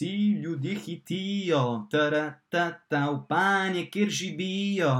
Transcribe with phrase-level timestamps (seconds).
[0.00, 4.92] Vsi ljudje hitijo, ta ta v panje, kjer živijo,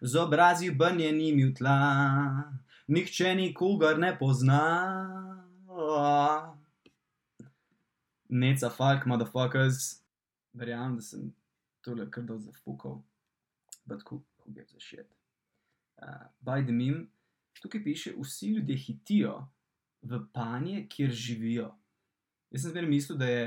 [0.00, 1.74] z obrazi obrnjenimi v tla,
[2.88, 4.62] nihče nikogar ne pozna.
[8.28, 10.00] Neca fuck, motherfuckers.
[10.54, 11.26] Verjamem, da sem
[11.84, 13.02] tole kar dol zafukal.
[13.84, 15.12] But who, who gives a shit.
[16.00, 17.10] Uh, by the meme,
[17.60, 19.34] tukaj piše, vsi ljudje hitijo
[20.02, 21.68] v panje, kjer živijo.
[22.50, 23.44] Jaz sem zmeraj mislil, da je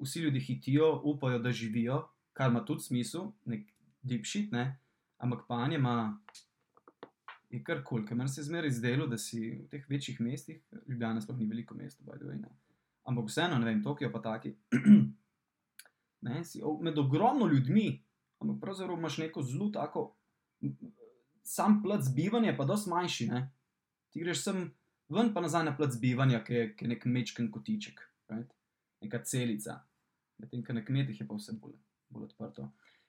[0.00, 3.66] vsi ljudje hitijo, upajo, da živijo, kar ima tudi smisel, nek
[4.02, 4.78] deep shit, ne?
[5.18, 6.18] ampak panje ima.
[7.50, 10.60] Je kar kul, cool, ker meni se zmeraj zdelo, da si v teh večjih mestih,
[10.86, 12.36] Ljubljana sploh ni veliko mest, by the way.
[12.36, 12.50] Ne?
[13.08, 14.52] Ampak vseeno, ne vem, Tokio pa taki.
[16.28, 18.02] ne, si med ogromno ljudmi,
[18.38, 20.10] ampak pravzaprav imaš neko zelo tako,
[21.42, 23.30] sam plac bivanja, pa dosti manjši.
[23.32, 23.42] Ne?
[24.12, 24.60] Ti greš sem
[25.08, 28.52] ven, pa nazaj na plac bivanja, ki je, ki je nek mečken kotiček, right?
[29.00, 29.80] neka celica.
[30.38, 31.74] Medtem, ker na kmetih je pa vse bolj,
[32.10, 32.68] bolj odprto.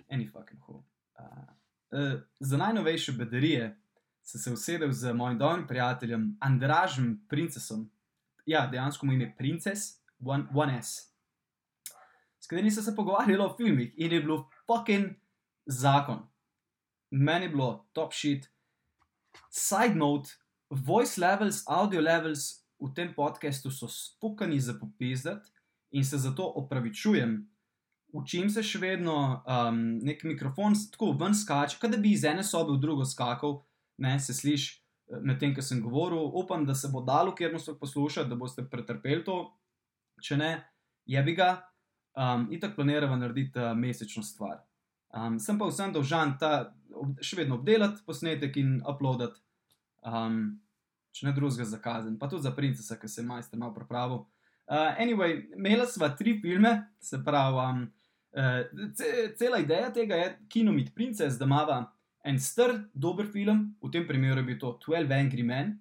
[0.09, 0.83] Any fucking hole.
[1.19, 1.45] Uh,
[1.93, 3.75] uh, za najnovejše bedarije
[4.23, 7.89] sem se usedel z mojim dobrim prijateljem Andražem Princesom.
[8.45, 9.79] Ja, dejansko mu ime Princes,
[10.25, 11.13] One, One S.
[12.39, 15.13] S katerim sem se pogovarjal o filmih in je bilo fucking
[15.65, 16.27] zakon.
[17.11, 18.49] Meni je bilo top shit.
[19.49, 20.29] Side note,
[20.69, 25.51] voice levels, audio levels v tem podkastu so spukani za popizdati
[25.91, 27.39] in se zato opravičujem.
[28.13, 32.43] Učim se še vedno, um, nek mikrofon tako ven skače, kot da bi iz ene
[32.43, 33.59] sobe v drugo skakal,
[34.01, 36.31] ne se sliši eh, medtem, ko sem govoril.
[36.41, 39.37] Upam, da se bo dalo, kjer nas poslušate, da boste pretrpeli to,
[40.25, 40.53] če ne,
[41.05, 41.51] je bi ga.
[42.19, 44.57] Um, in tako planiramo narediti uh, mesečno stvar.
[45.13, 46.71] Um, sem pa vsem dolžan ta
[47.21, 49.39] še vedno obdelati posnetek in uploadati,
[50.05, 50.41] um,
[51.15, 54.25] če ne drugega za kazen, pa tudi za princesa, ki se je majster malo pripravil.
[54.69, 57.85] Uh, anyway, imela sva tri filme, se pravi, um,
[58.37, 61.87] uh, cela ideja tega je kinomit princes, da ima
[62.23, 65.73] en star, dober film, v tem primeru je bil to 12 Angry Men,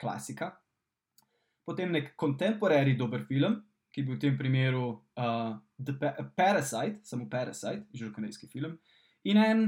[0.00, 0.50] klasika,
[1.64, 3.60] potem nek contemporary dober film,
[3.92, 5.94] ki je bil v tem primeru uh, The
[6.34, 8.74] Parasite, samo Parasite, že korejski film,
[9.24, 9.64] in en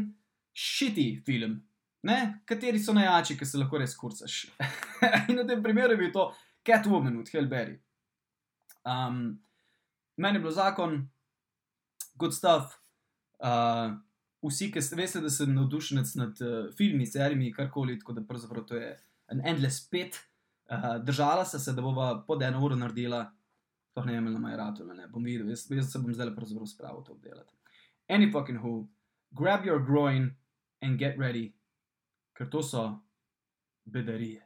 [0.51, 1.61] šiti film,
[2.03, 2.43] ne?
[2.45, 4.49] kateri so najjači, ki se lahko res kurcaš.
[5.31, 6.33] in v tem primeru je bil to
[6.67, 7.79] Catwoman od Hellberry.
[8.87, 9.43] Um,
[10.17, 11.09] meni je bilo zakon,
[12.15, 12.79] good stuff.
[13.39, 13.97] Uh,
[14.47, 18.77] vsi, ki veste, da sem navdušenec nad uh, filmi, serijami, karkoli, tako da pravzaprav to
[18.77, 18.95] je
[19.29, 20.21] en endless pit.
[20.71, 23.27] Uh, držala sem se, da bova pod eno uro naredila
[23.97, 25.09] sploh ne vem, ali ima rado ali ne.
[25.09, 27.55] Bom videl, jaz, jaz se bom zdaj pravzaprav spravil to obdelati.
[28.09, 28.89] Any fucking who,
[29.31, 30.37] grab your groin
[30.83, 31.55] and get ready,
[32.37, 33.01] ker to so
[33.85, 34.43] bedarije.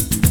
[0.00, 0.29] Thank you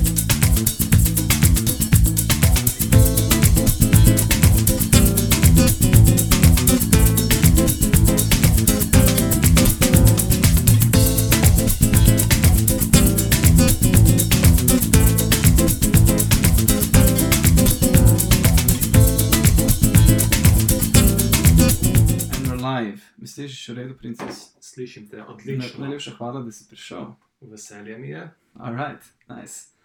[23.30, 24.38] Misliš, še redo, princes?
[24.58, 25.84] Slišim te, odlično.
[25.84, 27.12] Najlepša hvala, da si prišel.
[27.46, 28.24] Veselje mi je.
[28.58, 29.76] Alright, nice.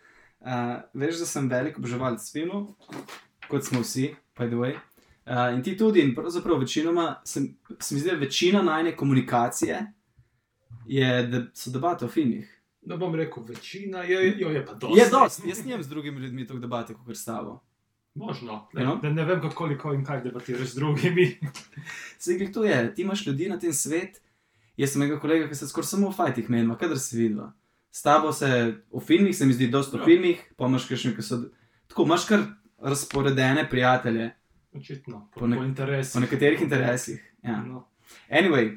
[0.41, 2.71] Uh, veš, da sem velik oboževalec filmov,
[3.51, 4.79] kot smo vsi, by the way.
[5.29, 9.83] Uh, in ti tudi, in pravzaprav večinoma, se mi zdi, da večina najne komunikacije
[10.89, 12.49] je, da so debate o filmih.
[12.89, 15.01] Ne bom rekel večina, jo, jo je pa dosti.
[15.03, 17.61] Je dosti, jaz nimam z drugimi ljudmi tako debate, kot s tabo.
[18.15, 19.01] Možno, ne, no?
[19.03, 21.39] ne vem, koliko in kaj debatiraš z drugimi.
[22.19, 24.21] Se jih tu je, ti imaš ljudi na tem svetu.
[24.77, 27.47] Jaz sem nekaj kolega, ki se skoraj samo v fajtih menima, kadar si videl.
[27.91, 28.49] S tabo se
[28.91, 30.05] v filmih, se mi zdi, dosta v ja.
[30.05, 31.41] filmih, pa imaš še nekaj, ki so
[31.91, 32.47] tako, imaš kar
[32.83, 34.31] razporedene prijatelje.
[34.75, 37.23] Očitno, po, po, ne, po, po nekaterih interesih.
[37.43, 37.61] Ja.
[37.63, 37.85] No.
[38.31, 38.73] Anyway,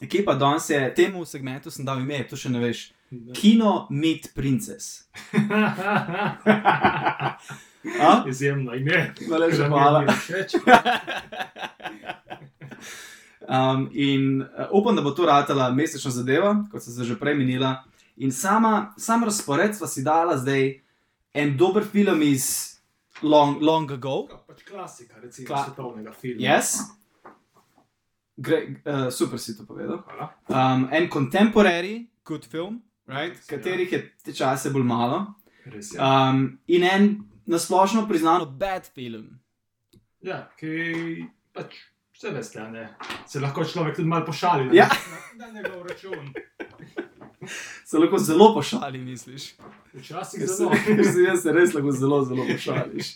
[0.00, 2.88] ekipa danes je temu segmentu sem dal ime, to še ne veš.
[3.34, 5.08] Kino Meet Princess.
[8.28, 9.14] Izjemno ime.
[9.28, 10.04] Najlepša hvala.
[13.48, 17.34] um, in uh, upam, da bo to ratala mesečna zadeva, kot sem se že prej
[17.34, 17.84] menila.
[18.16, 20.80] In sama, sam razpored sva si dala zdaj
[21.34, 22.78] en dober film iz
[23.22, 24.28] Long, long Ago.
[24.46, 26.42] Pač klasika, recimo, Kla svetovnega filma.
[26.42, 26.78] Yes.
[28.36, 30.04] Gre, uh, super si to povedal.
[30.46, 33.46] Um, en contemporary, good film, right?
[33.46, 35.26] katerih je te čase bolj malo.
[35.98, 39.38] Um, in en na splošno priznano bad film.
[40.20, 41.74] Ja, ki pač
[42.12, 42.88] vse veste, ne?
[43.26, 44.76] se lahko človek tudi malo pošali.
[44.76, 44.88] Ja.
[45.36, 46.32] Na, na njegov račun.
[47.84, 49.54] se lahko zelo pošali, misliš.
[49.94, 50.70] Včasih zelo.
[50.86, 53.14] ker se jaz se res lahko zelo, zelo pošališ.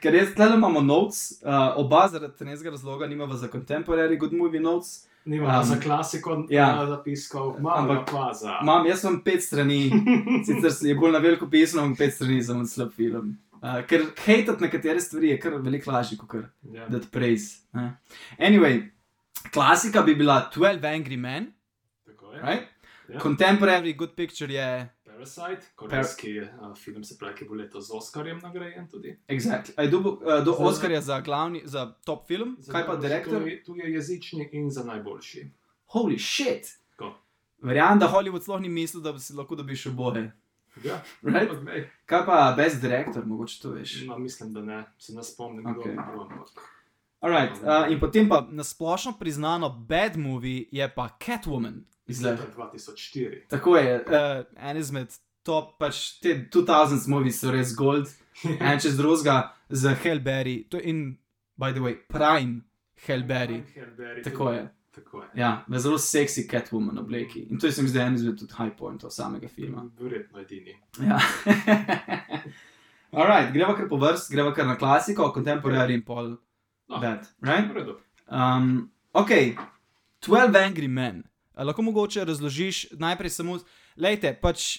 [0.00, 4.60] Ker jaz tle imamo notes, uh, oba zaradi tega razloga nimamo za contemporary good movie
[4.60, 5.08] notes.
[5.26, 6.86] Nimamo Um, za klasiko ja.
[6.86, 8.58] zapiskov, malo Ampak- pa za.
[8.62, 9.90] Imam, jaz imam pet strani,
[10.46, 13.32] sicer je bolj na veliko pisano, imam pet strani za en slab film.
[13.54, 16.42] Uh, ker hejtati nekatere stvari je kar veliko lažje, kot kar
[16.72, 16.86] Ja.
[16.88, 17.58] dati praise.
[17.72, 17.96] ne.
[18.40, 18.82] Anyway,
[19.50, 21.52] klasika bi bila 12 Angry Men,
[22.06, 22.42] Tako je.
[22.42, 22.62] right?
[23.08, 23.18] Ja.
[23.20, 24.88] Contemporary good picture je.
[25.16, 26.46] Parasite, korejski uh,
[26.76, 29.14] film, se pravi, ki bo letos z Oscarjem nagrajen tudi.
[29.28, 29.72] Exactly.
[29.76, 33.40] Aj, do, uh, do Za- Oscarja za, glavni, za top film, Za kaj pa direktor?
[33.40, 35.46] Tu je, tu je jezični in za najboljši.
[35.88, 36.68] Holy shit!
[36.96, 37.14] Ko?
[37.58, 40.32] Verjamem, da Hollywood sploh ni mislil, da bi si lahko dobil oboje.
[40.84, 41.48] Ja, Right?
[41.56, 44.02] glej, Kaj pa best director, mogoče to veš.
[44.04, 45.88] no, mislim, da ne, se ne spomnim, kdo Okay.
[45.88, 46.48] je bil, ampak.
[47.20, 51.84] Alright, uh, in potem pa na splošno priznano bad movie je pa Catwoman.
[52.06, 53.46] Iz leta 2004.
[53.48, 55.08] Tako je, uh, en izmed
[55.42, 58.08] top, pač te 2000s movies so res gold,
[58.60, 61.18] en čez drugega z Hellberry, to je in,
[61.58, 62.60] by the way, prime
[63.06, 63.62] Hellberry.
[63.74, 64.68] Hellberry, Tako je.
[64.94, 65.28] Tako je.
[65.34, 67.42] Ja, v zelo seksi Catwoman obleki.
[67.50, 69.84] In to je se mi zdi en izmed tudi high pointov samega filma.
[70.00, 70.72] Verjetno edini.
[71.04, 71.18] Ja.
[73.16, 76.36] Alright, greva kar po vrst, greva kar na klasiko, contemporary in pol
[76.88, 77.00] No.
[77.00, 77.26] bad.
[77.42, 77.66] Right?
[78.28, 79.30] Um, ok,
[80.22, 81.24] 12 Angry Men.
[81.56, 83.58] A lahko mogoče razložiš najprej samo,
[83.96, 84.76] lejte, pač.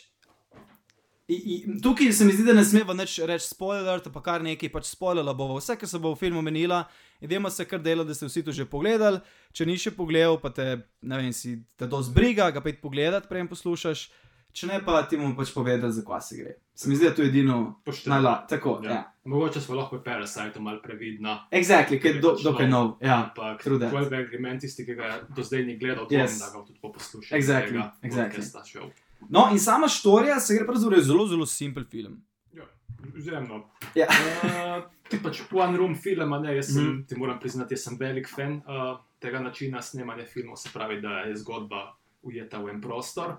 [1.28, 4.70] I, i, tukaj se mi zdi, da ne smemo nič reči spoiler, pa kar nekaj,
[4.72, 6.86] pač spoiler bo vse, kar se bo v filmu menila.
[7.20, 9.20] In vemo se kar dela, da ste vsi to že pogledali.
[9.52, 10.68] Če ni še pogledal, pa te,
[11.02, 14.08] ne vem, si te to zbriga, ga pet pogledati, prej poslušaš.
[14.58, 16.54] Če ne, pa ti bomo pač povedali, zakaj se gre.
[16.74, 18.16] Se mi zdi, da to je edino Pošteno.
[18.16, 18.32] najla.
[18.50, 18.92] Tako, ja.
[18.92, 19.02] Ja.
[19.30, 21.36] Mogoče smo lahko pri Parasiteu malo previdna.
[21.52, 22.96] Exactly, ker je do, Pač dokaj nov.
[23.02, 23.18] Ja.
[23.28, 23.92] Ampak that.
[23.94, 26.40] 12 Angry Men, tisti, ki ga do zdaj ni gledal, Yes.
[26.42, 27.36] da ga tudi posluša.
[27.38, 28.90] Exactly, exactly.
[29.30, 32.18] No, in sama štorija se gre pravzaprav zelo, zelo simpel film.
[32.54, 32.66] Ja,
[33.14, 33.62] Vzemno.
[33.96, 34.08] Ja.
[34.10, 37.98] Uh, ti pač one room film, ne, jaz sem, mm ti moram priznati, jaz sem
[38.00, 41.94] velik fan uh, tega načina snemanja filmov, se pravi, da je zgodba
[42.26, 43.38] ujeta v en prostor.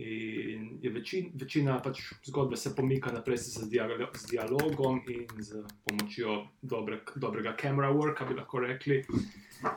[0.00, 5.60] In je večin, večina pač zgodbe se pomika naprej z, dialo, z dialogom in z
[5.84, 9.02] pomočjo dobre, dobrega camera worka, bi lahko rekli.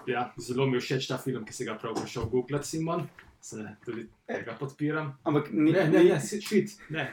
[0.07, 3.03] Ja, zelo mi je všeč ta film, ki si ga prav prišel googlati, Simon.
[3.43, 5.11] Se tudi tega podpiram.
[5.27, 7.09] Ampak ni, Ne, ne, ne, si šit, ne.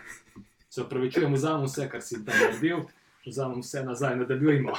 [0.71, 2.87] Se upravičujem, vzamem vse, kar si tam naredil,
[3.27, 4.79] vzamem vse nazaj, nadaljujemo.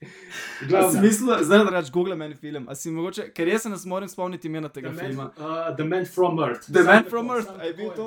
[0.92, 3.76] Si mislil, zdaj da rečeš Google meni film, a si mogoče, ker jaz se ne
[3.86, 5.24] morem spomniti imena The tega man, filma.
[5.36, 6.66] uh, The Man from Earth.
[6.66, 8.06] The Sam Man tako, from Earth, je bil to?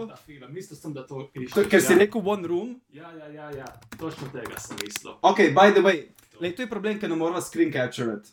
[0.50, 1.28] Mislil sem, da to.
[1.56, 2.00] To, ker si ja.
[2.00, 2.82] rekel One Room.
[2.94, 3.68] Ja, ja, ja, ja,
[4.00, 5.14] točno tega sem mislil.
[5.22, 6.04] Ok, by the way,
[6.40, 8.32] lej, to je problem, ker ne moramo screen capturati.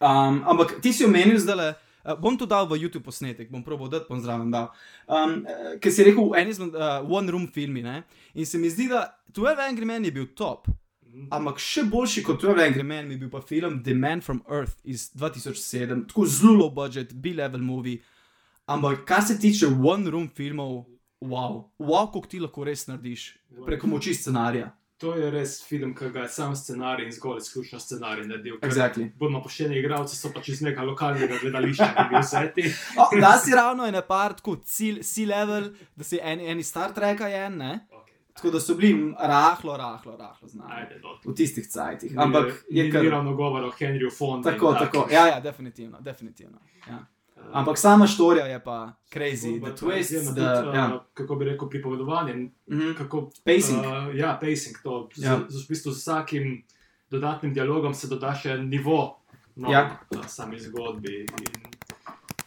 [0.00, 1.74] Um, ampak ti si omenil zdaj.
[2.04, 4.70] Uh, bom to dal v YouTube posnetek, bom probil dati, bom zraven dal.
[5.08, 8.02] Um, uh, ker si rekel, en izmed uh, One Room filmi, ne?
[8.34, 10.68] in se mi zdi, da 12 Angry Men je bil top.
[11.18, 11.32] Mhm.
[11.34, 14.78] Ampak še boljši kot 12 Angry Men je bil pa film The Man from Earth
[14.84, 17.98] iz 2007, tako zelo low budget, B-level movie.
[18.66, 20.84] Ampak kar se tiče One Room filmov,
[21.20, 23.32] wow, wow, kako ti lahko res narediš
[23.66, 24.70] preko moči scenarija.
[24.98, 28.56] To je res film, ki ga je sam scenarij in zgolj izključno scenarij naredil.
[28.66, 29.06] Exactly.
[29.18, 32.64] Bodimo pošteni, igralci so pač iz nekega lokalnega gledališča, ki bi vzeti.
[32.98, 37.44] O, da si ravno ene par, tako C-level, da si eni, eni Star Treka je
[37.46, 37.72] en, ne?
[38.38, 40.72] Tako da so bili rahlo, rahlo, rahlo znani.
[40.72, 41.00] Ajde.
[41.24, 42.12] V tistih cajtih.
[42.16, 43.04] Ampak Ni- je ni kar.
[43.04, 44.50] ravno govora o Henryju Fondu.
[44.50, 45.08] Tako, tako.
[45.10, 46.58] Ja, ja, definitivno, definitivno.
[46.88, 46.98] Ja.
[47.52, 50.42] Ampak sama štorija je pa crazy, the twists, the,
[50.74, 51.04] ja.
[51.14, 52.34] Kako bi rekel, pripovedovanje,
[52.66, 52.94] Mhm.
[52.94, 53.78] kako Pacing.
[53.78, 54.76] Uh, ja, pacing.
[54.82, 55.38] To, Ja.
[55.38, 56.64] z, z, v bistvu z vsakim
[57.10, 59.16] dodatnim dialogom se doda še nivo
[59.56, 59.70] Ja.
[59.70, 60.22] ja.
[60.24, 61.20] sami zgodbi.
[61.20, 61.26] In,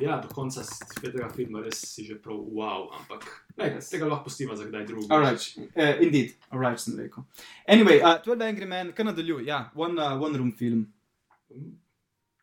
[0.01, 3.25] ja, do konca s- tega filma res si že prav wow, ampak
[3.57, 3.89] lej, Yes.
[3.89, 5.15] tega lahko pustiva za kdaj drugega.
[5.15, 7.23] Alright, uh, indeed, alright sem rekel.
[7.67, 10.87] Anyway, uh, 12 Angry Men, kaj nadaljuj, ja, one, uh, one room film.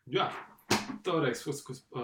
[0.05, 0.31] Ja,
[1.03, 2.01] torej, skozi, skozi, uh,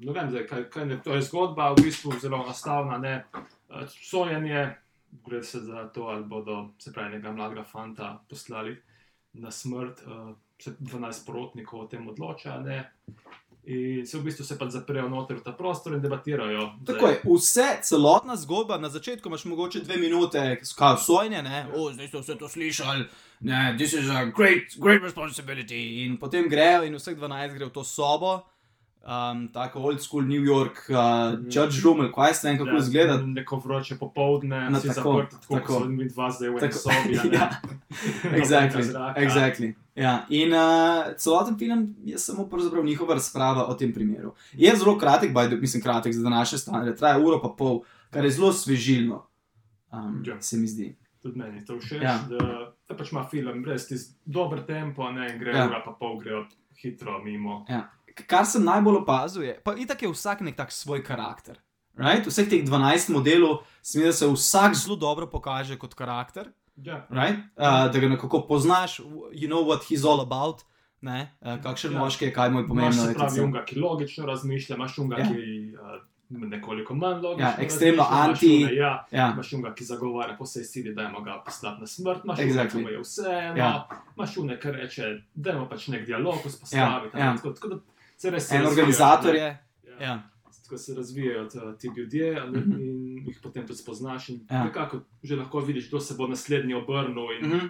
[0.00, 2.98] ne vem, zdaj, kaj, kaj ne, to je zgodba, v bistvu zelo enostavna.
[2.98, 3.24] ne.
[3.68, 4.76] Uh, Sojenje,
[5.24, 8.76] gre se za to, ali bodo se pravi nekega mladega fanta poslali
[9.34, 12.58] na smrt, uh, se 12 porotnikov o tem odloča.
[12.60, 12.92] Ne.
[13.66, 16.68] In se v bistvu se pa zaprejo noter v ta prostor in debatirajo.
[16.86, 20.42] Tako je, vse, celotna zgodba, na začetku imaš mogoče dve minute,
[20.78, 23.06] kaj sojenje, ne, o, zdaj ste vse to slišali,
[23.40, 26.04] ne, this is a great, great responsibility.
[26.06, 28.38] In potem grejo in vseh 12 gre v to sobo,
[29.06, 30.96] um, tako old school New York, uh,
[31.32, 31.48] Mhm.
[31.48, 33.16] Judge Rumel, kaj ste vem, kako Ja, izgleda.
[33.18, 35.72] Neko vroče popovdne, No, si tako, zaprt, tako tako.
[35.74, 37.14] kot mi dva zdaj v eni sobi.
[37.24, 37.36] ne.
[37.38, 37.50] ja,
[38.32, 39.20] exactly, zraka.
[39.20, 39.74] exactly.
[39.96, 40.26] Ja.
[40.30, 40.60] In uh,
[41.16, 44.34] celoten film je samo pravzaprav njihova razprava o tem primeru.
[44.54, 48.30] Je zelo kratek, the- mislim, kratek za današnje stanje, traja uro pa pol, kar je
[48.32, 49.26] zelo svežilno,
[49.92, 50.40] um, Ja.
[50.40, 50.96] se mi zdi.
[51.22, 52.18] Tudi meni je to všeč, Ja.
[52.20, 52.38] da,
[52.88, 55.66] da pač ima film brez tisti dober tempo, ne gre Ja.
[55.66, 56.44] ura pa pol grejo
[56.74, 57.64] hitro mimo.
[57.68, 57.88] Ja.
[58.26, 61.58] Kar sem najbolj opazil, je, pa itak je vsak nek tak svoj karakter.
[61.94, 62.24] Right?
[62.24, 66.48] Vseh teh 12 modelov, se mi zdi, da se vsak zelo dobro pokaže kot karakter.
[66.76, 67.06] Ja.
[67.10, 67.38] Right?
[67.54, 69.00] Uh, da ga nekako poznaš,
[69.32, 70.64] you know what he's all about.
[71.00, 71.36] Ne?
[71.40, 71.98] Uh, kakšen Ja.
[71.98, 73.02] moški je, kaj mu je Imaš pomembno.
[73.02, 75.24] je pravi unga, ki logično razmišlja, imaš unga, Ja.
[75.24, 75.28] ja.
[75.28, 77.48] ki uh, nekoliko manj logično.
[77.48, 81.02] Ja, ekstremno imaš anti- Unga, ja, Ja, imaš unga, ki zagovarja po vsej sili, da
[81.02, 82.76] je ga poslati na smrt, imaš Exactly.
[82.76, 83.88] unga, ki je vseeno, Ja.
[84.16, 85.02] imaš unga, ki reče,
[85.34, 87.16] da je pač nek dialog vzpostaviti.
[87.16, 87.36] Ja, ja.
[87.36, 87.76] Tako, tako da
[88.22, 89.38] en razvijajo, organizator ne.
[89.38, 89.58] je.
[89.90, 90.02] Ja.
[90.02, 90.22] Ja.
[90.62, 92.72] Tako se razvijajo ta- ti ljudje a ne, Mhm.
[92.72, 94.28] in jih potem tudi spoznaš.
[94.28, 94.64] Ja.
[94.64, 97.66] nekako že lahko vidiš, kdo se bo naslednji obrnil in Mhm.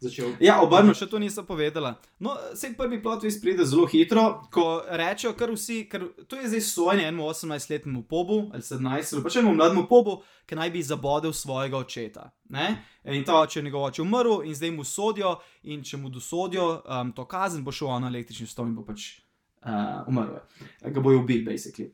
[0.00, 0.32] začel.
[0.40, 1.94] Ja, obrno še to nisem povedala.
[2.18, 6.48] No, vse prvi plot twist pride zelo hitro, ko rečejo, kar vsi, ker to je
[6.48, 8.80] zdaj sojenje enemu 18-letnemu pobu ali 17,
[9.12, 10.16] ali pa še enemu mlademu pobu,
[10.46, 12.30] ki naj bi zabodel svojega očeta.
[12.48, 12.76] Ne?
[13.04, 16.80] In ta oče je njegov oče umrl in zdaj mu sodijo, in če mu dosodijo
[16.82, 19.20] um, to kazen, bo šel on na električni stol in bo pač
[19.66, 20.38] uh, umrl.
[20.82, 20.90] je.
[20.90, 21.90] Ga bojo ubili, basically.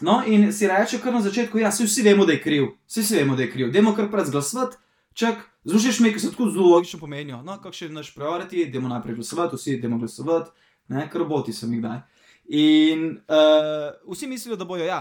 [0.00, 3.16] No, in si reče, kar na začetku, ja, vsi vemo, da je kriv, vsi, vsi
[3.16, 4.76] vemo, da je kriv, dajmo kar predglasovati,
[5.12, 7.42] čak, zlušiš me, ki se tako zelo logično pomenijo.
[7.42, 10.50] No, kakšen je naš priority, dajmo najprej glasovati, vsi dajmo glasovati,
[10.88, 12.00] ne, ker roboti so mi kdaj.
[12.48, 15.00] In uh, vsi mislijo, da bojo ja,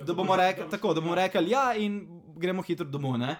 [0.00, 2.00] da bomo rekli tako, da bomo rekli ja, in
[2.36, 3.18] gremo hitro domov.
[3.18, 3.36] ne.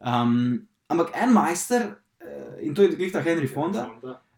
[0.00, 1.90] Um, ampak en majster,
[2.22, 3.90] uh, in to je glih ta Henry Fonda,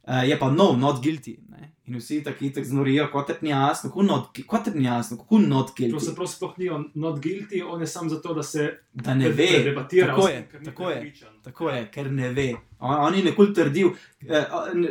[0.07, 1.37] uh, je pa no, not guilty.
[1.49, 1.73] Ne?
[1.87, 5.67] In vsi tako itek znorijo, kot ni jasno, kako not, kot ni jasno, kako not
[5.69, 6.01] To guilty.
[6.01, 9.25] se prav sploh ni on not guilty, on je sam zato, da se Da ne
[9.25, 10.07] da ve, debatira.
[10.09, 11.13] tako je, ni tako je.
[11.43, 12.49] Tako je, ker ne ve.
[12.81, 13.89] On, on je nekoli trdil.
[14.21, 14.47] Eh, eh,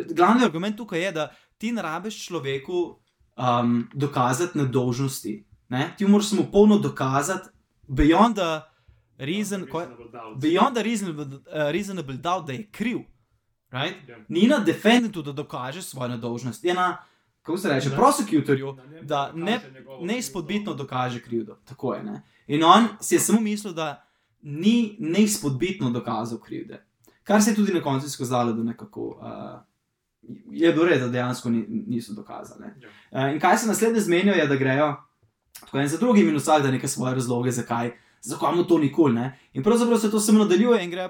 [0.09, 2.95] glavni argument tukaj je, da ti ne rabiš človeku
[3.37, 5.35] um, dokazati nedolžnosti.
[5.69, 5.93] Ne?
[5.97, 7.49] Ti moraš mu polno dokazati,
[7.87, 8.61] beyond the
[9.17, 10.37] reason, ko je- Reasonable doubt.
[10.37, 12.97] beyond the reasonable, uh, reasonable doubt, da je kriv.
[13.75, 14.09] Right?
[14.09, 14.17] Ja.
[14.27, 16.97] Ni na defendantu, da dokaže svojo nedolžnost, je na,
[17.41, 19.59] kako se reče, prosecutorju, da ne,
[20.01, 21.57] neizpodbitno dokaže krivdo.
[21.65, 22.03] Tako je.
[22.03, 22.21] Ne?
[22.47, 24.07] In on si je samo mislil, da
[24.41, 26.85] ni neizpodbitno dokazal krivde.
[27.23, 29.59] Kar se je tudi na koncu izkazalo, da nekako uh,
[30.51, 32.63] je bilo res, da dejansko ni, niso dokazali.
[32.63, 32.89] Ja.
[33.11, 34.95] Uh, in kaj se naslednje zmenijo, je, da grejo
[35.59, 37.91] tako en za drugim in vsak da neke svoje razloge, zakaj.
[38.21, 39.39] Zakaj mu to nikoli ne?
[39.53, 41.09] In pravzaprav se to samo nadaljuje in grejo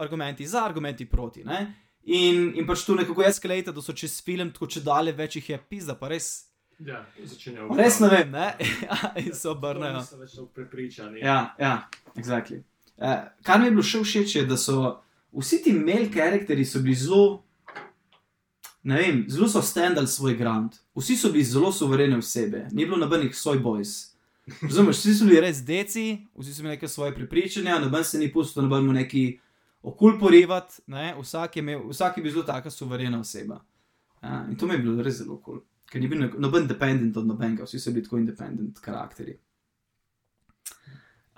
[0.00, 1.44] argumenti za, argumenti proti.
[1.44, 1.74] Ne?
[2.04, 5.50] In, in pač tu nekako eskalate, da so čez film, tako če dalje več jih
[5.52, 7.74] je pizda, pa res Ja, začenjajo.
[7.76, 8.46] Res ne vem, ne?
[8.86, 10.00] Ja, in se obrnejo.
[10.00, 11.20] Niso več prepričani.
[11.20, 11.74] Ja, ja,
[12.16, 12.62] exactly.
[12.96, 14.76] Uh, kar mi je bilo še všeč, je, da so
[15.36, 17.42] vsi ti mail karakteri so bili zelo,
[18.88, 20.80] ne vem, zelo so standali svoj grant.
[20.96, 24.14] Vsi so bili zelo suverene osebe, ni bilo nobenih soy boys.
[24.62, 28.32] Razumeš, vsi so bili res deci, vsi so imeli neke svoje prepričanja, noben se ni
[28.32, 29.24] pustil, noben mu neki
[29.82, 31.14] okul porivati, ne?
[31.20, 33.60] vsak, je imel, vsak je bil zelo taka suverena oseba.
[34.22, 35.66] Ja, in to mi je bilo res zelo kul, cool.
[35.90, 39.38] ker ni bil no- noben dependent od nobenega, vsi so bili tako independent karakteri.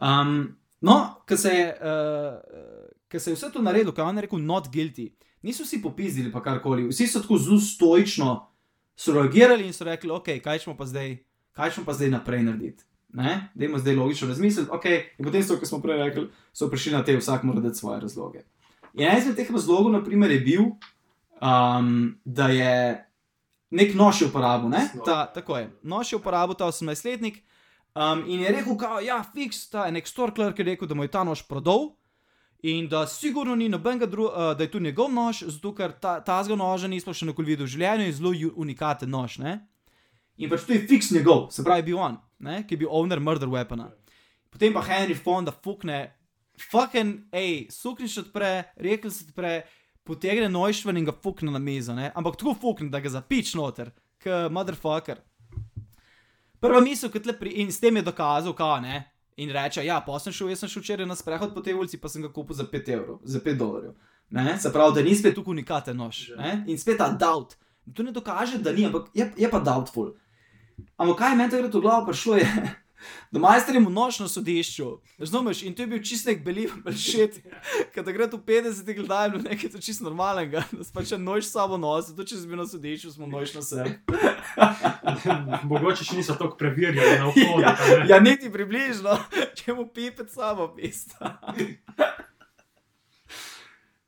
[0.02, 0.96] Um, no,
[1.26, 5.62] ker se, uh, se je vse to naredilo, kaj on je rekel, not guilty, niso
[5.62, 8.32] vsi popizdili pa karkoli, vsi so tako zelo stoično
[8.96, 11.16] so reagirali in so rekli, ok, kaj smo pa zdaj,
[11.52, 12.84] kaj smo pa zdaj naprej narediti.
[13.12, 14.84] Ne, dajmo zdaj logično razmisliti, ok,
[15.18, 16.26] in potem so, kot smo prej rekli,
[16.56, 18.44] so prišli na te, vsak mora dati svoje razloge.
[18.94, 20.62] In en izmed teh razlogov, naprimer, je bil,
[21.40, 22.72] um, da je
[23.72, 24.86] nek nož je uporabil, ne?
[24.92, 25.04] Snov.
[25.04, 27.42] Ta, tako je, nož je uporabil ta 18-letnik.
[27.94, 30.96] Um, in je rekel, kao, ja, fiks, ta je nek storkler, ki je rekel, da
[30.96, 31.92] mu je ta nož prodal.
[32.62, 36.20] In da sigurno ni nobenega drugega, uh, da je to njegov nož, zato ker ta,
[36.24, 39.40] ta zgo noža nismo še nikoli videli v življenju in zelo unikaten nož.
[39.42, 39.58] Ne?
[40.40, 42.62] In pač to je fiks njegov, se pravi, bil on, ne?
[42.66, 43.90] ki je bil owner murder weapona.
[44.52, 46.12] Potem pa Henry Fonda fukne,
[46.70, 49.62] fucking, hej, sukniš odpre, rekel se odpre,
[50.04, 52.10] potegne nožven in ga fukne na mizo, ne?
[52.14, 55.20] ampak tako fukne, da ga zapič noter, k motherfucker.
[56.62, 59.02] Prva misel, ki tle pri, in s tem je dokazal, kao ne.
[59.42, 61.98] In reče, ja, pa sem šel, jaz sem šel včeraj na sprehod po tej ulici,
[61.98, 63.94] pa sem ga kupil za 5 evrov, za 5 dolarjev.
[64.32, 64.58] Ne?
[64.60, 66.28] Se pravi, da ni spet tukaj unikaten nož.
[66.30, 66.36] Ja.
[66.38, 66.52] Ne?
[66.70, 67.56] In spet ta doubt.
[67.96, 70.12] To ne dokaže, da ni, ampak je, je pa doubtful.
[70.96, 72.48] Ampak kaj je meni takrat v glavo prišlo, je,
[73.32, 74.88] da majsterimo noč na sodišču.
[75.18, 75.62] Razumeš?
[75.66, 77.40] In to je bil čist nek believe shit,
[77.94, 81.48] ker da gre tu 50 gledaj, bilo nekaj to čist normalnega, da si pač noč
[81.48, 83.96] s sabo nosi, to če si bil na sodišču, smo noč na sebi.
[85.70, 87.62] Mogoče še niso tako preverjali na vhodu.
[87.62, 88.06] Ja, ne.
[88.10, 89.16] ja, niti približno,
[89.58, 91.34] če mu pipet samo pista.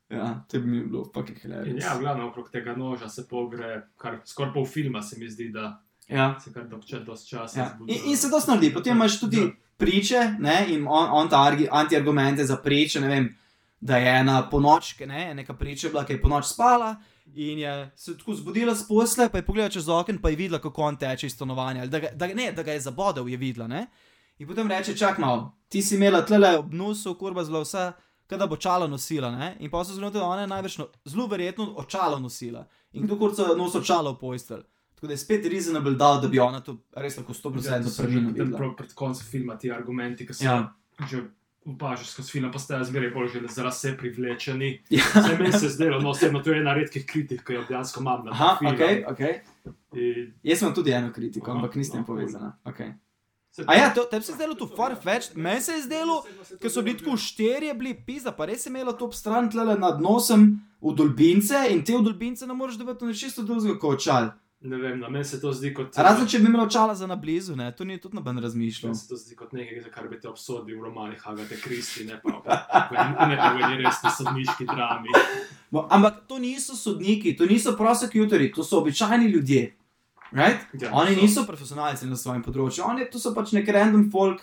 [0.09, 1.83] Ja, to bi mi bilo fucking In hilarious.
[1.83, 5.81] ja, glavno okrog tega noža se pogre, kar skoraj pol filma se mi zdi, da
[6.07, 6.39] Ja.
[6.39, 7.71] se kar dolgo dosti časa Ja.
[7.75, 7.93] zbudi.
[7.93, 9.49] In, in se to naredi, potem imaš tudi Ja.
[9.77, 13.01] priče, ne, in on, on ta anti-argumente za priče.
[13.01, 13.37] Ne vem,
[13.79, 16.95] da je ena ponoč, ne, neka priča bila, ki je ponoč spala
[17.35, 20.59] in je se tako zbudila s posle, pa je pogledala čez okno, pa je videla,
[20.59, 21.85] kako on teče iz stanovanja.
[21.85, 23.67] Da ga, da, ne, da ga je zabodel, je videla.
[23.67, 23.87] Ne?
[24.39, 27.91] In potem reče: čak malo, ti si imela tle ob nosu, kurba zelo vse.
[28.27, 29.55] Kada bo čalo nosila, ne?
[29.59, 32.65] in pa so zgodili, da ona je največ, no, zelo verjetno, očalo nosila.
[32.93, 34.63] In kdo kurca nosi očalo v postelj.
[34.95, 37.91] Tako da je spet reasonable dal, da bi ona to res lahko 100% Ja, to
[37.97, 40.73] pravilno prav Pred koncem filma ti argumenti, ki so Ja.
[41.09, 41.23] že
[41.65, 44.81] opažaš skozi film, postajajo zmeraj bolj že za lase privlečeni.
[44.89, 45.03] Ja.
[45.15, 48.25] Zdaj meni se zdelo, no osebno, to je ena redkih kritik, ki jo dejansko imam
[48.25, 48.73] na Aha, film.
[48.73, 49.19] ok, ok.
[49.97, 52.57] In Jaz imam tudi eno kritiko, Aha, ampak nisem no, povezana.
[52.65, 52.93] Okay.
[53.67, 56.23] A ja, to, tebi se je zdelo tu farfetch, meni se je zdelo,
[56.61, 60.01] ker so bili tako štirje, bili pizza, pa res je imela to obstran tle nad
[60.01, 64.33] nosom v dolbince in te v dolbince ne moreš dobiti na čisto drugega kot očal.
[64.65, 65.93] Ne vem, na meni se to zdi kot.
[65.95, 68.89] Razen če bi imela očala za na blizu, ne, to ni tudi noben razmišljal.
[68.89, 72.05] Meni se to zdi kot nekaj, za kar bi te obsodil v romanih Agate Kristi,
[72.05, 72.57] ne pa v-
[73.27, 75.13] ne pa v eni resni sodniški drami.
[75.69, 79.63] Bo- Ampak to niso sodniki, to niso prosecutori, to so običajni ljudje.
[80.33, 80.65] Right?
[80.75, 81.21] Ja, Oni so.
[81.21, 84.41] niso profesionalci na svojem področju, oni to so pač nek random folk,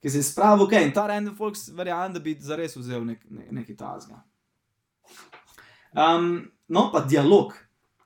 [0.00, 3.26] ki se je spravil, ok, in ta random folk verjame, da bi zares vzel nek,
[3.28, 4.22] ne, nekaj tazga.
[5.92, 6.30] Um,
[6.68, 7.56] no, pa dialog.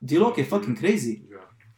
[0.01, 1.21] Dialog je fucking crazy.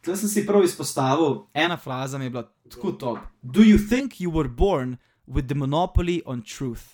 [0.06, 1.40] Tukaj sem si prav izpostavil.
[1.54, 3.18] Ena fraza mi je bila tako top.
[3.42, 4.96] Do you think you were born
[5.26, 6.84] with the monopoly on truth?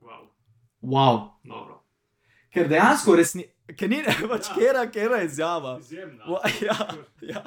[0.00, 0.26] Wow,
[0.82, 1.30] Wow.
[1.44, 1.82] dobro.
[2.50, 3.44] Ker dejansko resni.
[3.68, 4.54] Ker ni pač Ja.
[4.54, 5.78] kera, kera izjava.
[5.80, 6.24] Izjemna.
[6.62, 6.76] Ja,
[7.22, 7.42] ja.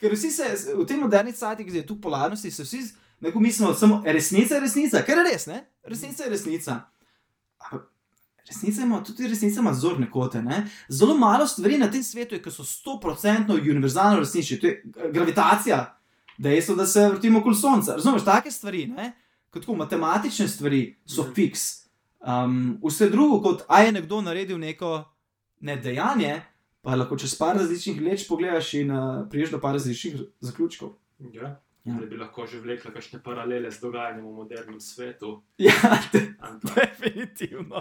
[0.00, 2.82] Ker vsi se v tem moderni cajti, ki je tu polarnosti, se vsi
[3.20, 5.62] neko mislimo, samo resnica je resnica, ker je res, ne?
[5.84, 6.80] Resnica je resnica.
[8.48, 10.66] Resnica ima tudi resnica ima zorne kote, ne?
[10.90, 14.58] Zelo malo stvari na tem svetu je, ki so 100% univerzalno resnične.
[14.58, 15.98] To je eh, gravitacija,
[16.38, 17.92] dejstvo, da se vrtimo okoli sonca.
[17.92, 19.12] Razumeš, take stvari, ne?
[19.50, 21.32] Kot tako matematične stvari so Mhm.
[21.32, 21.60] fiks.
[22.20, 25.04] Um, vse drugo, kot a je nekdo naredil neko
[25.60, 26.40] ne dejanje,
[26.82, 30.90] pa lahko čez par različnih leč pogledaš in uh, priješ do par različnih zaključkov.
[31.32, 31.60] Ja.
[31.88, 31.94] Ja.
[31.94, 35.40] Da bi lahko že vlekla kakšne paralele z dogajanjem v modernem svetu.
[35.58, 35.72] Ja,
[36.12, 37.80] de, Ampak- definitivno.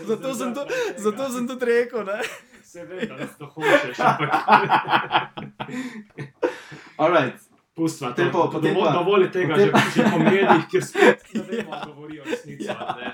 [0.00, 0.62] Zato sem, to,
[0.96, 2.20] zato sem tudi rekel, ne.
[2.62, 4.30] Se ve, da to hočeš, ampak
[6.96, 7.36] Alright.
[7.74, 8.08] pustva.
[8.08, 11.42] Potem pa- potem Dovolj, pa- dovolj tega, potem že, že po medijih, kjer spet ne
[11.42, 11.82] vemo, Ja.
[11.84, 12.64] govorijo resnico.
[12.64, 12.78] Ja.
[12.94, 13.08] ne.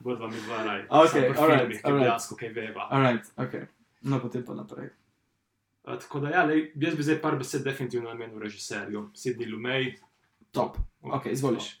[0.00, 0.80] Bolj vam je dva raj.
[0.82, 2.02] Ok, alright, filmih, alright.
[2.02, 2.82] dejansko kaj veva.
[2.90, 3.54] Alright, ok.
[4.02, 4.88] No, potem pa naprej.
[5.84, 9.94] A, Tako da, ja, lej, jaz bi zdaj par besed definitivno namenil režiserju, Sidney Lumej.
[10.52, 10.76] Top.
[11.00, 11.72] Ok, izvoliš.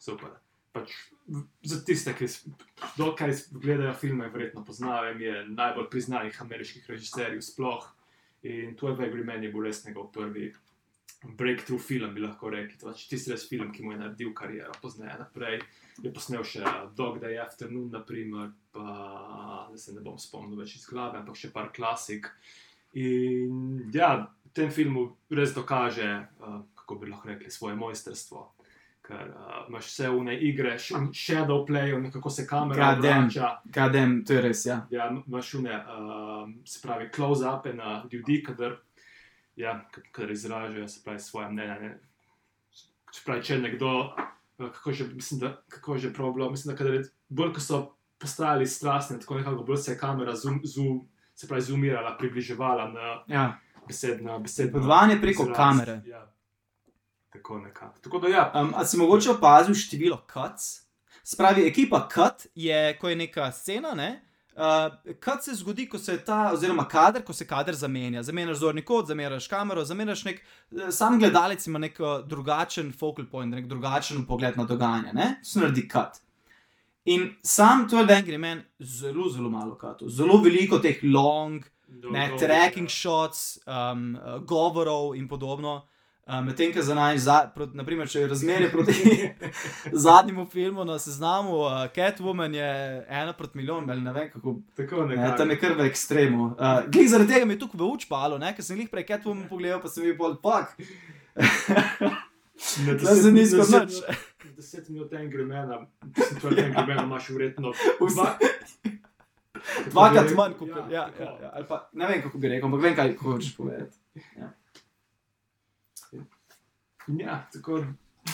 [0.00, 0.36] Super.
[0.72, 0.92] Pač,
[1.62, 2.28] za tiste, ki
[2.98, 7.88] dokaj gledajo filme, verjetno poznajo, je najbolj priznanih ameriških režiserjev sploh.
[8.42, 10.52] In to je v Agreement je bil res njegov prvi
[11.22, 12.78] breakthrough film, bi lahko rekli.
[12.80, 15.60] Pač tisti res film, ki mu je naredil kariero, pozneje naprej.
[16.04, 16.62] Je posnel še
[16.96, 21.50] Dog Day Afternoon, naprimer, pa da se ne bom spomnil več iz glave, ampak še
[21.54, 22.30] par klasik.
[22.92, 26.08] In ja, v tem filmu res dokaže,
[26.40, 28.52] uh, kako bi lahko rekli, svoje mojstrstvo.
[29.02, 33.50] Ker uh, imaš vse v ne igre, sh- shadow play, kako se kamera vrača.
[33.72, 34.86] Kadem, to je res, ja.
[34.90, 38.76] Ja, imaš une, uh, se pravi, close-upe na ljudi, kadar,
[39.56, 41.80] ja, k- kadar izražajo pravi, svoje mnenje.
[41.80, 41.98] Ne?
[43.12, 44.12] Se pravi, če nekdo,
[44.58, 47.78] eh, kako že, mislim, da, kako že problem, mislim, da kadar je, bolj ko so
[48.18, 53.22] postajali strastni, tako nekako bolj se je kamera zoom, zoom, se pravi, zoomirala, približevala na
[53.26, 53.58] ja.
[53.88, 54.38] besedno.
[54.38, 55.56] besedno Podvajanje preko izraz.
[55.56, 56.00] kamere.
[56.06, 56.32] Ja.
[57.32, 57.98] Tako nekako.
[58.00, 60.82] Tako da ja, Um, a si mogoče opazil število cuts?
[61.24, 64.24] Spravi, ekipa cut je, ko je neka scena, ne?
[64.56, 68.22] Uh, cut se zgodi, ko se ta, oziroma kader, ko se kader zamenja.
[68.22, 70.40] Zamenjaš zorni kot, zamenjaš kamero, zamenjaš nek.
[70.72, 75.36] eh, Sam gledalec ima nek drugačen focal point, nek drugačen pogled na dogajanje, ne?
[75.42, 76.18] To se naredi cut.
[77.08, 82.38] In sam 12 Angry Men, zelo, zelo malo cutov, zelo veliko teh long, ne, dolgo-
[82.38, 85.82] tracking shots, um, govorov in podobno.
[86.28, 86.82] Um, Medtem, ko
[87.16, 88.92] za prot, naprimer, če je razmerje proti
[90.04, 92.68] zadnjemu filmu na seznamu, uh, Catwoman je
[93.08, 94.58] ena proti milijon, ali ne vem kako.
[94.76, 95.38] Tako Ne, nekako.
[95.38, 96.44] tam je kar v ekstremu.
[96.44, 99.80] Uh, glej, zaradi tega mi je tukaj v učpalo, ker sem jih prej Catwoman pogledal,
[99.80, 100.76] pa sem jih bolj pak.
[102.76, 104.02] Na Da se ni nič.
[104.58, 107.28] Deset- minut Angry Mana, mislim, to je Angry Mana, imaš
[108.14, 108.38] dva.
[109.90, 112.82] Dvakrat manj, kot ja, ja, ja, ja, ali pa ne vem, kako bi rekel, ampak
[112.82, 113.96] vem, kaj hočeš povedati.
[117.08, 117.84] Ja, tako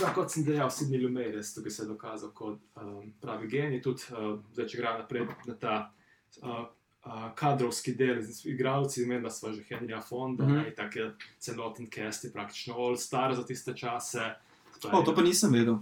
[0.01, 3.83] da, kot sem dejal, Sidney Lumet, res tukaj se je dokazal kot um, pravi genij.
[3.83, 5.75] Tudi uh, zdaj, če gre naprej na ta
[6.43, 6.65] uh,
[7.07, 10.75] uh, kadrovski del z igralci, imenila sva že Henrya Fonda, mm -hmm.
[10.77, 14.35] tako je celoten cast, je praktično all star za tiste čase.
[14.93, 15.79] O, to pa nisem vedel.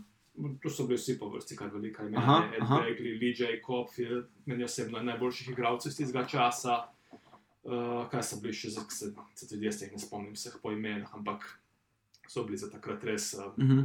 [0.63, 2.19] To so bili vsi po vrsti, kar velika imena.
[2.19, 2.79] Aha, Ed aha.
[2.81, 3.61] Begley, Lee J.
[3.61, 6.79] Copfield, meni osebno je najboljših igralcev iz tistega časa.
[7.65, 7.73] Uh,
[8.11, 11.45] kaj so bili še, za- se, se tudi jaz ne spomnim vseh po imenah, ampak
[12.27, 13.83] so bili za takrat res uh, Mhm.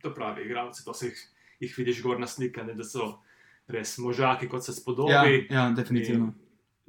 [0.00, 0.84] to pravi igralci.
[0.84, 1.20] To se jih,
[1.60, 3.18] jih vidiš gor na slikanje, da so
[3.68, 5.12] res možaki, kot se spodobi.
[5.12, 6.32] Ja, ja, definitivno.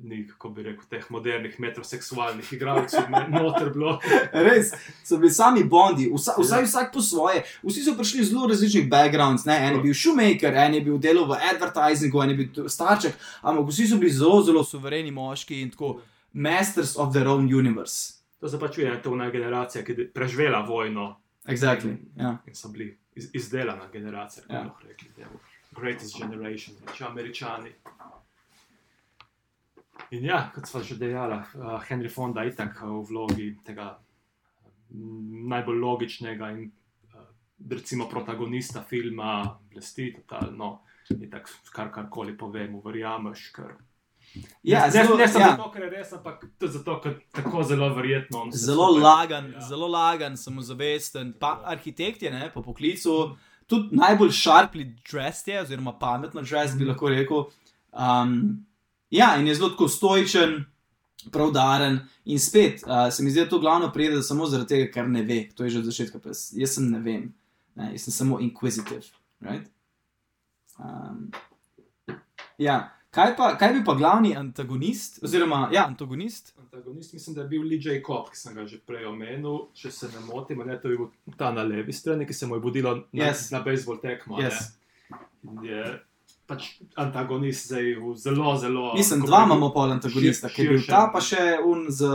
[0.04, 3.94] Ni, kako bi rekel, teh modernih metroseksualnih igralcev, noter bilo.
[4.48, 4.72] Res,
[5.04, 6.66] so bili sami bondi, vsa, vsaj Ja.
[6.66, 7.44] vsak po svoje.
[7.64, 9.46] Vsi so prišli iz zelo različnih backgrounds.
[9.46, 9.56] Ne?
[9.62, 13.68] En je bil shoemaker, en je bil delal v advertisingu, en je bil starček, ampak
[13.68, 16.02] vsi so bili zelo, zelo suvereni moški in tako
[16.34, 18.20] masters of their own universe.
[18.40, 21.14] To se pač vidi, to je ona generacija, ki je preživela vojno.
[21.46, 21.96] Exactly.
[22.18, 22.38] Ja.
[22.46, 24.60] In so bili iz, izdelana generacija, kako Ja.
[24.60, 24.66] ja.
[24.66, 25.08] lahko rekli.
[25.18, 25.28] je
[25.72, 27.72] Greatest generation, če američani.
[30.14, 33.96] In ja, kot smo že dejali, uh, Henry Fonda je itak uh, v vlogi tega
[34.94, 37.24] mm, najbolj logičnega in uh,
[37.70, 40.84] recimo protagonista filma, blesti totalno.
[41.10, 43.48] In tako, kar karkoli povemo, verjameš.
[43.56, 43.74] Ker...
[44.64, 45.56] Ja, ne, zelo, ne, ne samo ja.
[45.56, 48.46] zato, ker je res, ampak tudi zato, ker tako zelo verjetno.
[48.54, 49.62] Zelo skupaj- lagan, Ja.
[49.68, 51.34] zelo lagan, samozavesten.
[51.40, 53.36] Pa arhitekt je ne, po poklicu,
[53.68, 57.50] tudi najbolj sharply dressed je, oziroma pametno dressed bi lahko rekel.
[57.92, 58.66] Um,
[59.14, 60.64] ja, in je zelo tako stoičen,
[61.32, 62.00] pravdaren.
[62.26, 65.24] In spet uh, se mi zdi, da to glavno pride samo zaradi tega, ker ne
[65.28, 65.44] ve.
[65.56, 66.20] To je že od začetka.
[66.20, 67.30] pa Jaz, sem ne vem,
[67.76, 69.06] ne, jaz sem samo inquisitive.
[69.44, 69.70] Right?
[70.80, 71.32] Um,
[72.58, 72.90] ja.
[73.14, 76.56] Kaj, pa, kaj bi pa glavni antagonist, oziroma ja, antagonist?
[76.58, 78.00] Antagonist, mislim, da je bil Lee J.
[78.02, 81.36] Cobb, ki sem ga že prej omenil, če se ne motim, ne to je bil
[81.38, 83.52] ta na levi strani, ki se mu je budilo na, Yes.
[83.54, 84.42] na bejzbol tekmo.
[84.42, 84.72] Yes.
[85.62, 85.84] Je
[86.54, 88.94] pač antagonist zdaj zelo, zelo.
[88.94, 92.08] Mislim, dva imamo pol antagonista, šir- ki je bil ta, pa še un, z,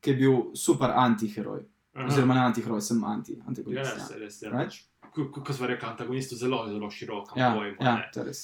[0.00, 1.62] ki je bil super antiheroj.
[1.94, 2.06] Aha.
[2.06, 3.92] Oziroma ne antiheroj, sem anti, Ja, antagonist.
[3.92, 4.42] res, Ja, res.
[4.42, 4.50] Ja.
[4.50, 4.78] Right?
[5.10, 7.36] Ko- ko- Kot smo rekli, antagonist je zelo, zelo širok.
[7.36, 8.10] ja, pojem, a ja ne.
[8.10, 8.40] to je res.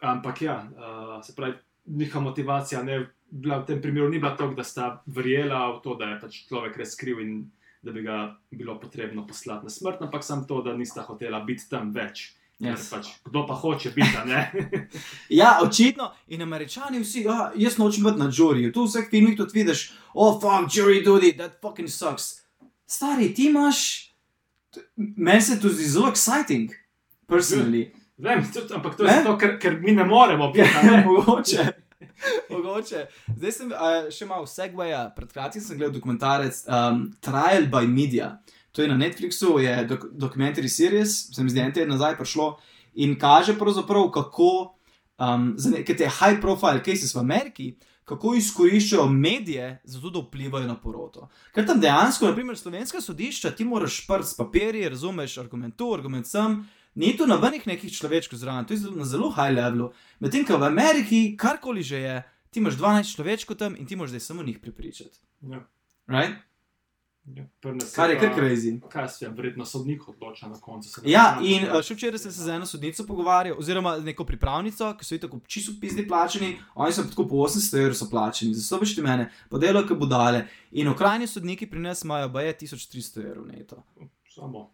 [0.00, 1.54] Ampak ja, uh, se pravi,
[1.88, 5.94] njihova motivacija ne, bila, v tem primeru ni bila to, da sta verjela v to,
[5.94, 7.50] da je pač človek res kriv in
[7.82, 8.18] da bi ga
[8.50, 12.34] bilo potrebno poslati na smrt, ampak samo to, da nista hotela biti tam več.
[12.58, 12.88] Yes.
[12.90, 14.18] Pač, kdo pa hoče biti?
[15.40, 16.10] Ja, očitno.
[16.26, 18.72] In američani vsi, ja, jaz nočem biti na žuriju.
[18.72, 22.42] Tu v vseh filmih tudi vidiš, oh, fuck, jury duty, that fucking sucks.
[22.86, 24.10] Stari, ti imaš.
[24.96, 26.74] Meni se to zdi zelo exciting,
[27.26, 27.92] personally.
[28.18, 29.22] Vem, tudi, ampak to je Ne?
[29.22, 30.68] zato, ker, ker mi ne moremo biti.
[30.82, 31.04] ne?
[31.06, 31.66] Mogoče.
[32.50, 33.06] Mogoče.
[33.36, 35.06] Zdaj sem uh, še malo segwaya.
[35.14, 38.40] Pred kratkim sem gledal dokumentarec um, Trial by Media.
[38.42, 42.56] To je na Netflixu, je dok dokumentary series, se mi zdi, en teden nazaj prišlo
[42.94, 44.78] in kaže pravzaprav, kako
[45.18, 47.76] um, za neke te high profile cases v Ameriki.
[48.08, 51.26] Kako izkoriščajo medije, zato da vplivajo na poroto.
[51.52, 56.26] Ker tam dejansko, naprimer, slovenska sodišča, ti moraš prst s papirji, razumeš argument tu, argument
[56.26, 56.62] sem,
[56.94, 59.90] ni tu nobenih nekih človečkov zraven, to je na zelo high levelu.
[60.24, 62.16] Medtem ko v Ameriki, karkoli že je,
[62.48, 65.20] ti imaš 12 človečkov tam in ti moraš zdaj samo njih prepričati.
[65.44, 65.60] Ja,
[66.08, 66.40] Right?
[67.36, 67.44] Ja,
[67.94, 68.80] Kar je kar crazy.
[68.88, 71.00] Kaj se je, verjetno sodnik odloča na koncu.
[71.04, 75.06] Ja, in uh, še včeraj sem se z eno sodnico pogovarjal, oziroma neko pripravnico, ki
[75.06, 78.80] so jih tako čisto pizdi plačeni, oni so tako po 800 evrov so plačeni, zato
[78.82, 80.46] veš ti mene, pa delo, ki budale.
[80.72, 83.82] In okrajni sodniki pri nas imajo baje 1300 evrov neto.
[84.34, 84.68] Samo.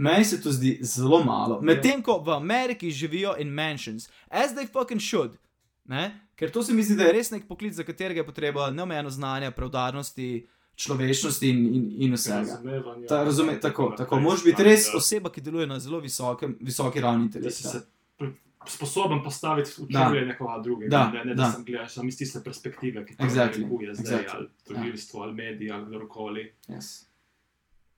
[0.00, 1.60] Meni se to zdi zelo malo.
[1.60, 5.36] Medtem ko v Ameriki živijo in mansions, as they fucking should.
[5.84, 6.20] Ne?
[6.36, 9.10] Ker to se mi zdi, da je res nek poklic, za katerega je potreba neomejeno
[9.10, 10.46] znanja, preudarnosti,
[10.80, 12.56] človečnosti in, in, in vsega.
[13.04, 14.20] Ta, razume, tako, tako.
[14.20, 18.32] Moraš biti res oseba, ki deluje na zelo visokem, visoki ravni pr-
[18.66, 20.90] sposoben postaviti v čevlje nekoga drugega.
[20.90, 21.42] Da, ne, ne da.
[21.42, 24.34] da sem gledal samo iz tiste perspektive, ki to Exactly, narekuje zdaj, exactly.
[24.34, 26.44] ali tožilstvo, ali mediji, ali kdorkoli.
[26.68, 26.90] Yes.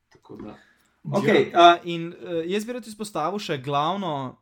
[0.09, 0.55] Tako da.
[1.05, 1.75] Okay, Ja.
[1.75, 4.39] uh, in uh, jaz bi rad izpostavil še glavno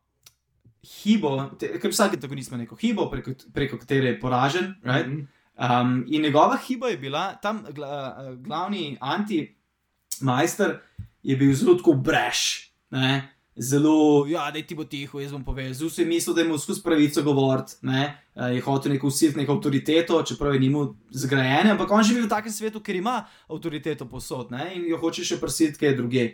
[0.83, 4.74] hibo, te- ker vsak antagonist ima neko hibo, preko, preko katere je poražen.
[4.83, 5.09] Right?
[5.09, 5.26] Mhm.
[5.61, 10.79] Um, in njegova hiba je bila, tam gla, uh, glavni anti-majster
[11.23, 12.73] je bil zelo tako breš.
[12.90, 13.29] Ne?
[13.61, 15.75] zelo, ja, da ti bo tiho, jaz bom povedal.
[15.75, 18.23] Si je mislil, da mu skozi pravico govoriti, ne?
[18.35, 22.29] Eh, je hotel neko usiliti neko avtoriteto, čeprav je njemu zgrajene, ampak on živi v
[22.29, 24.70] takem svetu, ker ima avtoriteto posod ne?
[24.75, 26.25] in jo hoče še prsiti, kaj druge.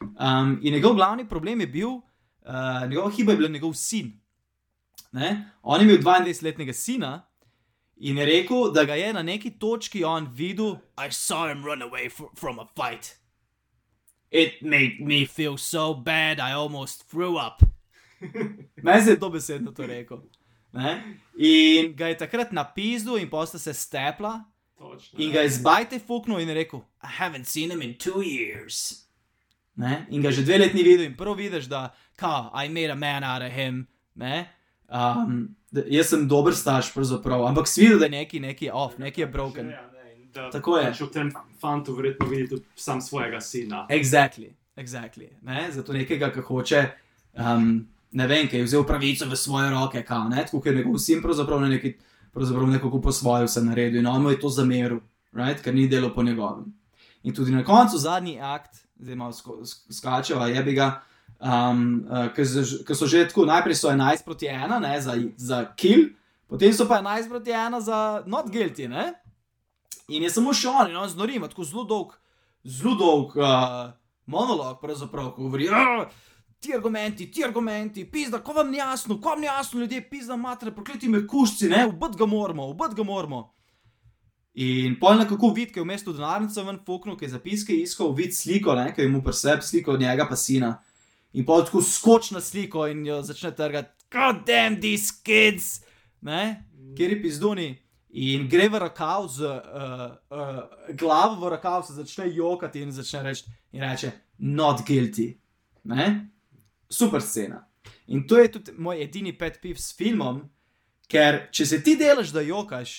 [0.00, 4.12] Um, in njegov glavni problem je bil, uh, njegova hiba je bila njegov sin.
[5.12, 5.50] Ne?
[5.62, 7.22] On je imel 22-letnega sina
[7.96, 10.78] in je rekel, da ga je na neki točki on videl.
[10.98, 13.16] I saw him run away fr from a fight.
[14.30, 17.62] It made me feel so bad, I almost threw up.
[18.82, 20.22] Meni se je to besedno to rekel.
[20.72, 21.02] Ne?
[21.38, 24.40] In ga je takrat napisal, in posta se stepla,
[24.78, 25.18] Točno.
[25.18, 29.04] in ga je zbajte fuknil in rekel: I haven't seen him in two years.
[29.76, 30.06] Ne?
[30.10, 32.96] In ga že dve leti ni videl, in prvo vidiš, da ka, I made a
[32.96, 33.86] man out of him.
[34.14, 34.48] Ne?
[34.88, 35.56] Um,
[35.90, 39.26] jaz sem dober starš, pravzaprav, ampak si videl, da je neki, neki off, neki je
[39.26, 39.70] broken.
[39.70, 40.90] Ja, ne, da Tako je.
[40.92, 43.86] Pač v tem fantu verjetno vidi tudi sam svojega sina.
[43.90, 45.30] Exactly, exactly.
[45.42, 45.66] Ne?
[45.72, 46.84] Zato nekega, ki hoče,
[47.40, 47.72] um,
[48.12, 50.44] ne vem, ki je vzel pravico v svoje roke, kao, ne?
[50.44, 51.96] tako je njegov sin, pravzaprav na neki,
[52.34, 55.00] pravzaprav nekako po svoje vse naredil in on mu je to zameril,
[55.32, 55.62] right?
[55.62, 56.70] ker ni delo po njegovem.
[57.24, 59.32] In tudi na koncu zadnji akt, zdaj malo
[59.90, 61.00] skačeva, je bi ga.
[61.44, 66.06] Um, uh, Ker so že tako, najprej so 11 proti 1 ne, za, za kill,
[66.48, 68.88] potem so pa 11 proti 1 za not guilty.
[68.88, 69.12] Ne?
[70.08, 72.14] In je samo še on, in on znori, ima tako zelo dolg,
[72.64, 73.92] zelo dolg uh,
[74.26, 75.68] monolog, pravzaprav, ko govori.
[75.68, 76.08] "Ah,
[76.64, 80.36] Ti argumenti, ti argumenti, pizda, ko vam ni jasno, ko vam ni jasno, ljudje, pizda,
[80.36, 83.50] matere, prokleti me kušci, ne, ubit ga moramo, ubit ga moramo.
[84.54, 88.14] In polno kako vid, ki je v mestu denarnico ven fuknil, ki je zapiske iskal,
[88.16, 90.78] vid sliko, ne, ki je mu preseb sliko od njega pa sina.
[91.34, 95.80] In pa tako skoč na sliko in jo začne trgati, god damn these kids,
[96.22, 96.64] ne,
[96.96, 97.70] kjer je pizduni.
[98.14, 100.60] In gre v rokav z uh, uh,
[100.94, 105.32] glavo, v rokav se začne jokati in začne reči, in reče, not guilty.
[105.90, 106.30] Ne?
[106.90, 107.64] Super scena.
[108.06, 110.44] In to je tudi moj edini pet piv s filmom,
[111.10, 112.94] ker če se ti delaš, da jokaš,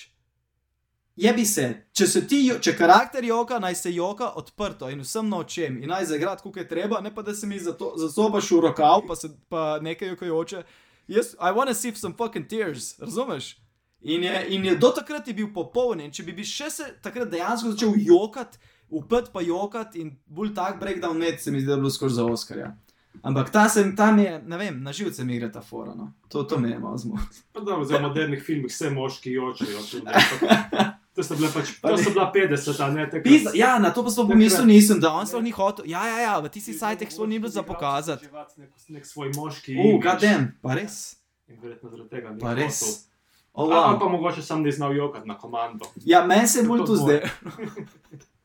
[1.16, 5.28] je bi se, če se ti, če karakter joka, naj se joka odprto in vsem
[5.28, 8.50] na očem in naj zagrad, kako je treba, ne pa da se mi zato- zasobaš
[8.50, 10.62] v rokav, pa, se, pa nekaj jokajoče.
[11.08, 13.56] Jaz, I wanna see some fucking tears, razumeš?
[14.00, 16.84] In je, in je do takrat je bil popoln, in če bi, bi še se
[17.02, 21.66] takrat dejansko začel jokati, upet pa jokati in bolj tak breakdown med, se mi zdi,
[21.66, 22.74] da je bilo skoraj za Oscarja.
[23.22, 25.94] Ampak ta sem, tam je, ne vem, na živce mi gre ta fora.
[25.94, 26.12] No.
[26.28, 27.80] To, to me je malo zmotilo.
[27.84, 29.80] V modernih filmih vse moški jočejo.
[31.16, 32.02] To so bile pač, Pa to ne.
[32.02, 33.24] so bila 50, a ne tako.
[33.24, 35.84] Pizda, ja, na to pa smo Takrat- pomislili, nisem, da on sploh ni hotel.
[35.86, 38.28] Ja, ja, ja, v tistih sajtih sploh ni bilo za pokazati.
[38.56, 39.72] Nek, nek svoj moški.
[39.72, 40.02] Uf, imidž.
[40.02, 41.16] gadem, pa res.
[41.48, 43.08] In verjetno zaradi tega ni Pa res.
[43.54, 43.98] Oh, Ali wow.
[43.98, 45.88] pa mogoče sam ni znal jokati na komando.
[46.04, 47.24] Ja, meni se je bolj To dvoje.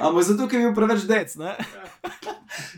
[0.00, 1.34] Ampak zato, ker je bil preveč dec.
[1.36, 1.56] Ne?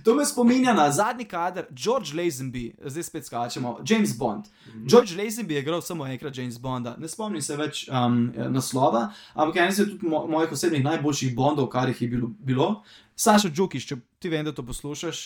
[0.05, 4.49] to me spominja na zadnji kader, George Lazenby, zdaj spet skačemo, James Bond.
[4.87, 9.57] George Lazenby je igral samo enkrat James Bonda, ne spomnim se več um, naslova, ampak
[9.57, 12.33] en se tudi mo mojih osebnih najboljših Bondov, kar jih je bilo.
[12.38, 12.71] bilo.
[13.16, 15.19] Saša Džukiš, če ti vem, da to poslušaš,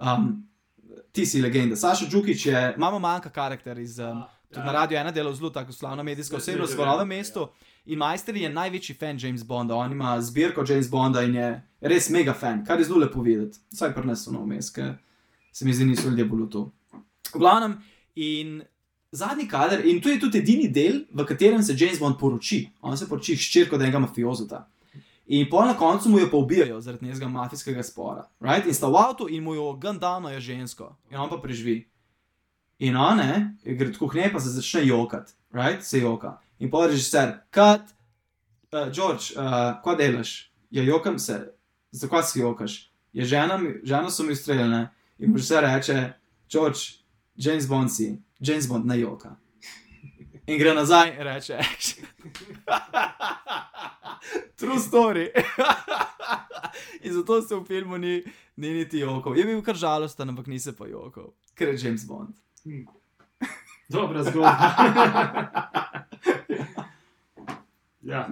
[0.00, 0.30] um,
[1.12, 1.76] ti si legenda.
[1.76, 3.98] Saša Džukič je, imamo manjka karakter iz.
[3.98, 7.18] Um, Tudi na radiju je ena delo zelo tako slavna medijska osebnost v novem vem,
[7.18, 7.46] mestu.
[7.84, 11.46] In Majster je največji fan James Bonda, on ima zbirko James Bonda in je
[11.80, 13.58] res mega fan, kar je zelo lepo videti.
[13.74, 14.94] Vsaj prenesel na umes, ker
[15.52, 16.62] se mi zdi, niso ljudje bolj v to.
[17.32, 17.80] V glavnem,
[18.14, 18.60] in
[19.10, 22.68] zadnji kader, in to je tudi edini del, v katerem se James Bond poroči.
[22.82, 24.62] On se poroči s črko enega mafiozota.
[25.26, 28.28] In pol na koncu mu jo pa ubijajo zaradi njegovega mafijskega spora.
[28.40, 28.66] Right?
[28.66, 31.80] In sta v avtu in mu jo gandano je žensko, in on pa preživi.
[32.78, 35.82] In on, ne, gre tako knje, pa se začne jokati, right?
[35.82, 36.41] se joka.
[36.62, 37.90] In pa režiser, kat,
[38.70, 40.52] uh, George, uh, kaj delaš?
[40.70, 41.50] Ja, jokam se,
[41.90, 42.92] zakaj si jokaš?
[43.12, 44.94] Je žena, mi- ženo so mi streljene.
[45.18, 46.12] In režiser reče,
[46.48, 46.78] George,
[47.36, 49.36] James Bond si, James Bond ne joka.
[50.46, 51.58] In gre nazaj in reče.
[54.56, 55.30] True story.
[57.04, 58.22] in zato se v filmu ni,
[58.56, 59.36] ni niti jokal.
[59.36, 62.34] Je bil kar žalosten, ampak ni se pa jokal, ker je James Bond.
[63.92, 64.56] Dobra zgodba.
[68.02, 68.28] ja,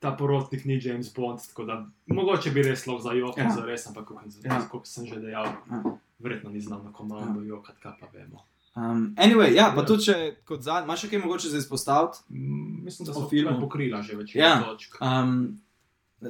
[0.00, 3.50] ta porotnik ni James Bond, tako da mogoče bi res lahko za jok, Ja.
[3.50, 4.60] za res, ampak kot Ja.
[4.84, 5.82] sem že dejal, Ja.
[6.18, 7.46] verjetno ni znal na komando ja.
[7.48, 8.44] jokati, kaj pa vemo.
[8.74, 9.86] Um, anyway, ja, pa Ja.
[9.86, 12.18] tudi če kot zadnji, imaš še kaj mogoče za izpostaviti?
[12.30, 14.62] Mm, Mislim, da so filmu pokrila že večino ja.
[14.62, 14.96] točk.
[15.00, 15.60] Um,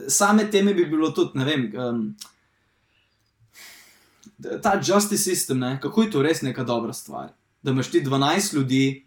[0.09, 1.73] same teme bi bilo tudi, ne vem.
[1.79, 2.17] Um,
[4.63, 7.29] ta justice system, ne, kako je to res neka dobra stvar.
[7.63, 9.05] Da imaš ti 12 ljudi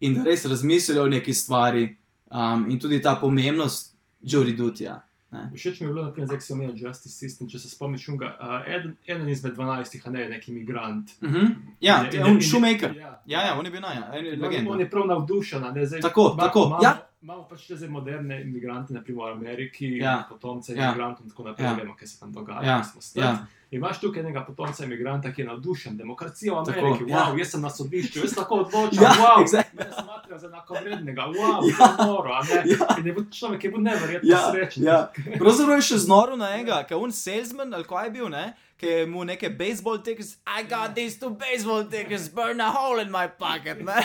[0.00, 5.02] in da res razmislijo o neki stvari, um, in tudi ta pomembnost Jory Dutija.
[5.30, 5.50] Ne?
[5.54, 8.36] Všeč mi je bilo, naprimer, zdaj, ko si omenil Justice System, če se spomniš, unga,
[8.36, 11.10] uh, eden, eden izmed 12, a ne neki imigrant.
[11.20, 11.54] Uh -huh.
[11.80, 12.96] Ja, In- ti- in- on in- Shoemaker.
[12.96, 14.70] Ja, Ja, ja, on je bil naj, en je On, legenda.
[14.70, 15.64] on je prav navdušen.
[15.64, 17.06] a ne, zdaj, Tako, ima- tako, Imamo, ja.
[17.22, 20.24] Imamo pač te moderne imigrante, naprimer v Ameriki, Ja.
[20.28, 20.84] potomce Ja.
[20.84, 21.74] imigrantov in tako naprej, Ja.
[21.74, 22.62] vemo, kaj se tam dogaja.
[22.64, 22.82] Ja.
[23.14, 23.46] Ja.
[23.70, 27.18] Imaš tukaj enega potomca imigranta, ki je navdušen, demokracija v Tako, Ameriki, ja.
[27.18, 29.78] wow, jaz sem na sodišču, jaz lahko odločam, Ja, wow, exactly.
[29.78, 31.76] mene smatrajo za enakovrednega, wow, Ja.
[31.80, 32.06] ja.
[32.06, 32.62] noro, ne.
[32.66, 32.96] Ja.
[32.98, 34.82] In je bil človek, ki je bil neverjetno Ja, srečen.
[34.82, 35.10] ja.
[35.40, 38.54] Pravzaprav je še znoro na enega, je un salesman ali kaj je bil, ne?
[38.80, 43.10] ki mu neke baseball tickets, I got these two baseball tickets, burn a hole in
[43.10, 44.02] my pocket, man.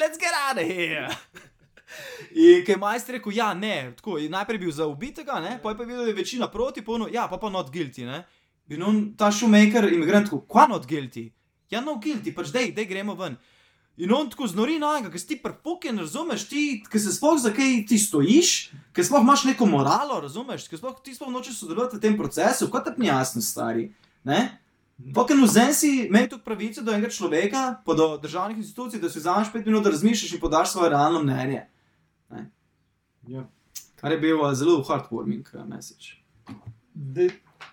[0.00, 1.08] Let's get out of here.
[2.34, 5.70] In ki je majster rekel, ja, ne, tako, je najprej bil za ubitega, ne, pa
[5.72, 8.24] je pa bil, da je večina proti, polno, ja, pa pa not guilty, ne.
[8.72, 11.28] In on, ta šumaker, imigrant, tako, kva not guilty?
[11.70, 13.36] Ja, no guilty, pač dej, dej gremo ven.
[13.96, 17.38] In on tako znori na enega, ki si ti prepuken, razumeš, ti, ki se sploh
[17.38, 18.50] za kaj ti stojiš,
[18.94, 22.66] ki sploh imaš neko moralo, razumeš, ki sploh ti sploh nočeš sodelovati v tem procesu,
[22.72, 23.92] kot ti ni jasno, stari.
[24.26, 24.40] Ne?
[25.14, 29.22] Poken vzen si imel tu pravico do enega človeka, pa do državnih institucij, da si
[29.22, 31.66] vzameš pet minut, da razmišljaš in podaš svoje realno mnenje.
[33.26, 33.46] Ja.
[33.96, 36.04] Kar je bil uh, zelo heartwarming uh, message.
[36.94, 37.28] Zdaj,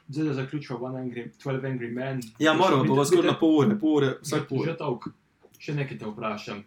[0.08, 2.22] zdaj da One Angry, 12 Angry Men.
[2.40, 4.78] Ja, moramo, bo skoraj na pol ure, pol ure, vsak pol Že ure.
[4.80, 5.10] dolg.
[5.62, 6.64] Še nekaj te vprašam.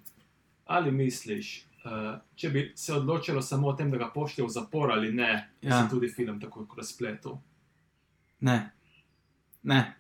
[0.66, 4.92] Ali misliš, uh, če bi se odločilo samo o tem, da ga pošlje v zapor
[4.92, 5.68] ali ne, Ja.
[5.70, 5.82] ja.
[5.82, 7.38] se tudi film tako razpletel?
[8.40, 8.70] Ne.
[9.62, 9.96] Ne.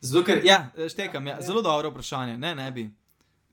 [0.00, 2.90] Zato, ker, ja, štekam, ja, zelo dobro vprašanje, ne, ne bi.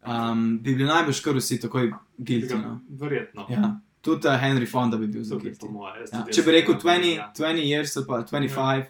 [0.02, 2.56] Um, bi bili najbolj kar vsi takoj guilty.
[2.58, 2.80] No?
[2.90, 3.46] Verjetno.
[3.50, 3.76] Ja.
[4.02, 5.70] Tudi uh, Henry Fonda bi bil zelo guilty.
[5.70, 6.08] moje.
[6.10, 6.24] Ja.
[6.26, 7.28] Če bi rekel verjamem, 20, ja.
[7.38, 8.86] 20 years ali pa 25,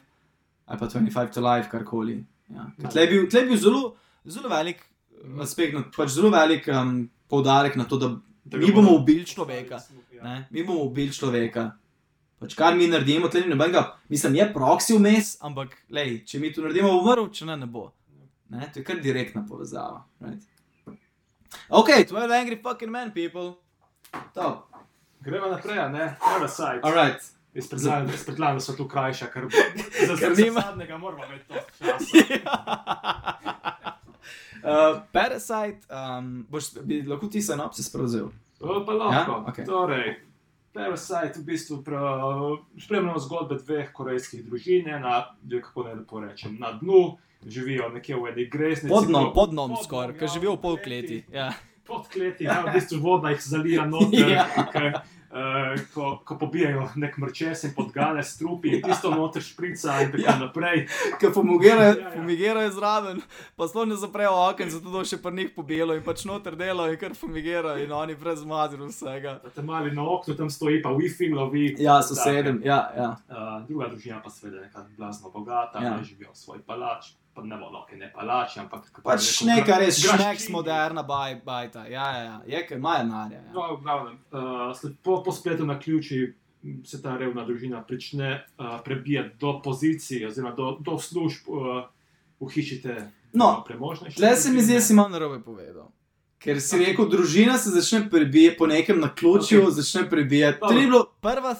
[0.67, 2.23] ali pa 25 to life, karkoli.
[2.49, 2.69] Ja.
[2.77, 2.89] Ja.
[2.89, 3.81] Tle je bil, tle je bil zelo,
[4.25, 6.95] zelo velik uh, aspekt, na- pač zelo velik um,
[7.27, 8.11] poudarek na to, da
[8.43, 9.77] Da mi bomo- ubili človeka.
[10.11, 10.23] Ja.
[10.23, 10.47] Ne?
[10.51, 11.71] Mi bomo ubili človeka.
[12.39, 16.49] Pač kar mi naredimo, tle ni nobenega, mislim, je proksi vmes, ampak lej, če mi
[16.49, 17.91] to naredimo, bo umrl, če ne, ne bo.
[18.49, 18.65] Ne?
[18.73, 20.01] To je kar direktna povezava.
[20.19, 20.41] Right?
[21.69, 23.53] Ok, 12 angry fucking men, people.
[24.33, 24.67] To.
[25.19, 26.15] Gremo naprej, ne?
[26.19, 26.79] Parasite.
[26.83, 27.21] Alright.
[27.53, 29.47] Izpredlajam, da so tu krajša, ker
[30.07, 31.53] za Ker zdaj nima- zadnjega moramo imeti to
[34.63, 38.29] uh, Parasite, um, boš bi lahko ti sinopsis prevzel.
[38.59, 39.31] O, pa lahko.
[39.31, 39.43] Ja?
[39.47, 39.65] Okej.
[39.65, 40.15] Torej,
[40.73, 41.83] Parasite v bistvu
[42.79, 48.27] spremljamo zgodbe dveh korejskih družin, ena, kako naj lepo rečem, na dnu, živijo nekje v
[48.27, 48.89] eni greznici.
[48.89, 51.21] Pod dnom, ko- pod skoraj, ker ja, živijo v pod pol kleti.
[51.21, 51.23] kleti.
[51.33, 51.53] Ja.
[51.87, 54.29] Pod kleti, ja, v bistvu voda jih zalija noter.
[54.37, 54.45] Ja.
[54.67, 55.01] ker,
[55.31, 60.23] Uh, ko, ko pobijajo nek mrčes in podgane strupi, in tisto noter šprica in tako
[60.27, 60.35] Ja.
[60.35, 60.87] naprej.
[61.19, 62.11] Ker fumigirajo, Ja, ja.
[62.11, 63.21] fumigirajo zraven,
[63.55, 66.91] pa sploh ne zaprejo okno, zato da še pri njih pobelo in pač noter delajo
[66.91, 69.39] in kar fumigirajo in oni brez mazru vsega.
[69.39, 71.75] Da te mali na oknu tam stoji, pa Wi-Fi lovi.
[71.79, 73.15] Ja, sosedem, ja, ja.
[73.29, 75.95] Uh, druga družina pa seveda neka blazno bogata, Ja.
[76.03, 80.49] živijo v svoj palač, pa ne bomo, okay, ne palač, ampak Pač neka res šneks
[80.51, 81.85] moderna baj, bajta.
[81.87, 82.35] Ja, ja, ja.
[82.57, 83.39] je, ker imajo narja.
[83.39, 83.53] Ja.
[83.55, 86.33] No, glavnem, uh, po, po spletu na ključi
[86.85, 91.81] se ta revna družina prične uh, prebijati do pozicij, oziroma do, do služb uh,
[92.41, 92.99] v hiši te
[93.33, 94.17] No, uh, premožnejše.
[94.19, 95.87] Tle se mi zdi, da si malo narobe povedal.
[96.41, 99.71] Ker si rekel, družina se začne prebijati po nekem naključju, okay.
[99.71, 100.59] začne prebijati.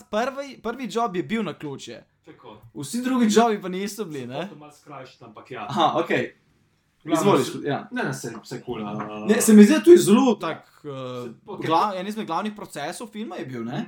[0.09, 2.01] Prvi, prvi job je bil na ključe.
[2.31, 2.61] Tako.
[2.75, 4.47] Vsi drugi jobi pa niso bili, ne?
[4.49, 5.65] To malo skrajšati, ampak ja.
[5.65, 6.23] Aha, ok, V
[7.05, 7.47] glavnem, izvoliš.
[7.53, 7.87] se- Ja.
[7.91, 8.81] Ne, ne, se, se kul.
[8.81, 11.65] Uh, Ne, se mi zdi, da to je zelo tak, uh, Ok.
[11.65, 13.87] glav, en izmed glavnih procesov filma je bil, ne?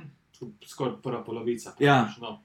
[0.64, 1.72] Skoraj prva polovica.
[1.78, 2.02] Ja.
[2.02, 2.40] praktično.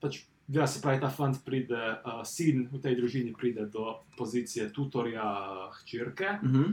[0.00, 3.84] Pač, ja, se pravi, ta fant pride, uh, sin v tej družini pride do
[4.18, 6.72] pozicije tutorja uh, hčerke Uh -huh.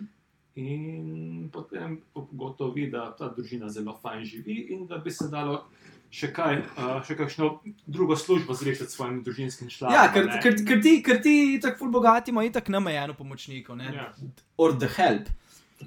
[0.55, 5.65] in potem ugotovi, da ta družina zelo fajn živi in da bi se dalo
[6.11, 7.49] še kaj, uh, še kakšno
[7.87, 9.95] drugo službo zrešiti s svojim družinskim članom.
[9.95, 13.93] Ja, ker, ker, ker ti, ker ti tako ful bogati imajo itak namejeno pomočnikov, ne?
[13.95, 14.09] Ja.
[14.57, 15.31] Or the help.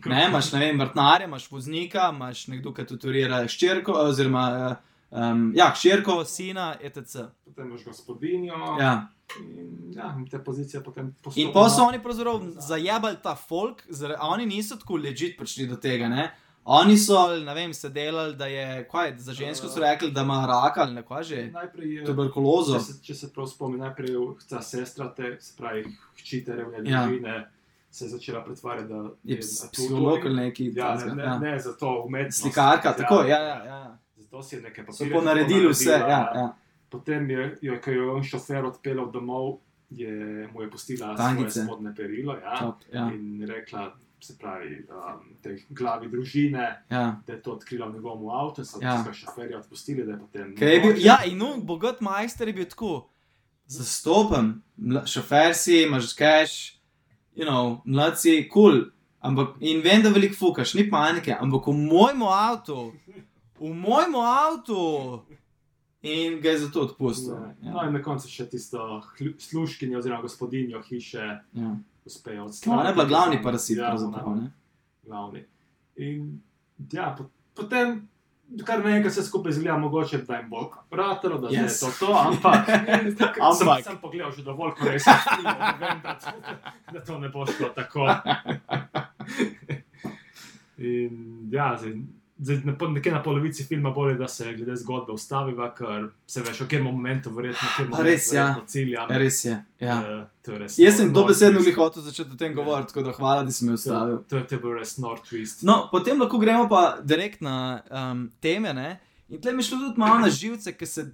[0.07, 4.47] Ne, imaš, ne vem, vrtnarja, imaš voznika, imaš nekdo, ki tutorira ščerko, oziroma
[5.15, 7.29] um, ja, ščerko, sina, etc.
[7.47, 8.59] Potem imaš gospodinjo.
[8.81, 8.95] Ja.
[9.41, 13.85] In, ja, in te pozicije potem In postopoma- pa so oni pravzaprav zajebali ta folk,
[13.89, 16.11] zare, oni niso tako ležit prišli do tega.
[16.13, 16.27] Ne?
[16.65, 20.47] Oni so, ne vem, se delali, da je, kaj, za žensko so rekli, da ima
[20.47, 22.79] rak ali nekaj že, Najprej je tuberkulozo.
[22.79, 25.85] Če se, če se prav spomnim, najprej je ta sestra, te, se pravi,
[26.23, 27.03] hči te revne Ja.
[27.05, 27.51] družine,
[27.91, 30.73] se je začela pretvarjati, da Je na psiholog ali neki.
[30.75, 31.39] Ja, ne, takega, ne, ja.
[31.39, 32.41] ne, zato umetnost.
[32.41, 33.65] Slikarka, tako, ja, ja.
[33.65, 33.99] ja.
[34.17, 36.55] Zato si je nekaj So papirjev ponaredili vse, ja, ja.
[36.89, 39.59] Potem je, jo, ko je on šofer odpeljal domov,
[39.91, 41.51] je, mu je pustila Tangice.
[41.51, 43.11] svoje spodne perilo ja, Top, ja.
[43.15, 43.93] in rekla,
[44.25, 47.21] se pravi, um, tej glavi družine, Ja.
[47.27, 48.95] da je to odkrila v njegovem avtu, so Ja.
[49.01, 49.13] ja.
[49.15, 50.55] šoferja odpustili, da je potem.
[50.57, 53.09] Kaj je bil, ja, in no, bogat majster je bil tako.
[53.69, 54.63] Zastopen,
[55.07, 56.77] šofer si, imaš cash,
[57.35, 58.71] you know, mlad si, kul.
[58.73, 58.83] Cool.
[59.21, 62.93] Ampak, in vem, da veliko fukaš, ni panike, ampak v mojem avtu,
[63.57, 64.81] v mojem avtu.
[66.05, 67.33] In ga je zato odpustil.
[67.33, 67.87] No, Ja.
[67.87, 69.01] in na koncu še tisto
[69.39, 71.71] služkinjo oziroma gospodinjo hiše Ja.
[72.05, 72.81] Uspejo odstraniti.
[72.81, 74.37] ona je bila glavni parasit, Ja, pravzaprav.
[74.37, 74.51] ne.
[75.03, 75.45] Glavni.
[75.97, 76.41] In
[76.93, 77.25] ja, po,
[77.55, 78.09] potem.
[78.65, 80.59] Kar naenkrat se skupaj izgleda, mogoče da jim bo
[80.91, 81.57] ratalo, da yes.
[81.57, 82.69] Je to to, ampak,
[83.41, 83.55] ampak.
[83.57, 85.17] sem, sem pogledal že dovolj, ko res da
[85.81, 86.19] vem, da,
[86.93, 88.05] da to ne bo šlo tako.
[90.79, 91.13] In
[91.51, 91.93] ja, zdaj,
[92.91, 96.85] nekje na polovici filma bolje, da se glede zgodbe ustaviva, ker se veš, v katerem
[96.85, 98.45] momentu verjetno, katerem Pa momentu res, ja.
[98.45, 99.11] verjetno ciljam.
[99.11, 99.57] Res je.
[99.81, 99.99] Ja.
[100.45, 103.43] To je res Jaz sem dobesedno bi hotel začeti o tem govoriti, tako da hvala,
[103.43, 104.19] da si me ustavil.
[104.29, 105.63] to, to je bil res nor twist.
[105.63, 108.75] No, potem lahko gremo pa direkt na um, teme.
[108.75, 108.99] Ne?
[109.29, 111.07] In tle mi je šlo tudi malo na živce, ki se.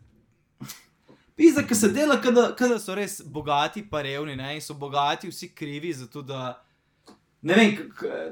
[1.37, 4.55] Pisa, ki se dela, da so res bogati, pa revni, ne?
[4.59, 6.59] in so bogati vsi krivi za to, da.
[7.43, 7.77] Ne vem,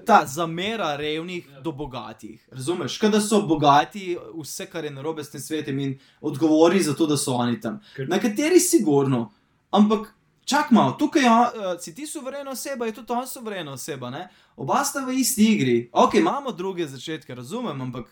[0.05, 1.61] ta zamera revnih Ja.
[1.61, 2.49] do bogatih.
[2.51, 2.99] Razumeš?
[2.99, 4.03] Kada so bogati,
[4.35, 7.81] vse, kar je narobe s tem svetom, in odgovori za to, da so oni tam.
[7.97, 9.33] Ker- Na kateri sigurno,
[9.71, 10.13] ampak
[10.45, 11.47] čak malo, tukaj je, uh,
[11.81, 14.11] si ti suverena oseba, je tudi on suverena oseba.
[14.11, 14.29] Ne?
[14.57, 15.89] Oba sta v isti igri.
[15.93, 18.07] Ok, imamo druge začetke, razumem, ampak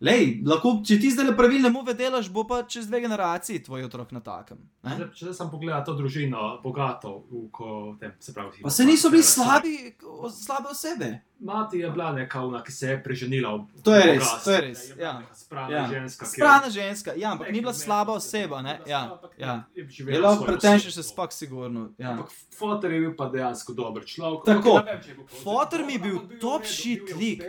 [0.00, 4.12] lej, lahko, če ti zdaj pravilne move delaš, bo pa čez dve generaciji tvoj otrok
[4.12, 4.58] na takem.
[4.86, 5.08] ne?
[5.14, 9.22] Če sem pogledal to družino, bogato, v, ko, tem, se pravi, Pa se niso bili
[9.22, 9.74] slabi,
[10.32, 11.10] slabe osebe.
[11.40, 13.56] Mati je bila neka, una, ki se je preženila.
[13.56, 15.22] v To je res, bogatstvo, to je res, bila ja.
[15.34, 15.86] Sprana Ja.
[15.88, 16.24] ženska.
[16.24, 18.74] ki je- Sprana ženska, ja, ampak ni bila slaba oseba, ne?
[18.76, 19.64] bila Ja, ja.
[19.72, 21.90] je Je lahko svojo pretenšen še spak, sigurno.
[21.96, 22.10] Ja.
[22.10, 24.44] Ampak Fotor je bil pa dejansko dober človek.
[24.44, 24.82] Tako.
[24.98, 27.42] Je Fotor mi je bil top v shit je lik.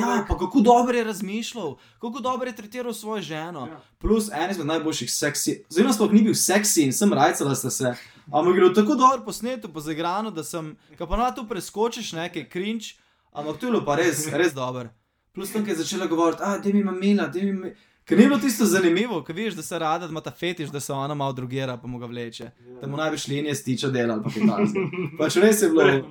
[0.00, 3.66] Ja, pa kako dobro je razmišljal, kako dobro je tretiral svojo ženo.
[3.66, 3.80] Ja.
[3.98, 7.94] Plus en izmed najboljših seksi, zelo sploh ni bil seksi in sem rajcala sta se.
[8.26, 12.12] Ampak je bilo tako dobro posneto, pa zaigrano, da sem, ko pa na to preskočiš,
[12.12, 12.98] nekaj cringe,
[13.38, 14.88] ampak to je bilo pa res, res dobro.
[15.32, 17.70] Plus tam, ki je začela govoriti, a da mi ima mila, da mi ima.
[18.04, 20.80] Ker ni bilo tisto zanimivo, ker veš, da se rada, da ima ta fetiš, da
[20.80, 22.50] se ona malo drugira, pa mu ga vleče.
[22.80, 24.86] Da mu največ linije stiča dela ali pa kaj takega.
[25.18, 25.82] Pač res je bilo.
[25.82, 26.02] Je.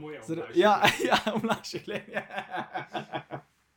[0.56, 0.76] Ja,
[1.10, 2.24] ja, v naših linijah.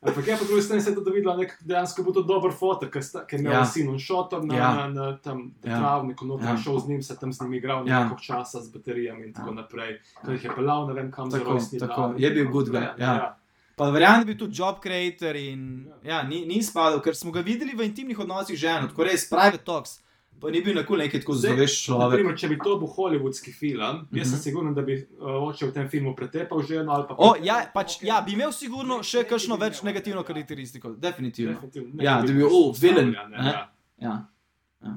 [0.01, 2.89] Ampak ja, po drugi strani se je tudi videla, nek dejansko bo to dober fotor,
[2.91, 3.59] ker, je imel Ja.
[3.59, 3.65] ja.
[3.65, 4.61] sin šotor na, Ja.
[4.61, 4.89] ja.
[4.89, 5.71] na, na tam Ja.
[5.71, 5.79] ja.
[5.79, 6.51] travniku, noter Ja.
[6.51, 6.57] ja.
[6.57, 7.95] šel z njim, se tam z njim igral Ja.
[7.95, 8.05] ja.
[8.05, 9.55] nekaj časa z baterijami in tako Ja.
[9.55, 10.01] naprej.
[10.25, 11.59] Ker jih je pelal, ne vem kam tako.
[11.81, 12.15] dan.
[12.19, 13.40] Je bil good guy, ja.
[13.81, 15.65] Pa verjamem, da bi tudi job creator in
[16.05, 19.25] ja, ni, ni spadal, ker smo ga videli v intimnih odnosih z ženo, tako res
[19.31, 19.99] private talks.
[20.41, 22.15] Pa ni bil nekako nekaj tako zaveš človek.
[22.15, 24.43] Naprimer, če bi to bil hollywoodski film, jaz sem Mhm.
[24.45, 27.17] siguren, da bi uh, oče v tem filmu pretepal ženo ali pa.
[27.19, 31.57] O, ja, pač, ja, bi imel sigurno še kakšno več negativno karakteristiko, definitivno.
[31.57, 31.93] Definitivno.
[32.03, 33.53] Ja, Nekaj da bi bil, oh, ne, ne.
[34.01, 34.15] Ja.
[34.81, 34.95] Ja.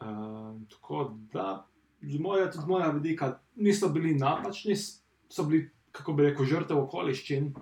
[0.00, 1.66] Uh, tako da,
[2.02, 4.76] z moja, tudi moja vidika, niso bili napačni,
[5.28, 7.52] so bili, kako bi rekel, žrtev okoliščin.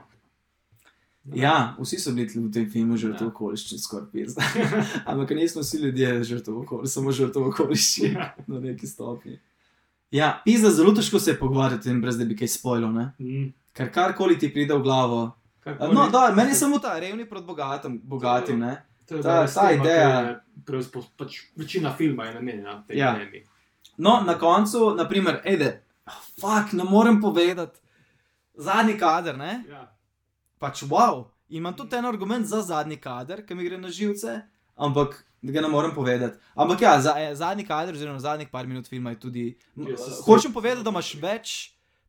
[1.35, 3.28] Ja, vsi so bili v tem filmu žrtev Ja.
[3.28, 4.43] okoliščin, skoraj pizda.
[5.07, 8.35] Ampak nismo vsi ljudje žrtev okoliščin, samo žrtev okoliščin Ja.
[8.47, 9.39] na neki stopni.
[10.11, 12.89] Ja, pizda, zelo težko se je pogovarjati o tem, brez da bi kaj spojilo?
[12.91, 13.53] Mm.
[13.72, 15.33] Ker karkoli ti pride v glavo.
[15.61, 18.72] Karkoli- No, da, meni je samo ta revni proti bogatim, bogatim ne?
[19.07, 23.14] To je ta- ta ideja- preuspo- Pač večina filma je namenjena tej Ja.
[23.14, 23.45] temi.
[23.99, 25.83] No, na koncu, naprimer, ede,
[26.35, 27.78] fuck, ne morem povedati.
[28.57, 29.64] Zadnji kader, ne?
[29.68, 29.93] Ja.
[30.61, 31.24] Pač wow.
[31.50, 34.42] Imam tudi en argument za zadnji kader, ki mi gre na živce,
[34.76, 36.36] ampak ga ne morem povedati.
[36.54, 39.46] Ampak ja, za, eh, zadnji kader, oziroma zadnjih par minut filma je tudi.
[39.74, 41.54] se Hočem povedati, da imaš več,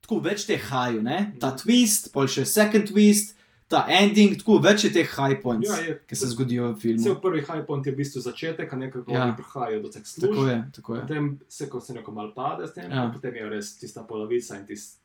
[0.02, 1.34] tako več teh haju, ne?
[1.40, 3.34] Ta twist, pol še second twist,
[3.68, 5.96] ta ending, tako več je teh high points, Ja, je.
[6.06, 7.02] ki se zgodijo v filmu.
[7.02, 9.32] Cel prvi high point je v bistvu začetek, a nekako Ja.
[9.34, 10.48] prihajajo do teh Tako služb.
[10.50, 11.02] je, tako je.
[11.02, 13.10] Potem se, ko se neko malo pade tem, Ja.
[13.10, 14.98] potem je res tista polovica in tis,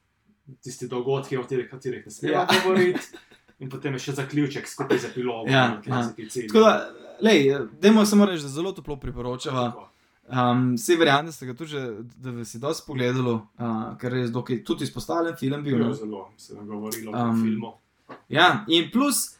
[0.61, 2.45] tisti dogodki, o katerih, katerih ne smemo ja.
[2.45, 3.07] govoriti.
[3.59, 6.01] In potem je še zaključek skupaj z epilogom, Ja, ja.
[6.13, 6.73] Tako da,
[7.25, 9.71] lej, dajmo samo reči, da zelo toplo priporočava.
[9.71, 9.89] Tako.
[10.29, 11.81] Um, Vse da ste ga tudi, že,
[12.19, 15.77] da bi si dosti pogledali, uh, ker je dokaj tudi izpostavljen film bil.
[15.77, 15.95] Bilo ne.
[15.95, 17.73] zelo se je govorilo o Um, tem filmu.
[18.29, 19.37] Ja, in plus,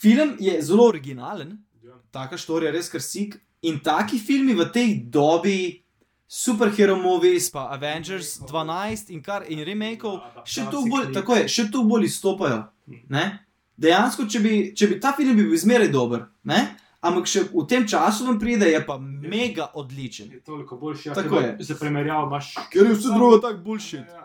[0.00, 1.94] film je zelo originalen, Ja.
[2.10, 3.40] taka štorija, res kar sik.
[3.62, 5.82] In taki filmi v tej dobi,
[6.28, 11.70] superhero movies, pa Avengers 12 in kar in remakeov, še tu bolj, tako je, še
[11.72, 12.66] tu bolj izstopajo.
[13.08, 13.47] Ne?
[13.78, 16.62] Dejansko, če bi, če bi ta film bi bil zmeraj dober, ne?
[17.00, 20.32] ampak še v tem času vam pride, je pa mega odličen.
[20.34, 21.52] Je toliko boljši, ja, Tako je.
[21.68, 22.54] Za primerjavo imaš.
[22.72, 24.08] Ker je vse drugo tako bullshit.
[24.08, 24.24] Ja.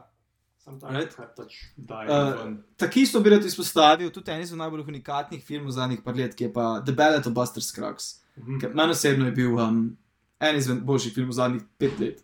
[0.64, 2.54] Pač daje Uh, ven.
[2.80, 6.47] Tako isto bi rad izpostavil tudi en izmed najbolj unikatnih filmov zadnjih par let, ki
[6.47, 8.24] je pa The Ballad of Buster Scruggs.
[8.39, 8.62] Mhm.
[8.62, 9.97] Ker Meni osebno je bil um,
[10.39, 12.24] en izmed boljših filmov zadnjih pet let.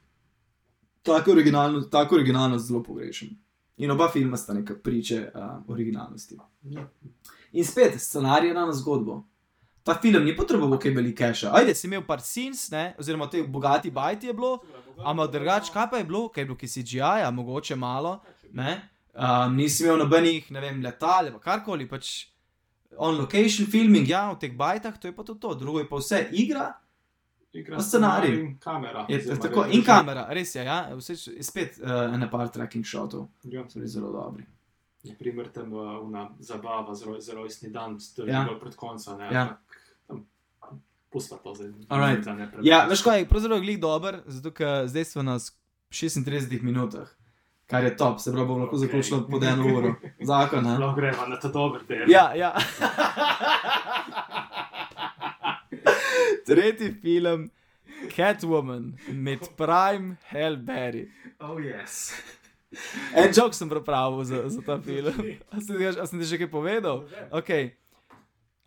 [1.04, 3.36] Tako originalno, tako originalno zelo pogrešam.
[3.80, 6.38] In oba filma sta neka priče uh, originalnosti.
[6.70, 6.84] Ja.
[7.52, 9.24] In spet, scenarij na zgodbo.
[9.84, 11.54] Ta film ni potreboval kaj velike keša.
[11.56, 12.94] Ajde, si imel par scenes, ne?
[13.00, 14.60] oziroma te bogati bajti je bilo,
[15.00, 18.20] ampak drugače, kaj pa je bilo, kaj je bilo, ki si GI-ja, mogoče malo,
[18.54, 18.76] ne?
[19.16, 22.28] Um, nisi imel nobenih, ne vem, letal ali karkoli, pač
[22.98, 25.56] on location filming, ja, v teh bajtah, to je pa to, to.
[25.56, 26.68] drugo je pa vse igra,
[27.54, 28.36] Igra scenarij.
[28.36, 29.06] in kamera.
[29.10, 32.86] je oziroma tako, in kamera, res je, ja, vse je spet uh, ene par tracking
[32.86, 33.64] shotov, Ja.
[33.64, 34.44] so bili zelo dobri.
[35.04, 38.44] Naprimer, tam una zabava za, roj, za rojstni dan, to je Ja.
[38.44, 39.18] bilo pred koncem.
[39.18, 39.58] Ne, Ja.
[41.12, 41.72] Pusta to zdaj.
[41.90, 42.26] Alright.
[42.26, 42.52] da ne.
[42.62, 45.56] Ja, veš kaj, pravzaprav je glih dober, zato ker zdaj smo na sk-
[45.90, 47.08] 36 minutah,
[47.68, 48.82] kar je top, se pravi, bomo lahko Ok.
[48.82, 49.96] zaključili pod eno uro.
[50.22, 50.78] Zakon, ne?
[50.78, 52.06] Lahko gremo na ta dober del.
[52.08, 52.54] Ja, ja.
[56.48, 57.50] Tretji film,
[58.16, 61.08] Catwoman med Prime Hellberry.
[61.40, 62.14] Oh, yes.
[63.16, 65.14] En jok sem pripravil za, za ta film.
[65.54, 67.08] A sem, a sem ti že kaj povedal?
[67.34, 67.74] Okay.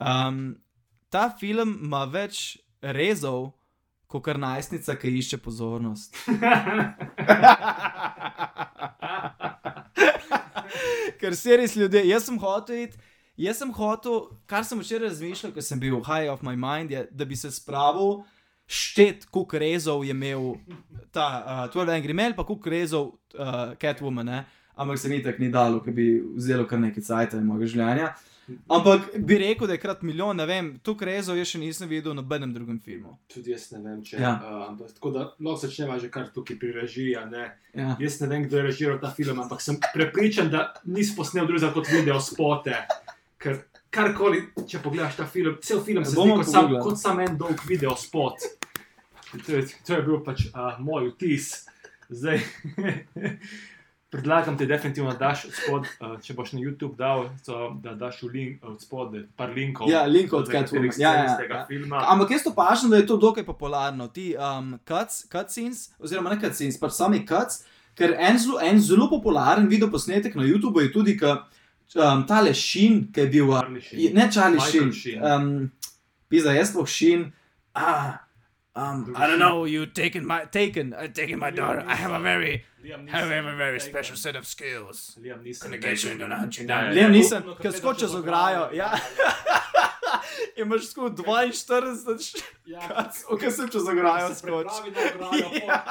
[0.03, 0.59] Um,
[1.11, 3.53] ta film ima več rezov,
[4.11, 6.17] kot kar najstnica, ki išče pozornost.
[11.23, 12.99] Ker se res ljudje, jaz sem hotel iti.
[13.43, 17.03] Jaz sem hotel, kar sem včeraj razmišljal, ko sem bil high of my mind, je,
[17.11, 18.21] da bi se spravil
[18.71, 20.55] štet, koliko rezov je imel
[21.11, 21.27] ta
[21.67, 24.45] uh, 12 Angry Men, pa koliko rezov uh, Catwoman, ne?
[24.75, 28.13] ampak se ni tako ni dalo, ker bi vzelo kar nekaj cajta in mojega življenja.
[28.73, 32.13] Ampak bi rekel, da je krat milijon, ne vem, to krezo jaz še nisem videl
[32.13, 33.15] v nobenem drugem filmu.
[33.31, 34.19] Tudi jaz ne vem, če.
[34.23, 34.33] Ja.
[34.39, 37.15] Uh, ampak tako da lahko začnemo že kar tukaj pri režiji.
[37.19, 37.95] Ja.
[38.01, 41.75] Jaz ne vem, kdo je režiral ta film, ampak sem prepričan, da nisi posnel drugega
[41.75, 42.79] kot video spote.
[43.43, 43.59] Ker
[43.93, 47.61] karkoli, če pogledaš ta film, cel film se zdi kot sam, kot sam en dolg
[47.69, 48.47] video spot.
[49.33, 51.51] To je, to je bil pač uh, moj vtis.
[52.13, 52.43] Zdaj,
[54.13, 58.21] predlagam ti definitivno, da daš spod, uh, če boš na YouTube dal, so, da daš
[58.27, 59.89] v link, od spodaj par linkov.
[59.89, 60.93] Ja, link od Catwoman.
[61.01, 61.69] Ja, ja, tega ja.
[61.69, 62.03] filma.
[62.13, 64.11] Ampak jaz to pažam, da je to dokaj popularno.
[64.13, 67.65] Ti um, cuts, cutscenes, oziroma ne cutscenes, pač sami cuts,
[67.97, 71.39] ker en zelo, en zelo popularen video posnetek na YouTubu je tudi, ka,
[71.97, 73.51] um, tale Šin, ki je bil.
[73.51, 73.63] Uh,
[74.15, 75.25] ne Michael Šin.
[75.25, 75.73] Um,
[76.29, 77.33] Pisa, jaz sploh Šin.
[77.75, 78.19] Ah,
[78.75, 81.85] um, I don't know, you taken my, taken, uh, taken my daughter.
[81.87, 85.17] I have a very, Liam have a very special set of skills.
[85.23, 85.73] Liam Neeson.
[85.73, 86.93] Ja, no, no, ja, ja.
[86.93, 88.71] Liam Neeson, ki ko skoči gledaš z ograjo.
[88.81, 88.99] Ja.
[90.57, 92.81] Imaš skozi 42 Ja.
[92.89, 94.93] kac, ok, sem čez ograjo Se skoči.
[95.67, 95.85] Ja.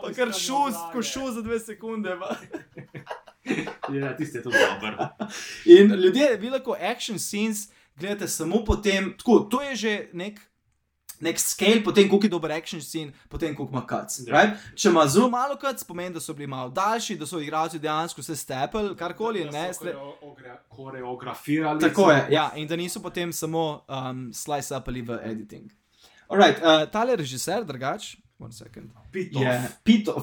[0.00, 0.92] Pa kar strani šus, ograje.
[0.92, 2.16] ko šus za dve sekunde.
[3.94, 4.96] Ja, tisti je tudi dober.
[5.66, 10.40] In ljudje, vi lahko action scenes gledate samo potem, tako, to je že nek.
[11.20, 14.20] Nek scale, potem koliko je dober action scene, potem koliko ima cuts.
[14.20, 14.34] Ja.
[14.34, 14.54] Right?
[14.76, 18.22] Če ima zelo malo cuts, pomeni, da so bili malo daljši, da so igralci dejansko
[18.22, 19.42] se stepel, karkoli.
[19.44, 19.82] Da Ne, so
[20.22, 21.80] ogra- Koreografirali.
[21.80, 25.72] Tako je, ja, in da niso potem samo um, slice up ali v editing.
[26.28, 28.90] Alright, uh, tale režiser, drugač, one second.
[29.12, 29.42] Pitov.
[29.42, 30.22] Je Pitov,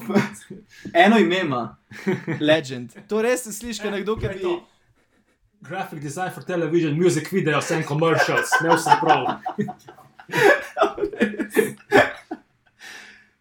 [1.04, 1.76] eno ime ima,
[2.40, 2.92] legend.
[3.08, 4.42] To res se sliši, kot nekdo, ki bi.
[4.42, 4.64] to?
[5.60, 8.50] Graphic design for television, music videos and commercials.
[8.62, 9.26] Ne vse prav.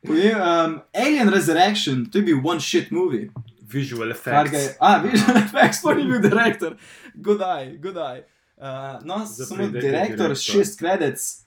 [0.06, 3.30] Povem, um, Alien Resurrection, to je bil one shit movie.
[3.62, 4.78] Visual ga je, effects.
[4.80, 6.76] a, visual effects, pa ni bil direktor.
[7.16, 8.24] Godaj, godaj.
[8.58, 10.36] Uh, no, Za samo direktor, direktor.
[10.36, 11.45] šest credits.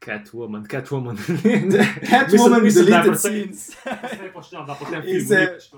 [0.00, 1.16] Catwoman, Catwoman.
[2.10, 3.76] Catwoman, deleted scenes.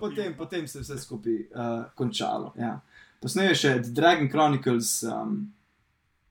[0.01, 2.53] Potem to potem, se je vse skupaj uh, končalo.
[2.59, 2.81] Ja.
[3.21, 5.53] Posnel je še The Dragon Chronicles um,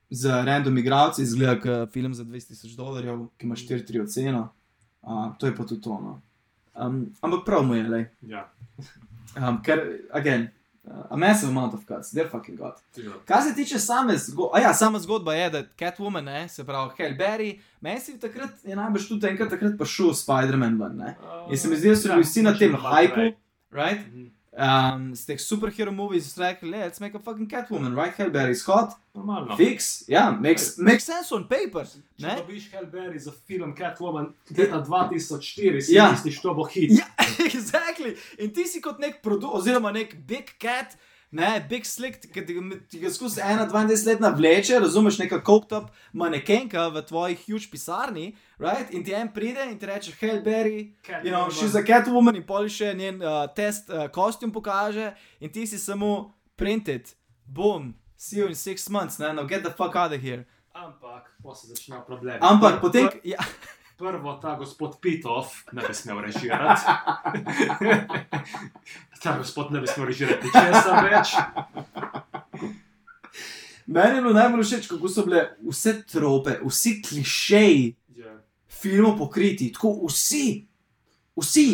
[0.10, 4.46] z random igralci, izgleda kot film za 20 tisoč dolarjev, ki ima 4-3 oceno.
[5.02, 6.20] Uh, to je pa tudi ono.
[6.76, 8.06] Um, ampak prav mu je, le.
[8.30, 8.46] Ja.
[9.36, 9.82] Um, ker,
[10.14, 10.50] again,
[11.10, 12.74] a massive amount of cuts, they're fucking god.
[12.96, 13.12] Ja.
[13.26, 17.16] Kar se tiče same zgodbe, ja, sama zgodba je, da Catwoman, ne, se pravi Hell
[17.18, 20.98] Berry, meni se je takrat, je najbrž tudi enkrat takrat prišel Spider-Man ven.
[20.98, 21.16] Ne.
[21.50, 23.36] In se mi zdi, da so bili vsi na tem hypu,
[23.72, 24.08] right?
[24.08, 24.39] Mhm.
[24.60, 28.14] Um, z teh superhero movies so rekli, let's make a fucking Catwoman, right?
[28.18, 29.56] Hell Berry Scott, Normalno.
[29.56, 31.86] fix, ja, makes, makes sense on paper.
[31.88, 32.36] Če Ne?
[32.42, 36.12] dobiš Hellberry za film Catwoman leta 2004, si Ja.
[36.12, 36.92] misliš, to bo hit.
[36.92, 37.08] Ja,
[37.46, 38.18] exactly.
[38.38, 40.98] In ti si kot nek produkt, oziroma nek big cat,
[41.32, 46.88] Ne, big slick, ki ti ga- ga skozi 21 let navleče, razumeš, neka koktop manekenka
[46.90, 48.90] v tvoji huge pisarni, right?
[48.90, 52.44] in ti en pride in ti reče, hej, Barry, you know, she's a Catwoman in
[52.44, 57.06] pol še njen uh, test uh, kostum pokaže in ti si samo printed,
[57.46, 60.46] boom, see you in six months, ne, now get the fuck out of here.
[60.74, 62.40] Ampak, pa se začnejo problemi.
[62.42, 63.38] Ampak potem, ja,
[64.00, 66.82] Prvo, ta gospod Pitov ne bi smel režirati.
[69.24, 71.34] ta gospod ne bi smel režirati ničesar več.
[73.86, 78.40] meni je bilo najbolj všeč, kako so bile vse trope, vsi klišeji Ja.
[78.68, 80.64] filmov pokriti, tako vsi,
[81.36, 81.68] vsi,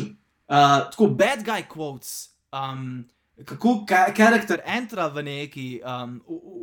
[0.50, 2.34] uh, tako bad guy quotes.
[2.50, 3.06] Um,
[3.44, 6.22] Kako ka karakter entra v neki, um,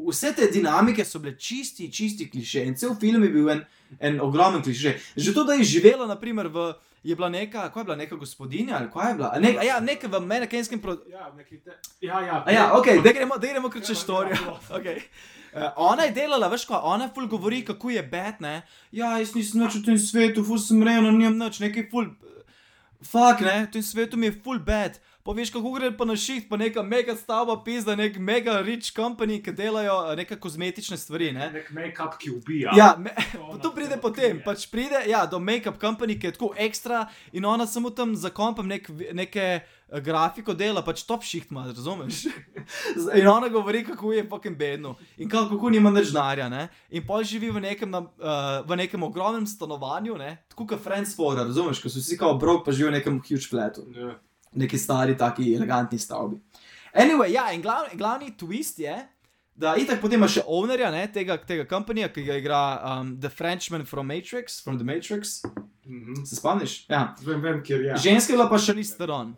[0.09, 2.63] vse te dinamike so bile čisti, čisti kliše.
[2.65, 3.61] In cel film je bil en,
[4.01, 4.95] en ogromen kliše.
[5.17, 6.73] Že to, da je živela, naprimer, v,
[7.05, 9.31] je bila neka, kaj je bila, neka gospodinja ali kaj je bila?
[9.41, 11.77] Ne, ja, neka v menekenskem pro, Ja, neki te...
[12.01, 12.41] ja, ja.
[12.47, 14.37] A ja, ok, da gremo, da gremo kar čez Gremo, štorijo.
[14.41, 14.59] gremo.
[14.71, 15.05] Okay.
[15.53, 18.63] Uh, ona je delala, veš, ko ona ful govori, kako je bed, ne.
[18.97, 22.09] Ja, jaz nisem več v tem svetu, ful sem rejno, nimam nič, nekaj ful.
[23.05, 24.97] Fak, ne, v tem svetu mi je ful bed.
[25.23, 29.37] Poveš, kako gre pa na šiht, pa neka mega stavba, pizda, nek mega rich company,
[29.43, 31.47] ki delajo eh, neke kozmetične stvari, ne.
[31.55, 32.73] Nek make-up, ki ubija.
[32.75, 34.45] Ja, me, To to pride potem, krije.
[34.45, 38.33] pač pride ja, do make-up company, ki je tako ekstra in ona samo tam za
[38.35, 42.25] kompom nek, neke eh, grafiko dela, pač top shift ima, razumeš?
[43.21, 46.67] In ona govori, kako je fucking bedno in kako, kako nima več denarja, ne?
[46.91, 50.35] In pol živi v nekem, na, uh, v nekem ogromnem stanovanju, ne?
[50.51, 53.47] Tako kot Friends Fora, razumeš, ko so vsi kao brok, pa živijo v nekem huge
[53.51, 54.15] flatu Ja.
[54.55, 56.37] Neki stari, taki elegantni stavbi.
[56.95, 58.97] Anyway, ja, in glavni, glavni twist je,
[59.55, 63.31] da itak potem ima še ownerja ne, tega, tega kompanija, ki ga igra um, The
[63.33, 65.41] Frenchman from Matrix, from The Matrix.
[65.87, 66.25] Mhm.
[66.25, 66.85] Se spomniš?
[66.89, 67.15] Ja.
[67.25, 67.97] Vem, vem, kjer je.
[68.09, 69.35] Ženska je bila pa še Listeron.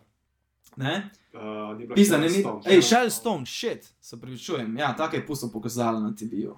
[0.75, 1.09] Ne?
[1.33, 2.43] Uh, ni Pisa, ne, ni.
[2.43, 2.61] Stone.
[2.65, 4.77] Ej, Shell Stone, shit, se pravičujem.
[4.77, 6.55] Ja, tako je pusto pokazala na TV-ju.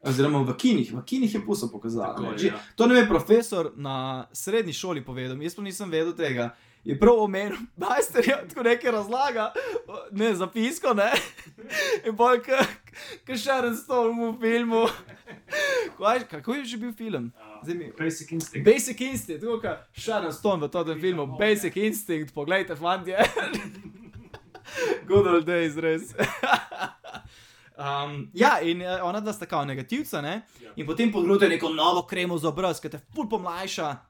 [0.00, 2.14] Oziroma v kinih, v kinih je pusto pokazala.
[2.16, 2.38] Tako ne.
[2.38, 2.60] je, ja.
[2.74, 6.50] To nam je profesor na srednji šoli povedal, jaz pa nisem vedel tega.
[6.84, 9.52] Je prav omenil, da je ja, tako nekaj razlaga,
[10.10, 11.10] ne zapisko, ne.
[12.06, 12.40] In bolj,
[13.26, 14.86] kot Sharon Stone v filmu.
[15.98, 17.32] Kaj, kako je že bil film?
[17.36, 18.64] Uh, Zdaj mi- Basic Instinct.
[18.64, 21.26] Basic Instinct, tako kot Sharon Stone v tem filmu.
[21.38, 23.18] Basic Instinct, poglejte, fantje.
[25.08, 26.14] Good old days, res.
[27.76, 30.42] Um, ja, in eh, ona dva sta kao negativca, ne?
[30.60, 30.72] Ja.
[30.76, 34.09] In potem podgrute neko novo kremo za obraz, ki te ful pomlajša.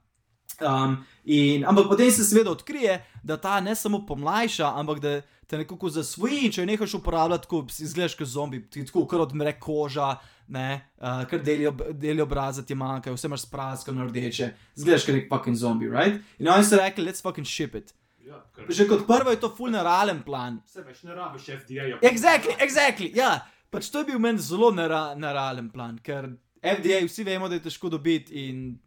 [0.61, 5.59] Um, in, ampak potem se seveda odkrije, da ta ne samo pomlajša, ampak da te
[5.59, 6.53] nekako zasvoji.
[6.53, 10.17] Če jo nehaš uporabljati, tako si izgledaš kot zombi, ti tako kar odmre koža,
[10.49, 15.17] ne, uh, kar deli, ob, deli obraza ti manjka, vse imaš spraskano rdeče, izgledaš kot
[15.17, 16.21] nek fucking zombi, right?
[16.39, 17.95] In oni so rekli, let's fucking ship it.
[18.27, 20.61] Ja, ker Že kot prvo je to full nerealen plan.
[20.67, 21.99] se več ne rabiš FDA-ja.
[22.03, 23.41] Exactly, exactly, ja.
[23.71, 26.29] Pač to je bil meni zelo nera, nerealen plan, ker
[26.63, 28.79] FDA vsi vemo, da je težko dobiti in.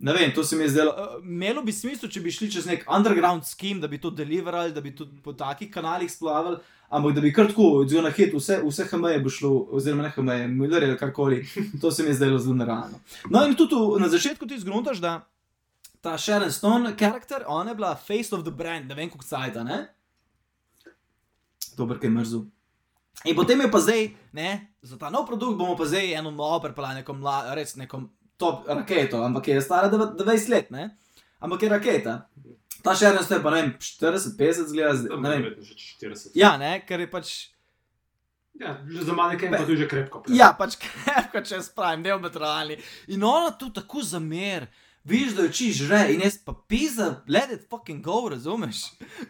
[0.00, 0.92] Ne vem, to se mi je zdelo.
[0.96, 4.72] Uh, Imelo bi smisel, če bi šli čez nek underground skim, da bi to deliverali,
[4.72, 6.56] da bi to po takih kanalih splavali,
[6.88, 10.12] ampak da bi kar tako odzival na hit, vse, vse HME bo šlo, oziroma ne
[10.14, 11.42] HME, Miller ali karkoli,
[11.82, 13.02] to se mi je zdelo zelo nerealno.
[13.28, 15.18] No in tudi na začetku ti zgruntaš, da
[16.00, 19.64] ta Sharon Stone karakter, ona je bila face of the brand, ne vem, kako cajta,
[19.64, 19.82] ne?
[21.76, 22.46] Dober, ki je mrzel.
[23.28, 26.56] In potem je pa zdaj, ne, za ta nov produkt bomo pa zdaj eno novo
[26.64, 28.00] pripeljali, neko mlado, res neko
[28.40, 30.88] top raketo, ampak je stara devet- 20 let, ne?
[31.38, 32.16] Ampak je raketa.
[32.80, 35.42] Ta še ena stoji pa ne vem, 40, 50 zgleda, zdaj, ne vem.
[35.42, 36.30] verjetno že 40.
[36.34, 37.32] Ja, ne, ker je pač,
[38.54, 40.20] Ja, že za maneken pa to je že krepko.
[40.20, 40.36] pred.
[40.36, 42.76] ja, pač krepko, če spravim, neometralni.
[43.08, 44.66] In ona tu tako zamer.
[45.00, 48.82] Viš, da oči žre in jaz pa pisa, let it fucking go, razumeš?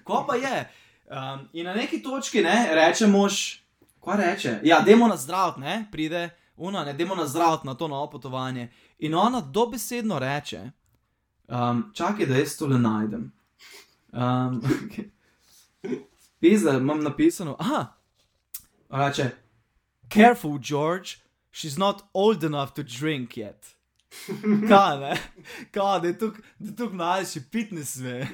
[0.03, 0.65] Ko pa je.
[1.07, 3.61] Um, in na neki točki ne, reče mož,
[4.03, 4.57] kaj reče?
[4.65, 6.25] Ja, demo na zdrav, ne, pride,
[6.57, 8.67] una, ne, demo na zdrav na to novo potovanje.
[9.01, 10.71] In ona dobesedno reče,
[11.49, 13.31] um, čakaj, da jaz to le najdem.
[14.13, 14.61] Um,
[16.41, 17.87] Pisa, imam napisano, aha,
[18.91, 19.31] reče,
[20.15, 21.19] careful, George,
[21.53, 23.75] she's not old enough to drink yet.
[24.69, 25.17] Kaj, ne?
[25.71, 28.27] Kaj, da je tukaj, da je tukaj mlajši, pit ne sme.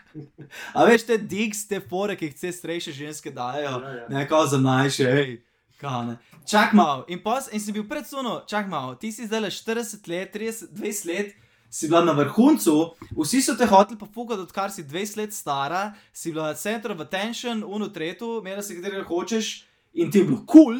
[0.76, 4.08] A veš, te digs, te fore, ki jih vse starejše ženske dajo, Ja, ja.
[4.08, 5.42] ne, kao za mlajše, hej.
[5.80, 6.16] Kaj, ne?
[6.46, 10.08] Čak malo, in, pos, in si bil predsuno, čak malo, ti si zdaj le 40
[10.08, 11.34] let, 30, 20 let,
[11.74, 16.30] si bila na vrhuncu, vsi so te hoteli pofukati, odkar si 20 let stara, si
[16.32, 20.46] bila center of attention, uno tretjo, imela si katerega hočeš in ti je bilo kul,
[20.46, 20.78] cool,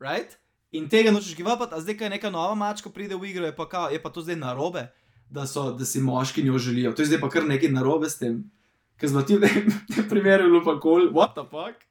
[0.00, 0.38] right?
[0.72, 3.56] In tega nočeš givati, a zdaj, ko je neka nova mačka pride v igro, je
[3.56, 4.88] pa, kao, je pa to zdaj narobe,
[5.28, 6.92] da, so, da si moški njo želijo.
[6.92, 8.44] To je zdaj pa kar nekaj narobe s tem.
[8.96, 9.68] Ker smo ti v tem,
[10.12, 11.85] primeru bilo pa kul, cool, what the fuck.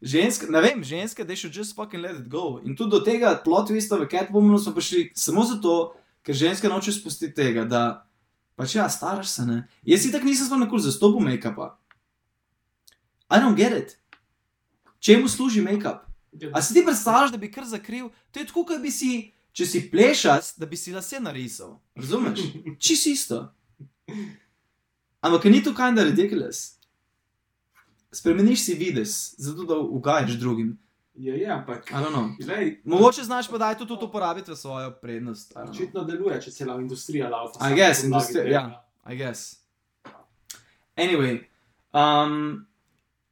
[0.00, 2.60] Ženske, ne vem, ženske, they should just fucking let it go.
[2.64, 5.92] In tudi do tega plot twista v Catwomanu smo prišli samo zato,
[6.24, 7.82] ker ženske noče spustiti tega, da
[8.56, 9.58] pač ja, staraš se, ne.
[9.84, 11.74] Jaz si tako nisem sploh nikoli zastopil make-upa.
[13.28, 13.98] I don't get it.
[15.04, 16.08] Čemu služi make-up?
[16.52, 18.08] A si ti predstavljaš, da bi kar zakril?
[18.32, 21.76] To je tako, kot bi si, če si plešas, da bi si lase narisal.
[21.96, 22.40] Razumeš?
[22.84, 23.52] Čisi isto.
[25.20, 26.79] Ampak ni to kinda ridiculous.
[28.12, 30.78] Spremeniš si vides, zato da ugajaš drugim.
[31.14, 31.92] Je, je, ampak.
[32.38, 35.52] Glej, Mogoče znaš pa da to tudi uporabiti v svojo prednost.
[35.56, 37.70] Očitno deluje, če cela industrija laufa.
[37.70, 38.84] I guess, industrija, ja.
[39.10, 39.60] I guess.
[40.96, 41.38] Anyway,
[41.92, 42.66] um,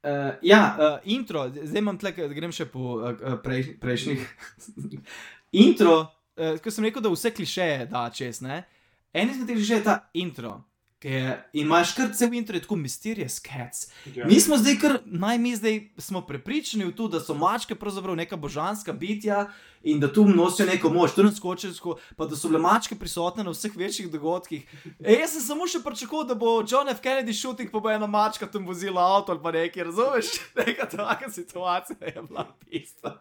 [0.02, 0.10] uh,
[0.42, 4.28] ja, uh, intro, zdaj imam tle, grem še po uh, prej, prejšnjih.
[5.64, 5.96] intro,
[6.36, 8.62] uh, ko sem rekel, da vse klišeje da čez, ne?
[9.12, 10.58] En izmed teh klišejev je ta intro.
[11.04, 13.88] In imaš kar cel intro, tako mysterious cats.
[14.14, 14.26] Ja.
[14.26, 18.16] Mi smo zdaj, kar naj mi zdaj smo prepričani v to, da so mačke pravzaprav
[18.16, 19.46] neka božanska bitja
[19.82, 23.50] in da tu nosijo neko moč, tu naskočensko, pa da so bile mačke prisotne na
[23.50, 24.66] vseh večjih dogodkih.
[24.98, 26.98] E, jaz sem samo še pričakoval, da bo John F.
[27.02, 30.32] Kennedy shooting, pa bo ena mačka tam vozila avto ali pa nekaj, razumeš?
[30.58, 33.14] Neka taka situacija je bila pista.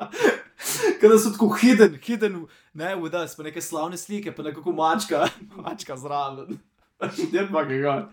[1.01, 5.27] Kada so tako hidden, hidden, ne, v us, pa neke slavne slike, pa nekako mačka,
[5.61, 6.57] mačka zraven.
[7.13, 8.09] Štir pa ga.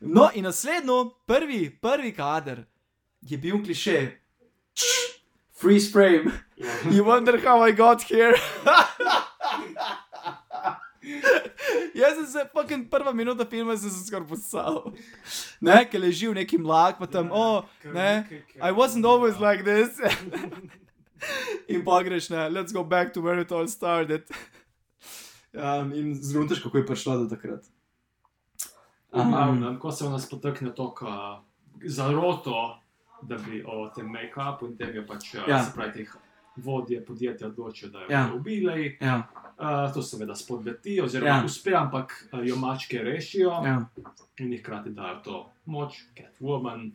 [0.00, 2.64] No, in naslednjo, prvi, prvi kader
[3.20, 4.10] je bil kliše.
[5.60, 6.30] Freeze frame.
[6.56, 6.70] Ja.
[6.92, 8.34] You wonder how I got here.
[11.94, 14.92] Jaz sem se, fucking prva minuta filma sem se skoraj posal.
[15.60, 18.24] Ne, ki leži v neki mlak, pa tam, oh, ne,
[18.60, 20.00] I wasn't always like this.
[21.68, 24.22] in pa greš, ne, let's go back to where it all started.
[25.52, 27.64] Um, in zgruntaš, kako je prišlo do takrat.
[29.12, 30.94] Um, ko se v nas potekne to,
[31.84, 32.78] zaroto,
[33.22, 35.44] da bi o tem make-upu in tem je pač, Ja.
[35.48, 35.62] ja.
[35.64, 36.12] se pravi, teh
[36.56, 38.30] vodje podjetja odločijo, da jo Ja.
[38.34, 38.98] ubili.
[39.00, 39.22] Ja,
[39.58, 41.44] Uh, to seveda spodleti, oziroma Ja.
[41.44, 43.86] uspe, ampak uh, jo mačke rešijo ja.
[44.38, 46.92] in ji hkrati dajo to moč, Catwoman.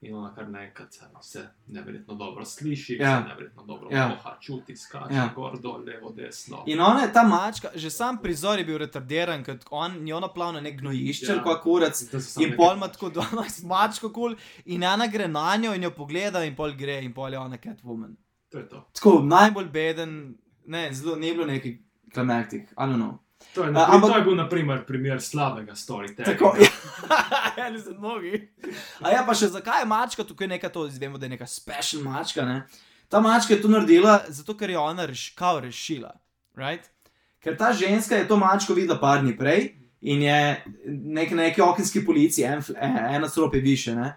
[0.00, 3.22] In ona kar naenkrat se vse neverjetno dobro sliši, Ja.
[3.22, 4.06] se neverjetno dobro Ja.
[4.08, 5.32] voha, čuti, skače, Ja.
[5.34, 6.62] gor, dol, levo, desno.
[6.66, 10.52] In ona je ta mačka, že sam prizor je bil retardiran, ker on njo naplav
[10.52, 11.42] na nek gnojišče, Ja.
[11.42, 12.02] kot kurac.
[12.02, 12.08] In
[12.40, 14.36] neke- pol ima tako 12 mačk, kul,
[14.66, 17.56] in ena gre na njo in jo pogleda, in pol gre, in pol je ona
[17.58, 18.16] Catwoman.
[18.50, 18.84] To je to.
[18.92, 20.34] Tako najbolj beden,
[20.66, 21.78] ne, zelo ne bilo neki
[22.14, 23.18] klimactic, I don't know.
[23.54, 26.24] To je, A, uh, ampak- to je bil, na primer, primer slabega storytellinga.
[26.24, 26.56] Tako,
[27.58, 28.48] ja, ne znam mnogi.
[29.00, 32.02] A ja, pa še zakaj je mačka tukaj neka to, izvemo, da je neka special
[32.02, 32.66] mačka, ne?
[33.08, 36.12] Ta mačka je to naredila, zato ker je ona reš, kao rešila,
[36.56, 36.90] right?
[37.40, 39.70] Ker ta ženska je to mačko videla par dni prej
[40.02, 40.38] in je
[40.86, 44.12] nek, na neki okenski policiji, en, e- ena strope više, ne?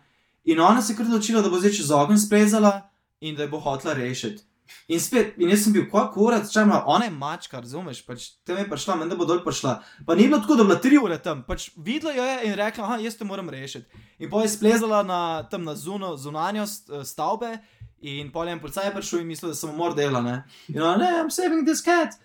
[0.45, 2.81] In ona se je kar odločila, da bo zdaj čez ogen splezala
[3.21, 4.43] in da jo bo hotla rešiti.
[4.91, 8.25] In spet, in jaz sem bil, kako kurac, če ima, ona je mačka, razumeš, pač
[8.47, 9.77] tam je prišla, menda bo dol prišla.
[10.07, 12.57] Pa ni bilo tako, da je bila tri ure tam, pač videla jo je in
[12.59, 14.01] rekla, ah, jaz te moram rešiti.
[14.19, 17.53] In pa je splezala na, tam na zuno, zunanjost eh, stavbe
[18.01, 20.41] in pol je en policaj prišel in mislil, da sem umor dela, ne.
[20.73, 22.17] In ona, ne, I'm saving this cat.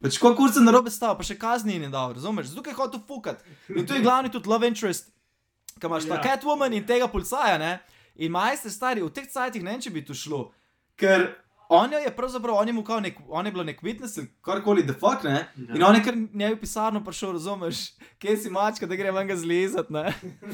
[0.00, 3.02] Pač ko kurce na robe stav, pa še kazni ni dal, razumeš, zato je hotel
[3.06, 3.44] fukat.
[3.68, 5.12] In tu je glavni tudi love interest,
[5.76, 6.22] ki imaš ta Ja.
[6.24, 7.78] Catwoman in tega policaja, ne.
[8.16, 10.50] In majster stari, v teh cajtih ne vem, če bi tu šlo.
[10.96, 11.36] Ker
[11.70, 14.92] on je pravzaprav, on je mu kao nek, on je bil nek witness, karkoli, the
[14.92, 15.46] fuck, ne.
[15.56, 15.74] Ja.
[15.74, 19.28] In on je kar njej v pisarno prišel, razumeš, kje si mačka, da gre ven
[19.28, 20.08] ga zlizat, ne.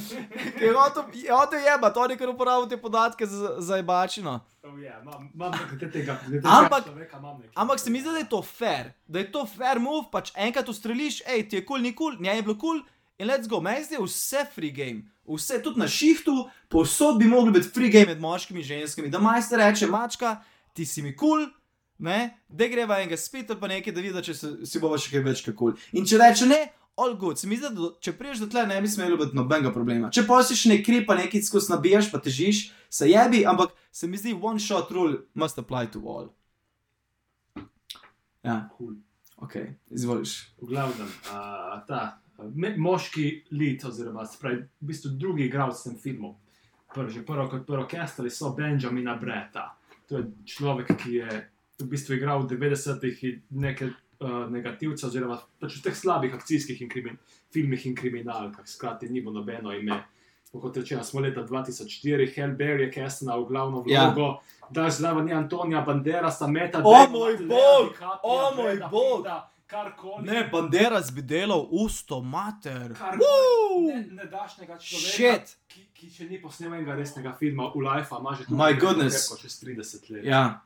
[0.60, 1.12] Je hotel-
[1.56, 4.40] je jebat, on je kar uporabil te podatke za, za jebačino.
[4.62, 5.00] Oh, yeah,
[5.34, 7.50] imam nekaj tega, Ampak- človeka nekaj.
[7.54, 10.68] Ampak se mi zdi, da je to fair, da je to fair move, pač enkrat
[10.68, 12.82] ustreliš, hej, ti je kul, cool, ni kul, cool, njej je bilo kul cool,
[13.18, 13.60] in let's go.
[13.60, 16.34] Meni zdi vse free game, vse tudi na šihtu,
[16.68, 20.36] povsod bi mogli biti free game med moškimi in ženskami, da majster reče, mačka,
[20.76, 21.46] ti si mi kul.
[21.46, 21.52] Cool,
[21.98, 25.14] Ne, da greva enega spet ali pa nekaj, da vidi, če se, si bova še
[25.14, 25.78] kaj več kakul.
[25.96, 26.58] In če reče ne,
[27.00, 29.72] all good, se mi zdi, da če priješ do tle, ne bi smelo biti nobenega
[29.72, 30.10] problema.
[30.12, 33.72] Če pa si še ne kri, pa nekaj skozi nabijaš, pa težiš, se jebi, ampak
[33.96, 36.28] se mi zdi, one shot rule must apply to all.
[38.44, 38.98] Ja, Cool.
[39.42, 39.56] ok,
[39.96, 40.36] izvoliš.
[40.60, 42.02] V glavnem, uh, ta
[42.36, 43.24] uh, me, moški
[43.56, 46.36] lid, oziroma se pravi, v bistvu drugi igralec v tem filmu,
[46.92, 49.70] prvi, prvo kot prvo kestali so Benjamina Breta.
[50.08, 51.28] To je človek, ki je
[51.82, 56.78] v bistvu igral v 90-ih in neke uh, negativce, oziroma pač v teh slabih akcijskih
[56.80, 57.16] in krimin,
[57.52, 58.64] filmih in kriminalkah.
[58.64, 60.04] Skratka, ni bilo nobeno ime.
[60.56, 64.06] Kot rečeno, smo leta 2004, Hellberry je kestena v glavno Ja.
[64.08, 64.40] vlogo,
[64.70, 66.80] da je zraven je Antonija Bandera, sta meta.
[66.84, 67.92] O moj bog,
[68.22, 69.26] o moj bog.
[69.66, 70.24] Karkoli.
[70.24, 72.94] Ne, Banderas bi delal usto mater.
[72.94, 73.86] Karkoli.
[73.86, 75.56] Ne, ne daš nekega človeka, Shit.
[75.68, 79.28] ki, ki še ni posnel enega resnega filma v Life, ima že My goodness.
[79.28, 80.24] Kot čez 30 let.
[80.24, 80.62] Ja.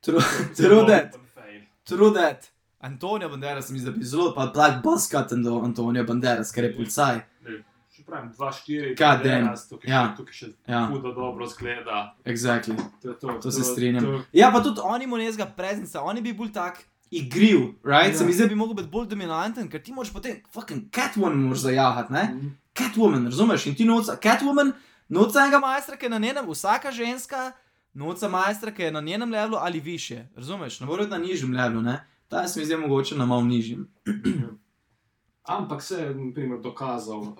[0.00, 0.22] True
[2.12, 2.50] that.
[2.80, 7.20] Antonio Banderas mi zdi, zelo pa Black Buscat do Antonio Banderas, ker je policaj.
[7.42, 9.54] Ne, Še pravim, 2-4, God damn.
[9.68, 10.06] tukaj, Ja.
[10.06, 10.86] še- tukaj še Ja.
[10.86, 12.16] hudo dobro zgleda.
[12.24, 12.76] Exactly.
[13.02, 14.02] To, je to, To se strinjam.
[14.02, 18.08] To, Ja, pa tudi oni mu nezga prezenca, oni bi bil tak igriv, right?
[18.08, 18.14] Ja.
[18.14, 21.38] Se mi zdi, da bi mogel biti bolj dominanten, ker ti moraš potem fucking Catwoman
[21.38, 22.24] moraš zajahati, ne?
[22.26, 22.48] Mhm.
[22.74, 23.66] Catwoman, razumeš?
[23.66, 24.72] In ti noca, Catwoman,
[25.10, 27.52] noca enega majstra, ki je na njenem, vsaka ženska,
[27.94, 30.80] noca majstra, ki je na njenem levelu ali više, razumeš?
[30.80, 31.96] Ne more biti na nižjem levelu, ne?
[32.28, 33.88] Ta se mi zdi mogoče na malo nižjem.
[35.44, 37.34] Ampak se je na primer, dokazal, uh,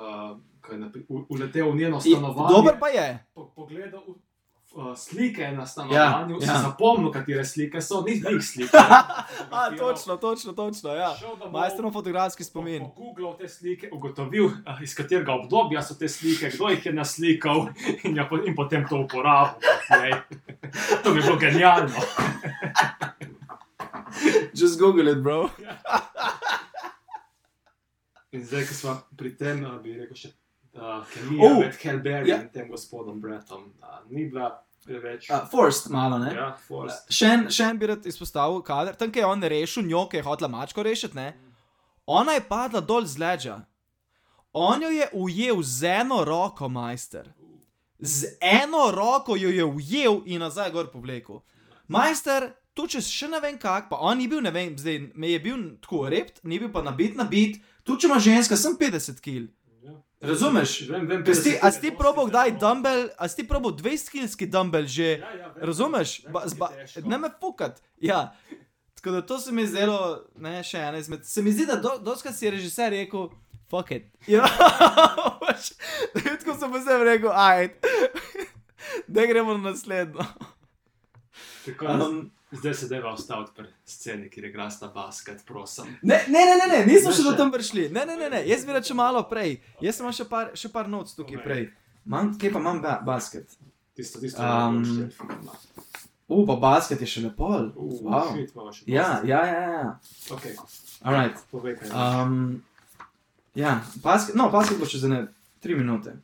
[0.60, 2.54] ko je napri- u- uletel v njeno stanovanje.
[2.54, 3.26] Dober pa je.
[3.34, 4.02] po, pogledal
[4.72, 5.94] uh, slike na stanovanju,
[6.34, 6.56] Ja, ja, ja.
[6.56, 8.76] si zapomnil, katere slike so, ni njih slike.
[9.50, 11.14] A, točno, točno, točno, ja.
[11.50, 12.82] Majstrov fotografski spomin.
[12.84, 14.52] Po Google te slike ugotovil, uh,
[14.82, 17.66] iz katerega obdobja so te slike, kdo jih je naslikal
[18.04, 19.60] in, po- in potem to uporabil.
[19.92, 20.12] Lej.
[21.02, 21.94] To bi bilo genialno.
[24.54, 25.48] Just google it, bro.
[28.32, 30.28] In zdaj, ko smo pri tem, uh, bi rekel še,
[30.80, 32.34] da kemija Oh, med Helberjem ja.
[32.34, 32.42] yeah.
[32.42, 35.30] in tem gospodom Brettom uh, ni bila preveč.
[35.30, 36.32] Uh, forced malo, ne?
[36.34, 37.10] ja, forced.
[37.12, 40.26] Še en, še en bi rad izpostavil kader, tam, je on rešil njo, ki je
[40.26, 41.34] hotela mačko rešiti, ne?
[42.10, 43.60] Ona je padla dol z leđa.
[44.52, 47.28] On jo je ujel z eno roko, majster.
[47.98, 51.44] Z eno roko jo je ujel in nazaj gor povlekel.
[51.86, 55.30] Majster, tu čez še ne vem kak, pa on ni bil, ne vem, zdaj me
[55.30, 57.60] je bil tako rept, ni bil pa nabit, nabit.
[57.84, 59.46] Tu če ima ženska, sem 50 kg.
[60.20, 60.88] Razumeš?
[60.88, 63.72] Vem, vem, ti- A si ti 50 probal dosti kdaj dumbbell, a si ti probal
[63.72, 65.02] 20 kg dumbbell že?
[65.14, 66.24] Ja, ja, vem, Razumeš?
[66.24, 66.68] vem, Ba, zba,
[67.02, 67.80] ne me fukat.
[67.98, 68.34] Ja.
[68.94, 69.96] Tako da to se mi zdelo,
[70.36, 71.24] ne, še ena izmed.
[71.24, 73.30] Se mi zdi, da do, doskrat si je režiser rekel,
[73.66, 74.10] fuck it.
[74.26, 74.44] Ja,
[75.40, 75.72] veš,
[76.36, 77.80] tako sem pa sem rekel, ajt.
[79.06, 80.24] Da gremo na naslednjo.
[81.64, 85.84] Tako Um, Zdaj se deva ustaviti pri sceni, kjer igra sta basket, prosim.
[86.02, 87.88] ne, ne, ne, ne, ne, nismo Ne še do tam prišli.
[87.88, 89.60] Ne, ne, ne, ne, jaz bi rekel malo prej.
[89.80, 91.44] Jaz imam še par, še par noc tukaj Povej.
[91.44, 91.72] prej.
[92.04, 93.46] Mam, kje pa imam ba basket?
[93.94, 95.10] Tisto, tisto, Um, um,
[96.30, 97.46] U, pa basket je še lepo.
[97.46, 97.72] uh,
[98.02, 98.34] Wow.
[98.34, 99.98] shit, še Ja, ja, ja, ja.
[100.30, 100.54] Okay.
[101.02, 101.38] Alright.
[101.50, 101.90] Povej, je.
[101.90, 102.62] Um,
[103.54, 105.26] ja, basket, no, basket bo še za ne
[105.60, 106.16] tri minute.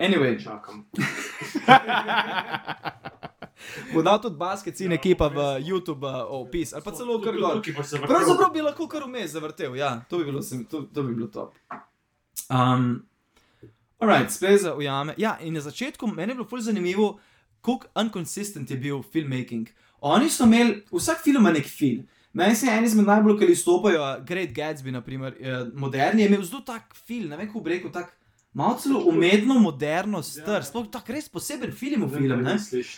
[0.00, 0.36] anyway.
[0.36, 0.84] Čakam.
[3.94, 5.38] Bo dal tudi basket, sin ekipa v
[5.68, 7.62] YouTube uh, opis, ali pa celo kar gor.
[8.06, 11.26] Pravzaprav bi lahko kar vmes zavrtel, ja, to bi bilo, sem- to, to bi bilo
[11.26, 11.54] top.
[12.50, 13.06] Um,
[13.98, 15.14] alright, spet za ujame.
[15.16, 17.18] Ja, in na začetku meni je bilo ful zanimivo,
[17.60, 19.68] kako unconsistent je bil filmmaking.
[20.00, 22.06] Oni so imeli, vsak film ima nek film.
[22.32, 26.60] Meni se en izmed najbolj, ki izstopajo, Great Gatsby, naprimer, eh, moderni, je imel zelo
[26.60, 28.12] tak film, ne vem, kako bi rekel, tak
[28.56, 32.54] malo celo umetno, moderno, star, sploh tak res poseben film v film, ne?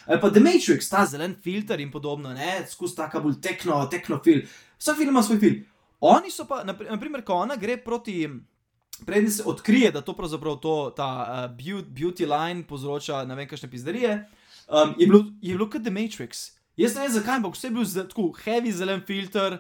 [0.07, 4.45] Ali pa The Matrix, ta zelen filter in podobno, ne, skozi taka bolj tekno, teknofil.
[4.79, 5.65] Vsak film ima svoj film.
[6.01, 8.29] Oni so pa, napri- naprimer, ko ona gre proti,
[9.03, 13.71] preden se odkrije, da to pravzaprav to, ta uh, beauty, line povzroča ne vem, kakšne
[13.71, 14.15] pizdarije,
[14.71, 16.53] um, je bilo, je bilo kot The Matrix.
[16.79, 19.59] Jaz ne vem zakaj, ampak vse je bil tako heavy zelen filter.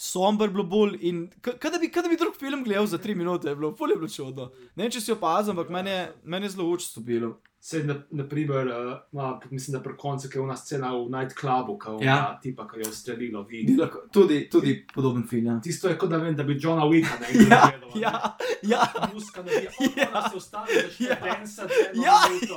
[0.00, 2.98] Somber bilo bolj in k- kaj da bi, kaj da bi drug film gledal za
[2.98, 4.46] tri minute, je bilo fulje bilo čudno.
[4.74, 7.34] Ne vem, če si opazil, ampak meni je, meni je zelo učsto bilo.
[7.60, 8.76] Se, na, naprimer, uh,
[9.12, 12.14] ma, mislim, da pri koncu, je ona scena v nightclubu, ki Ja.
[12.18, 13.74] ona tipa, je ustrelilo, Bi vidi.
[13.74, 15.46] lahko- Tudi, tudi podoben film.
[15.46, 15.60] Ja.
[15.60, 17.90] Tisto je kot da vem, da bi Johna Wicka na enem Ja, gledal.
[17.90, 18.00] ne.
[18.00, 18.80] ja, ja.
[19.12, 20.28] Muska na dia, Ja.
[20.30, 21.16] se ustavi, začne Ja.
[21.16, 22.54] dancati eno Ja, minuto.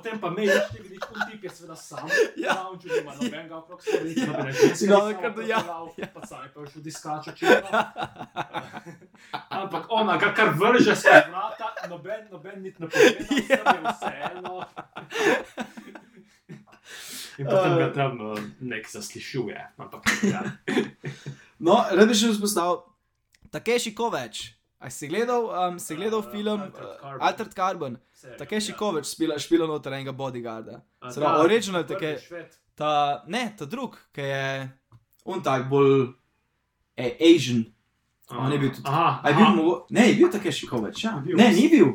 [0.00, 2.08] Potem pa me je še vidiš, kun tip je seveda sam.
[2.40, 2.54] Ja.
[2.56, 4.76] Lounge nima nobenega okrog sebe, niti nobene ženske.
[4.76, 6.06] Si ga ni kar samo do- ja, prepeljal, ja.
[6.08, 7.68] Pa sami pa je šel diskačo čelo.
[9.58, 13.12] Ampak ona ga kar vrže skozi vrata, noben, noben niti ne pove,
[13.50, 13.60] Ja.
[13.60, 14.54] da je vseeno.
[17.36, 19.58] In potem ga tam uh, nek zaslišuje.
[19.76, 20.42] Ampak, ja.
[21.58, 22.80] No, rad bi še vzpostavil
[23.50, 24.46] Takeshi Kovač.
[24.80, 27.20] A si gledal, um, si gledal Uh, film Altered uh, Carbon.
[27.20, 27.98] Altered Carbon?
[28.16, 28.76] Serija, Takeshi ja.
[28.76, 30.80] Kovač špila, špila noter enega bodyguarda.
[31.00, 32.54] A, Se pravi, da, original take- Šved.
[32.74, 32.92] Ta,
[33.28, 34.70] ne, ta drug, ki je
[35.24, 36.14] on tak bolj
[36.96, 37.60] eh, Asian.
[38.30, 39.54] On je bil tudi- Aha, A je bil aha.
[39.54, 39.86] mogo...
[39.90, 41.12] Ne, je bil Takeshi Kovač, ja.
[41.18, 41.36] Je bil.
[41.36, 41.92] Ne, ni bil.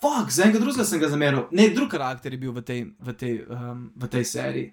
[0.00, 1.44] Fuck, za enega drugega sem ga zameril.
[1.52, 4.72] Ne, drug karakter je bil v tej, v tej, um, v tej seriji.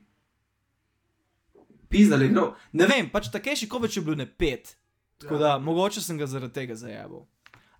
[1.90, 2.56] Pizda je igral.
[2.74, 4.78] Ne vem, pač Takeshi Kovač je bil ne pet.
[5.20, 7.26] Tako da, mogoče sem ga zaradi tega zajel.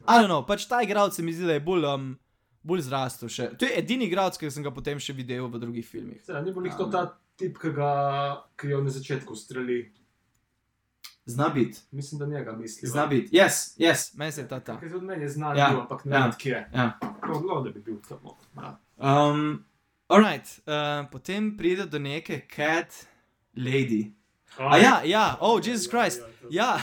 [0.06, 2.20] Ali no, pač ta igralec se mi zdi, da je bolj, um,
[2.64, 3.50] bolj zrastel še.
[3.58, 6.22] To je edini igralec, ki sem ga potem še videl v drugih filmih.
[6.26, 7.06] Saj, ni bil nikto ta
[7.40, 7.92] tip, ki ga
[8.60, 9.82] ki jo na začetku streli.
[11.26, 12.88] Zna biti, Mislim, da njega misli.
[12.90, 13.32] zna biti.
[13.32, 14.76] Yes, yes, meni se je ta ta.
[14.80, 16.24] Ker tudi meni je znan, Ja, ja, ampak ne ja.
[16.24, 16.58] vem, kje.
[16.74, 16.88] Ja.
[17.22, 18.20] Pravno, da bi bil tam.
[18.58, 18.74] Ja.
[19.00, 19.64] Um,
[20.10, 23.08] alright, uh, potem pride do neke cat
[23.56, 24.12] lady.
[24.58, 26.22] A ja, ja, oh, Jezus Christ.
[26.50, 26.78] Ja.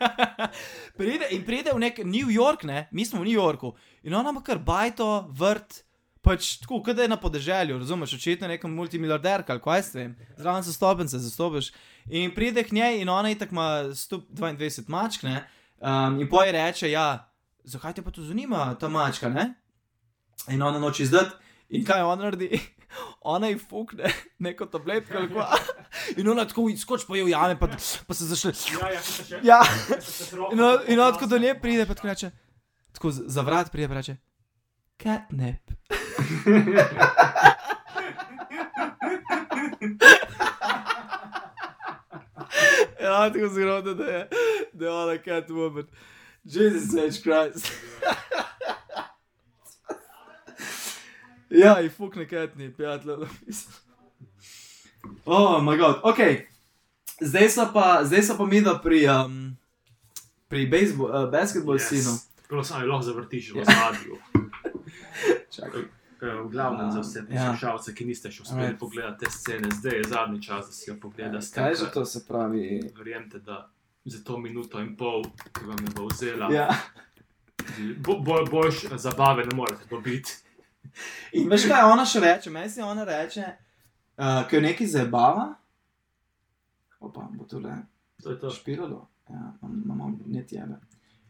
[0.98, 2.88] pride, in pride v nek New York, ne?
[2.92, 3.72] mi smo v New Yorku.
[4.02, 5.84] In ona ima kar bajto, vrt,
[6.24, 10.16] pač tako, kot da je na podeželju, razumeš, očitno neka multimiliarderka ali kaj s tem.
[10.36, 11.72] Zraven so stopence, zastopiš.
[12.10, 15.44] In pride k njej in ona je tako ima 122 mačk, ne?
[15.80, 17.28] Um, in poj reče, ja,
[17.64, 19.54] zakaj te pa to zanima, ta mačka, ne?
[20.48, 21.36] In ona noče izdati.
[21.68, 22.60] In kaj ona naredi?
[23.20, 25.48] Ona ji fukne neko tabletko ali kva.
[26.18, 27.68] In ona tako skoč po jo jame, pa,
[28.06, 28.52] pa se začne.
[28.80, 29.40] Ja, ja, še še.
[29.42, 29.60] Ja.
[30.52, 31.12] In ona, in ona pokazal.
[31.12, 32.30] tako do nje pride, pa tako reče.
[32.92, 34.16] Tako za vrat pride, pa reče.
[35.00, 35.70] Catnip.
[43.00, 44.28] ja, tako zgrozno, da je,
[44.72, 45.86] da je ona catwoman.
[46.44, 47.22] Jesus H.
[47.22, 47.72] Christ.
[51.54, 53.72] ja, in fukne catnip, ja, tle napisal.
[55.24, 56.18] Oh, moj bog, ok.
[57.20, 59.56] Zdaj so pa, zdaj so pa mi da pri, um,
[60.48, 61.88] pri bejzbol, uh, basketball yes.
[61.90, 62.18] sinu.
[62.48, 63.64] Prav samo je lahko zavrtiš v Ja.
[63.64, 64.16] zadju.
[65.56, 65.82] Čakaj.
[66.20, 67.24] V glavnem za vse Ja.
[67.26, 68.80] poslušalce, ki niste še uspeli Alright.
[68.80, 71.46] pogledati te scene, zdaj je zadnji čas, da si jo pogledate.
[71.52, 72.80] Kaj je že to se pravi?
[72.96, 73.68] Verjemite, da
[74.04, 76.68] za to minuto in pol, ki vam je bo vzela, Ja.
[77.98, 80.32] bo, bo, boljš zabave ne morete dobiti.
[81.32, 82.50] In veš kaj ona še reče?
[82.50, 83.44] Meni se ona reče,
[84.18, 85.54] uh, ko jo nekaj zabava.
[87.00, 87.76] Opa, bo to le
[88.22, 88.50] To je to.
[88.50, 89.02] špiralo.
[89.26, 90.76] Ja, imam- imamo net jebe.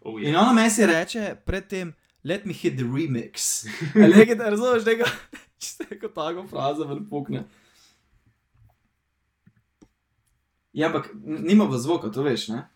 [0.01, 0.39] Oh, In yeah.
[0.39, 1.95] ona meni se reče predtem,
[2.25, 3.65] let me hit the remix.
[3.95, 5.11] Nekaj, da razumeš, nekaj,
[5.59, 7.45] čisto neko tako frazo ven pukne.
[10.73, 12.67] Ja, ampak nima v zvoka, to veš, ne?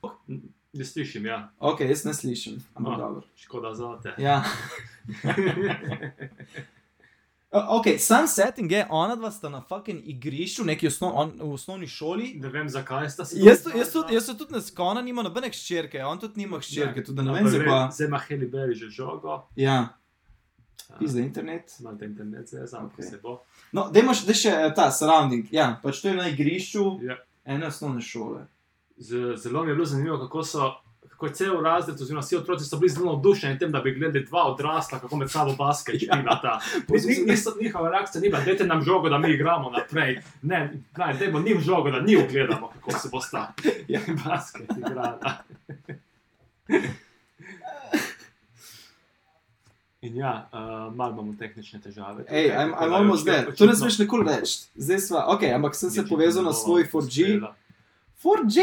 [0.73, 1.51] Ne slišim, ja.
[1.59, 2.97] Ok, jaz ne slišim, ampak Ah.
[2.99, 3.23] dobro.
[3.37, 4.15] Škoda za te.
[4.19, 4.45] Ja.
[7.51, 11.49] O- Ok, sam setting je, ona dva sta na fucking igrišču, neki osnov, on, v
[11.51, 12.35] osnovni šoli.
[12.37, 13.39] ne vem, zakaj sta se.
[13.39, 17.01] Jaz, tu- jaz, tudi, jaz tudi ne skona, nima nobene hčerke, on tudi nima hčerke,
[17.03, 17.89] tudi ne vem zakaj.
[17.91, 19.47] Zdaj ima Heli Berry že žogo.
[19.57, 19.95] Ja,
[20.89, 21.73] Ah, pizda internet.
[21.81, 22.93] Imate internet, zdaj znam, Ok.
[22.95, 23.03] okay.
[23.05, 23.43] se bo.
[23.73, 25.45] No, dajmo še, še eh, ta surrounding.
[25.53, 27.17] Ja, pač to je na igrišču Ja.
[27.47, 28.47] ene osnovne šole.
[28.99, 30.71] Z, zelo mi je bilo zanimivo, kako so.
[31.19, 34.25] Kako je cel razred, oziroma vsi otroci so bili zelo navdušeni tem, da bi gledali
[34.25, 36.61] dva odrasla, kako med sabo basket špilata.
[36.89, 37.55] Ja.
[37.63, 40.21] Njihova reakcija ni bila, dajte nam žogo, da mi igramo naprej.
[40.43, 43.53] Ne, ne dajmo njim žogo, da njim gledamo, kako se bosta
[43.89, 44.01] Ja.
[44.25, 45.35] basket igrala.
[50.01, 52.25] In ja, uh, malo imamo tehnične težave.
[52.31, 53.55] Ej, I'm, I'm almost there.
[53.57, 54.59] To ne smeš nikoli reči.
[54.75, 57.41] Zdaj sva, ok, ampak sem se povezal na svoj 4G.
[58.23, 58.61] 4G!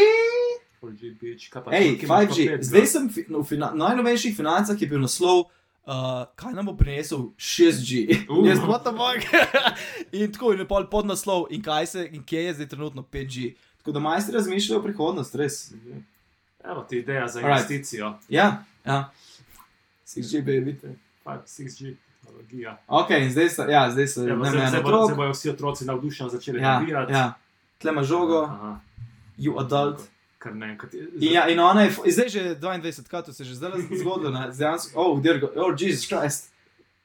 [0.86, 2.48] 4G, bitch, kaj pa Ej, tukaj imaš pa 5G.
[2.50, 2.64] 5G?
[2.64, 5.46] Zdaj sem fi, no, v fina, najnovejših financah je bil naslov,
[5.86, 8.26] uh, kaj nam bo prinesel 6G.
[8.30, 8.46] Uh.
[8.50, 9.22] Jaz, what the fuck?
[10.16, 13.54] in tako je pol podnaslov, in kaj se, in kje je zdaj trenutno 5G.
[13.78, 15.74] Tako da majstri razmišljajo o prihodnosti, res.
[16.66, 18.16] Evo ti ideja za investicijo.
[18.30, 19.12] Ja, ja.
[20.06, 20.76] 6G, baby.
[21.26, 22.78] 5-6G tehnologija.
[22.88, 26.30] Ok, zdaj so, ja, zdaj Evo, ne zdaj, zdaj, bo, zdaj bojo vsi otroci navdušeno
[26.30, 27.14] začeli Ja, nabirati.
[27.14, 27.34] ja.
[27.78, 28.80] Tle ima žogo, Aha,
[29.38, 30.02] you adult.
[30.46, 33.48] Kar ne, kot, In, ja, in ona je, zdaj že 22, kaj to se je
[33.50, 34.34] že zdaj zgodilo?
[34.54, 36.52] Dejansko, oh, dear God, oh, Jesus Christ.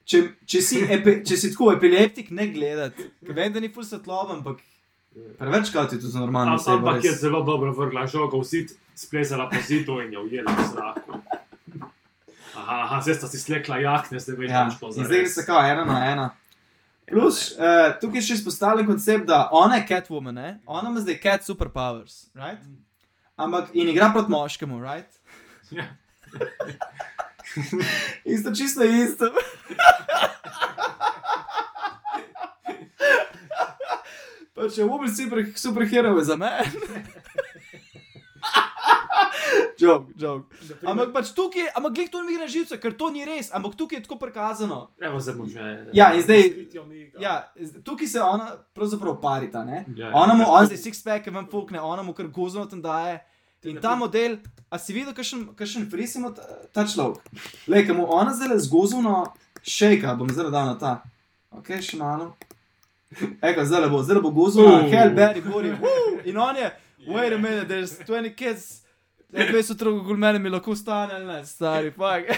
[0.04, 3.06] Če, če, si epi, če si tako epileptik, ne gledati.
[3.22, 4.58] Vem, da ni ful svetloba, ampak
[5.38, 6.80] preveč kaj ti to normalno Am-.
[6.80, 10.66] Ampak je zelo dobro vrgla žogo v zid, splezala po zidu in jo ujela v
[10.72, 11.20] zraku.
[12.58, 15.62] Aha, aha zdaj sta si slekla jakne, zdaj veš, Ja, bo in zdaj se kao
[15.62, 16.28] ena na ena.
[17.10, 20.50] Plus, uh, tukaj je še izpostavljen koncept, da ona je Catwoman, ne?
[20.66, 22.62] ona ima zdaj cat superpowers, right?
[23.40, 25.08] Ampak in igra proti moškemu, right?
[25.70, 25.84] Ja.
[28.24, 29.32] Isto čisto isto.
[34.54, 36.66] Pa če v ubici super, superhero je za mene.
[39.80, 40.42] Jok, jok.
[40.84, 43.72] Ampak pač tukaj, ampak glej, to mi gre na živce, ker to ni res, ampak
[43.80, 44.92] tukaj je tako prikazano.
[45.00, 45.16] Evo,
[45.48, 45.88] že.
[45.96, 46.68] Ja, in zdaj-.
[47.16, 47.48] Ja,
[47.80, 49.88] tukaj se ona pravzaprav parita, ne?
[49.96, 50.52] Ja, Ona mu, ja.
[50.52, 53.24] on zdaj six-pack vam fukne, ona mu kar gozno tam daje.
[53.64, 54.38] In ta model,
[54.70, 56.30] a si videl, kakšen, kakšen fris ima
[56.72, 57.20] ta, človek?
[57.68, 59.26] Le, ki mu ona zdaj zgozno
[59.62, 60.92] šejka, bom zdaj dal na ta.
[61.52, 62.30] Ok, še malo.
[63.42, 64.88] Eko, zdaj bo, zdaj bo gozno, Uh.
[64.88, 65.74] hell, berry, bori.
[66.24, 66.70] In on je,
[67.08, 68.80] wait a minute, there's 20 kids.
[69.30, 72.24] Ne, 20 otrok, kul mene mi lahko stane, ali ne, stari, fuck.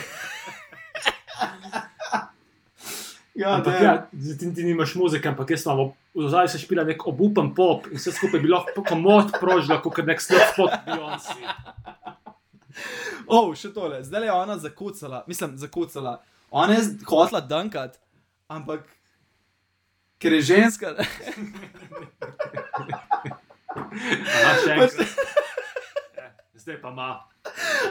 [3.34, 5.72] Ja, Ampak ja, ti, ti nimaš muzike, ampak jaz sem
[6.14, 10.02] v zadnji se špila nek obupen pop in vse skupaj bi lahko komod prožila, kot
[10.04, 11.38] nek slab spot Beyoncé.
[13.26, 16.18] Oh, še tole, zdaj je ona zakucala, mislim, zakucala.
[16.52, 17.96] Ona je hotela dankat,
[18.48, 18.84] ampak
[20.20, 20.92] ker je ženska.
[23.72, 24.92] Aha, še enkrat.
[26.16, 26.28] Ja,
[26.60, 27.31] Zdaj pa ima.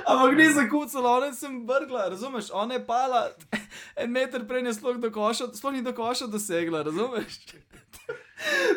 [0.06, 2.52] Ampak ni zakucala, ona sem vrgla, razumeš?
[2.54, 3.32] Ona je pala
[3.96, 7.40] en meter prej, je sploh do koša, sploh ni do koša dosegla, razumeš?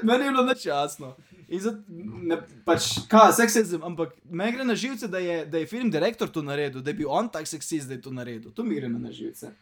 [0.03, 1.15] Meni je bilo.
[1.49, 1.75] In zdaj,
[2.31, 6.29] ne, pač, kaj, seksizem, ampak meni gre na živce, da je, da je film direktor
[6.29, 8.53] to naredil, da je bil on tak seksist, da je to naredil.
[8.53, 9.53] To mi gre na živce.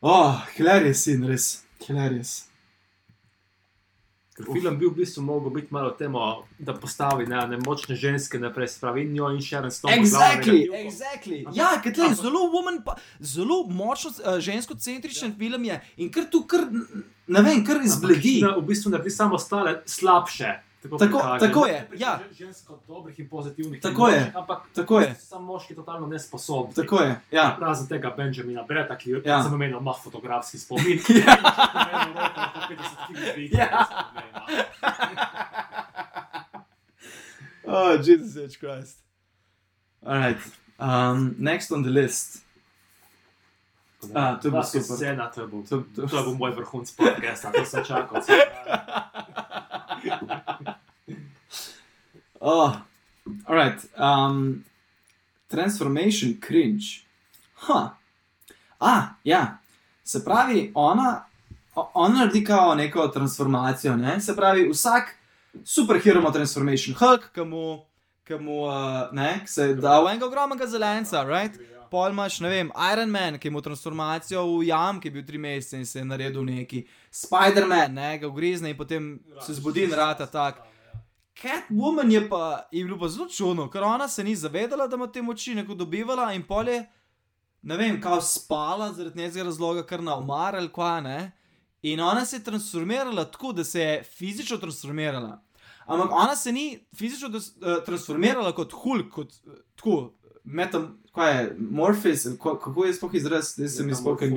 [0.00, 2.48] Oh, hilarious in res, hilarious.
[4.38, 8.38] Ker film bi v bistvu mogel biti malo temo, da postavi ne, ne močne ženske
[8.38, 9.96] naprej, se pravi, in njo in Stone.
[9.98, 11.38] kot glavno Exactly, exactly.
[11.42, 15.36] Ampak- Ja, ker tle je zelo woman, pa, zelo močno uh, žensko-centričen ja.
[15.38, 16.70] film je in kar tu, kar,
[17.26, 18.38] ne vem, kar izbledi.
[18.44, 20.67] Ampak, V bistvu naredi samo ostale slabše.
[20.82, 22.20] Tako, Tako- tako je, ja.
[22.32, 23.82] Žensko dobrih in pozitivnih.
[23.82, 25.14] Tako in je, Ampak tako je.
[25.14, 26.74] so Samo moški totalno nesposobni.
[26.74, 27.56] Tako je, ja.
[27.60, 29.42] Razen tega Benjamina Breta, ki ja.
[29.42, 30.98] sem omenil, ima fotografski spomin.
[31.08, 31.36] Ja.
[33.50, 33.86] ja.
[37.70, 38.56] Oh, Jesus H.
[38.58, 38.96] Christ.
[40.06, 40.38] All right.
[40.78, 42.42] Um, next on the list.
[44.14, 44.96] A, to je bilo super.
[44.96, 48.22] Scena, to je bil, To, to, to je bil moj vrhunc podcasta, to sem čakal.
[52.40, 52.70] Oh,
[53.46, 53.80] all right.
[53.96, 54.64] Um,
[55.50, 57.02] transformation cringe.
[57.54, 57.98] Ha.
[58.78, 59.58] Ah, ja.
[60.04, 61.24] Se pravi, ona,
[61.74, 63.96] ona naredi kao neko transformacijo.
[63.96, 64.20] Ne?
[64.20, 65.14] Se pravi, vsak
[65.64, 66.96] superhero ima transformation.
[66.98, 67.80] Hulk, ki mu,
[68.28, 71.56] ki mu uh, ne, se da v enega ogromnega zelenca, right?
[71.90, 75.38] Pol imaš, ne vem, Iron Man, ki ima transformacijo v jam, ki je bil tri
[75.40, 76.82] mesece in se je naredil neki.
[77.10, 79.14] Spider-Man, ne, ga ugrizne in potem
[79.46, 80.60] se zbudi in rata tak.
[81.38, 85.06] Catwoman je pa, je bilo pa zelo čudno, ker ona se ni zavedala, da ima
[85.12, 86.82] te moči, neko dobivala in pol je,
[87.62, 91.18] ne vem, kao spala zaradi nekega razloga, ker na umar ali kva ne.
[91.82, 95.38] In ona se je transformirala tako, da se je fizično transformirala.
[95.88, 96.66] Ampak ona se ni
[96.96, 100.12] fizično des, uh, transformirala kot Hulk, kot uh, tako,
[100.44, 104.30] metam, kaj je, ko- kako je sploh izraz, da se mi spokaj.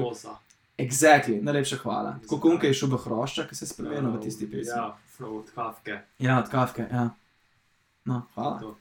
[0.78, 2.16] Exactly, najlepša hvala.
[2.24, 4.74] Tako kot je šel v hrošča, ki se je spremenil v tisti pesmi.
[4.74, 6.00] Ja, od Kafke.
[6.20, 7.10] Ja, od kavke, ja.
[8.06, 8.60] No, hvala.
[8.60, 8.76] To.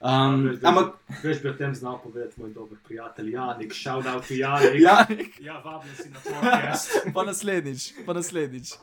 [0.00, 4.26] Um, Veš, ampak, Več bi o tem znal povedati moj dober prijatelj Janik, shout out
[4.28, 4.80] to Janik.
[4.80, 5.06] ja,
[5.40, 6.98] ja vabljen si na podcast.
[7.14, 8.74] pa naslednjič, pa naslednjič.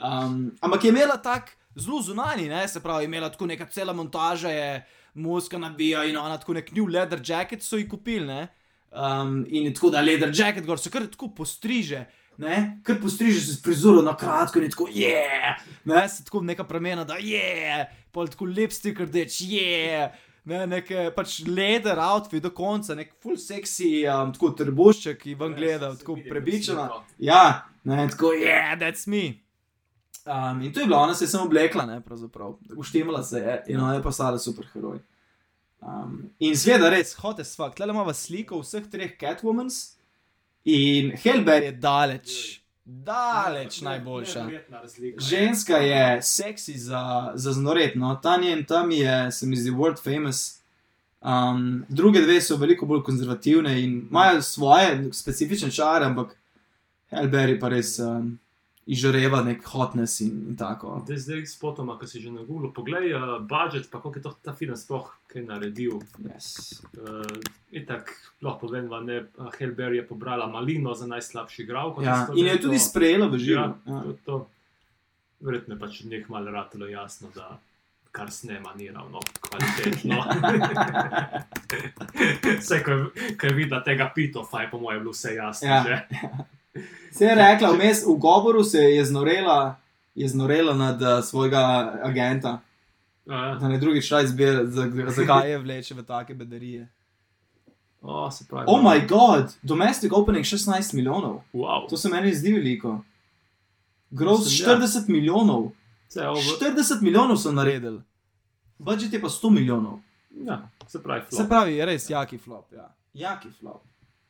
[0.00, 2.68] Um, ampak je imela tak zelo zunani, ne?
[2.68, 6.86] se pravi, imela tako neka cela montaža, je muska nabija in ona tako nek new
[6.86, 8.48] leather jacket so ji kupili, ne.
[8.94, 12.04] Um, in tako da leather jacket gor se kar tako postriže.
[12.38, 15.60] Ne, kar postriže se s prizoro na kratko in tako, je, yeah!
[15.84, 17.84] ne, se tako neka premena, da je, yeah!
[18.10, 20.16] pol tako lipstick rdeč, je, yeah!
[20.44, 25.54] ne, neke pač leder outfit do konca, nek full sexy, um, tako trbušček, ki ven
[25.54, 26.88] gleda, tako prebičena.
[27.22, 29.43] Ja, ne, tako je, yeah, that's me.
[30.24, 33.62] Um, in to je bilo, ona se je samo oblekla, ne, pravzaprav, uštemala se je
[33.66, 34.98] in ona je postala superheroj.
[35.80, 39.98] Um, in zveda res, hote svak, tle imamo sliko vseh treh Catwomans
[40.64, 44.46] in Helber je daleč, daleč najboljša.
[45.18, 50.00] Ženska je seksi za, za znoret, no, ta njen tam je, se mi zdi, world
[50.00, 50.62] famous.
[51.20, 56.32] Um, druge dve so veliko bolj konzervativne in imajo svoje specifične čare, ampak
[57.12, 58.38] Helber je pa res um,
[58.86, 60.98] izžareva nek hotness in, in tako.
[61.06, 64.22] Zdaj, zdaj s potoma, ki si že na Google, poglej, uh, budžet, pa koliko je
[64.22, 66.02] to, ta film sploh kaj naredil.
[66.20, 66.80] Yes.
[66.92, 67.24] Uh,
[67.72, 68.12] Itak,
[68.44, 69.24] lahko povem, da ne,
[69.58, 72.02] Helber je pobrala malino za najslabši igralko.
[72.04, 73.60] Ja, in je tudi sprejela v živo.
[73.60, 74.02] Ja, Ja.
[74.02, 74.36] to, to.
[75.40, 77.58] Verjetno je pač njih malo ratelo jasno, da
[78.14, 80.14] kar snema ni ravno kvalitetno.
[82.60, 85.68] Vse, ko je videla tega pitofa, je po mojem bilo vse jasno.
[85.68, 85.82] Ja.
[85.86, 85.98] že.
[87.10, 89.76] Se je rekla, vmes v govoru se je znorela,
[90.14, 91.60] je znorela nad uh, svojega
[92.02, 92.60] agenta,
[93.26, 96.88] Ja, da ne drugič šla izbirati, za- zakaj je vleče v take bedarije.
[98.02, 101.40] O, se pravi, Oh my god, domestic opening 16 milijonov.
[101.54, 101.88] wow.
[101.88, 103.00] To se meni zdi veliko.
[104.10, 104.76] Gross Mislim, ja.
[104.78, 105.70] 40 milijonov.
[106.08, 108.02] Vse, ovo, 40 milijonov so naredili.
[108.78, 109.98] Budžet je pa 100 milijonov.
[110.38, 111.32] ja, se pravi, flop.
[111.32, 112.72] Se pravi, res jaki flop.
[112.72, 112.94] Ja.
[113.14, 113.82] Jaki flop.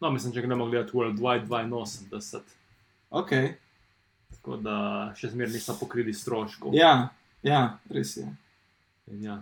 [0.05, 2.41] No, mislim, če gremo gledati Worldwide 82,
[3.11, 3.31] Ok.
[4.31, 4.75] tako da
[5.17, 6.75] še zmeraj niso pokrili stroškov.
[6.77, 7.09] Ja,
[7.43, 8.27] ja, res je.
[9.07, 9.39] In ja.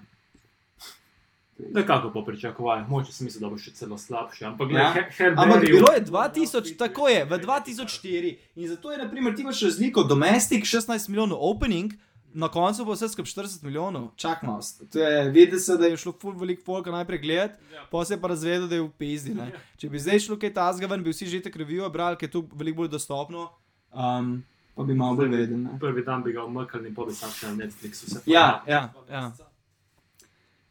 [1.59, 4.45] Nekako po pričakovanju, moče sem mislil, da bo še celo slabše.
[4.45, 4.79] Ampak, Ja.
[4.79, 5.03] ja.
[5.11, 8.33] Her Ampak bilo je 2000, tako je, v 2004.
[8.57, 11.93] In zato je, na primer, ti imaš razliko, domestic 16 milijonov opening,
[12.35, 14.11] na koncu bo vse skupaj 40 milijonov.
[14.17, 14.61] Čak malo.
[14.89, 17.85] To je, vidi se, da je šlo ful veliko folka najprej gledati, Ja.
[17.91, 19.35] pa se je pa razvedel, da je v pizdi.
[19.35, 19.51] Ne.
[19.77, 22.33] Če bi zdaj šlo kaj tasga ven, bi vsi že te revijo brali, ker je
[22.33, 23.49] to veliko bolj dostopno.
[23.93, 24.43] Um,
[24.75, 25.57] pa bi malo bolj vedeli.
[25.59, 25.79] ne.
[25.79, 28.09] Prvi dan bi ga umrkali in potem sam še na Netflixu.
[28.09, 29.31] Se Ja, ja, ja.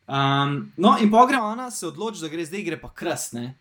[0.07, 3.53] Um, no, in pa gre ona, se odloči, da gre zdaj, gre pa krasne.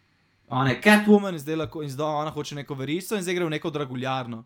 [0.48, 3.44] Ona je Catwoman, in zdaj, lahko, in zdaj ona hoče neko verico, in zdaj gre
[3.44, 4.40] v neko draguljarno.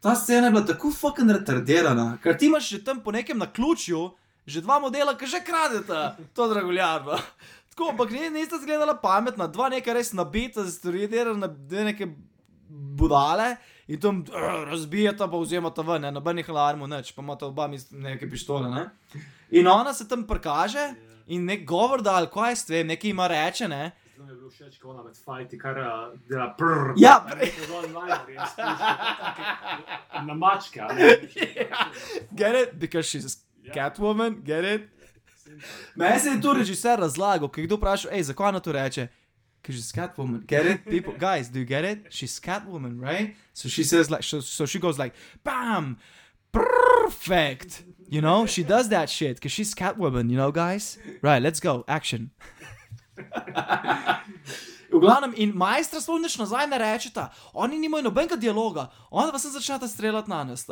[0.00, 4.10] Ta scena je bila tako fucking retardirana, ker ti imaš že tam po nekem naključju,
[4.46, 7.18] že dva modela, ki že kradeta to draguljarno.
[7.78, 12.08] Tako, ampak ne, nista zgledala pametna, dva neka res nabita, zredirana, dve neke
[12.68, 13.56] budale.
[13.88, 18.26] In tam uh, razbijata, pa vzemata ven, ne, nobenih alarmov, nič, pa imata oba neke
[18.30, 18.66] pištole.
[18.72, 18.82] Ne?
[19.50, 20.90] In ona se tam prikaže
[21.28, 23.92] in nek govor dal, kaj s tem, nekaj ima reče, ne.
[24.18, 26.94] Zelo mi je bilo všeč, ko ona med fajti, kar uh, dela prr.
[26.98, 27.22] Ja.
[30.26, 30.80] Na mačke.
[30.80, 31.16] a ne?
[32.34, 32.78] Get it?
[32.78, 33.72] Because she's Ja.
[33.74, 34.88] Catwoman, get it?
[35.94, 39.08] Meni se je to režiser razlagal, ki je kdo vprašal, hej, zakaj ona to reče?
[39.62, 40.42] Ker she's Catwoman.
[40.46, 40.84] Get it?
[40.84, 41.98] People, guys, do you get it?
[42.10, 43.36] She's Catwoman, right?
[43.54, 45.14] So she says like, so, so she goes like,
[45.44, 45.98] bam,
[46.50, 47.84] perfect.
[48.08, 50.98] You know, she does that shit because she's Catwoman, you know, guys?
[51.22, 52.30] Right, let's go, action.
[54.88, 59.38] V glavnem, in majstra sploh nič nazaj ne rečeta, oni nimajo nobenega dialoga, ona pa
[59.38, 60.64] se začneta streljati na nas.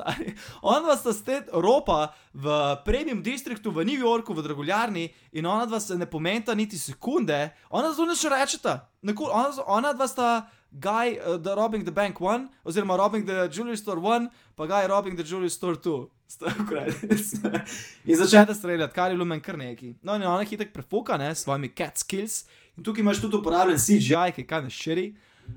[0.62, 2.48] Ona dva sta stet ropa v
[2.85, 7.52] premium distriktu v New Yorku, v Draguljarni, in ona dva se ne pomenta niti sekunde,
[7.70, 8.89] ona nič ne rečeta.
[9.05, 13.76] Ona, ona dva sta Guy, uh, the robbing the bank one, oziroma robbing the jewelry
[13.76, 16.10] store one, pa Guy robbing the jewelry store two.
[18.05, 19.94] In začnete streljati, kar je bilo meni kar neki.
[20.02, 22.44] No, in ona hitek prefuka, ne, s svojimi cat skills.
[22.76, 25.06] In tukaj imaš tudi uporabljen CGI, ki je kaj neširi.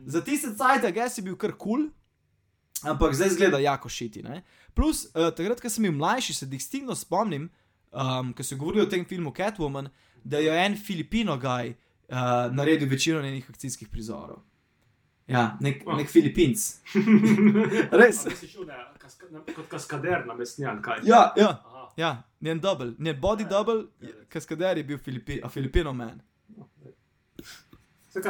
[0.06, 1.90] Za tiste cajt, gess je bil kar kul, cool,
[2.92, 4.24] ampak zdaj zgleda jako šiti.
[4.24, 4.44] Ne?
[4.74, 7.50] Plus, uh, takrat, ko sem bil mlajši, se distinktivno spomnim,
[7.92, 9.90] um, ko so govorili o tem filmu Catwoman,
[10.24, 11.76] da je en Filipino gaj uh,
[12.54, 14.44] naredil večino njenih akcijskih prizorov.
[15.30, 15.96] Ja, nek, Oh.
[15.98, 16.58] nek Filipinc.
[18.02, 18.26] Res.
[18.26, 21.04] A, misliš, une, kaska, na, kot kaskader na mesnjan, kaj?
[21.06, 21.50] Ja, ja.
[21.66, 21.86] Aha.
[21.98, 22.10] Ja,
[22.42, 23.84] njen double, njen body double,
[24.30, 26.22] kaskader je bil Filipi, a Filipino man.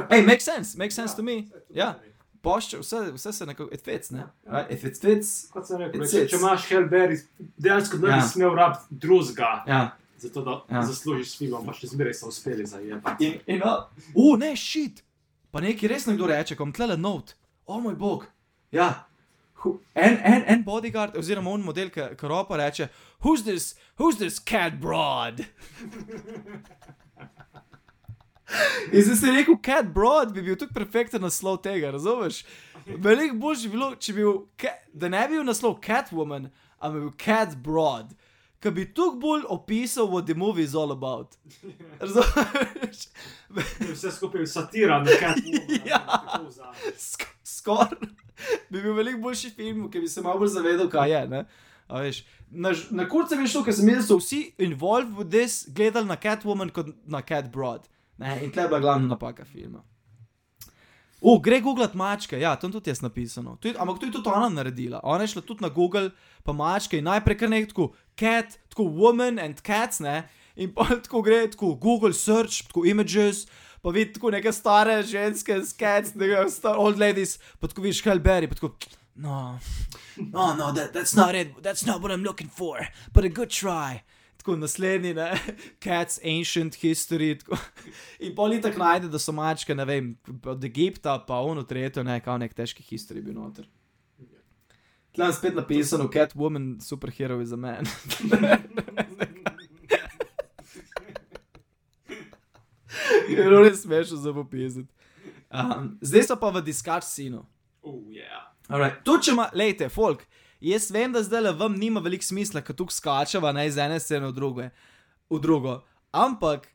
[0.09, 1.43] Hey, makes sense, makes sense to me.
[1.69, 1.95] Ja.
[2.41, 4.23] Pošče, vse, vse se nekako, it fits, ne?
[4.45, 4.71] Right?
[4.71, 7.17] If it fits, Kot sem rekel, če, če imaš Helberry,
[7.57, 8.21] dejansko ne bi Ja.
[8.23, 9.79] smel rabiti drugega, ja.
[10.17, 10.77] zato da Ja.
[10.77, 10.83] ja.
[10.83, 13.15] zaslužiš s filmom, pa še zmeraj so uspeli zajeti.
[13.19, 13.83] In, in, uh,
[14.15, 15.03] uh, ne, shit.
[15.51, 17.35] Pa nekaj res nekdo reče, kom tle note.
[17.65, 18.25] O oh, moj bog.
[18.71, 19.05] Ja.
[19.93, 22.87] En, en, en bodyguard, oziroma on model, ki ki ropa reče,
[23.25, 25.43] who's this, who's this cat broad?
[28.93, 32.43] In zdaj si rekel, cat broad bi bil tudi perfekten naslov tega, razumeš?
[32.97, 34.39] Veliko boljši bi bilo, če bi bil,
[34.93, 36.49] da ne bi bil naslov Catwoman,
[36.79, 38.15] ampak bi bil Cat Broad,
[38.59, 41.35] ki bi tu bolj opisal, what the movie is all about.
[42.01, 43.05] Razumeš?
[43.81, 45.85] Vse skupaj je satira Catwoman.
[45.85, 46.01] Ja.
[46.93, 47.89] Sk- Skoraj
[48.69, 51.27] bi bil veliko boljši film, ki bi se malo bolj zavedal, kaj je.
[51.27, 51.45] Ne?
[51.87, 52.21] A veš,
[52.51, 56.07] Na, na kurce veš to, ker sem videl, da so vsi involved v this gledali
[56.07, 57.83] na Catwoman kot na Cat Broad.
[58.17, 58.39] Ne?
[58.43, 59.83] In tle je bila glavna napaka filma.
[61.21, 63.57] O, gre googlat mačke, ja, tam tudi je napisano.
[63.63, 64.99] Je, ampak to je tudi ona naredila.
[65.03, 66.11] Ona je šla tudi na Google,
[66.43, 70.29] pa mačke in najprej kar nekaj tako, cat, tako woman and cats, ne.
[70.55, 73.45] In pa tako gre, tako Google search, tako images,
[73.81, 78.03] pa vidi tako neke stare ženske s cats, neke star old ladies, pa tako vidiš
[78.03, 78.71] Helberry, pa tako,
[79.15, 79.59] no,
[80.15, 83.49] no, no, that, that's not it, that's not what I'm looking for, but a good
[83.49, 84.03] try.
[84.49, 85.39] Tako naslednji, ne,
[85.83, 87.39] Cats Ancient History.
[87.39, 87.57] Tako.
[88.19, 92.19] In poli tako najde, da so mačke, ne vem, od Egipta, pa ono tretjo, ne,
[92.19, 93.67] kao nek težki history bil noter.
[95.13, 97.85] Tlem je spet napisano, Catwoman, superhero is a man.
[103.29, 104.87] Je bilo res smešno za popisati.
[105.53, 107.45] Um, zdaj so pa v diskač sinu.
[107.81, 108.49] Uh, yeah.
[108.67, 109.03] Alright.
[109.05, 110.25] Tu če ima, lejte, folk,
[110.59, 113.99] jaz vem, da zdaj le vam nima veliko smisla, ker tukaj skačeva ne, iz ene
[113.99, 114.69] scene v, druge,
[115.29, 115.79] v drugo.
[116.11, 116.67] Ampak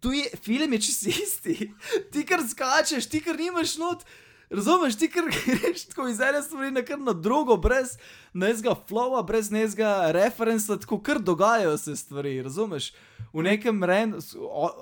[0.00, 1.72] tu je film je čisto isti.
[2.12, 4.06] Ti kar skačeš, ti kar nimaš not.
[4.50, 7.96] Razumeš, ti kar greš tako iz ene stvari na kar na drugo, brez
[8.32, 12.92] nezga flowa, brez nezga referenca, tako kar dogajajo se stvari, razumeš?
[13.32, 14.20] V nekem random,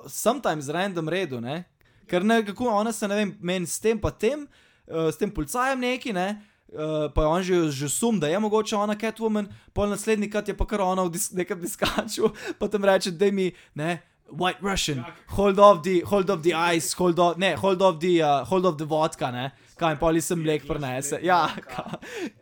[0.09, 1.65] sometimes random redu, ne?
[2.07, 4.45] Ker ne, kako ona se ne vem, meni s tem pa tem,
[4.87, 6.45] uh, s tem policajem neki, ne?
[6.73, 10.49] Uh, pa je on že, že sum, da je mogoče ona Catwoman, pol naslednji kat
[10.49, 14.01] je pa kar ona v dis nekem diskaču, pa tam reče, da mi, ne,
[14.33, 15.05] White Russian,
[15.37, 18.67] hold off the, hold off the ice, hold off, ne, hold off the, uh, hold
[18.67, 21.21] off the vodka, ne, kaj in poli sem mlek prenese.
[21.23, 22.01] Ja, ka,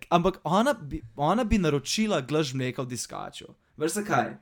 [0.08, 3.50] ampak ona bi, ona bi naročila glaž mleka v diskaču.
[3.76, 4.38] Veš zakaj?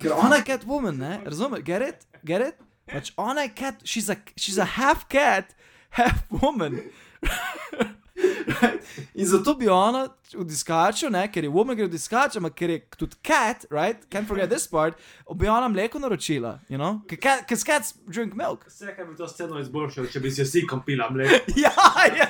[0.00, 2.62] Ker ona je Catwoman, ne, razumeš, get it, get it?
[2.86, 5.52] Pač ona je cat, she's a, she's a half cat,
[5.90, 6.80] half woman.
[8.16, 8.80] right?
[9.14, 12.70] In zato bi ona v diskaču, ne, ker je woman gre v diskač, ampak ker
[12.70, 14.08] je tudi cat, right?
[14.10, 14.98] Can't forget this part,
[15.34, 17.02] bi ona mleko naročila, you know?
[17.08, 18.66] Ker cats drink milk.
[18.70, 21.34] Vse, kar bi to sceno izboljšalo, če bi si vsi kompila mleko.
[21.64, 21.72] ja,
[22.16, 22.28] ja.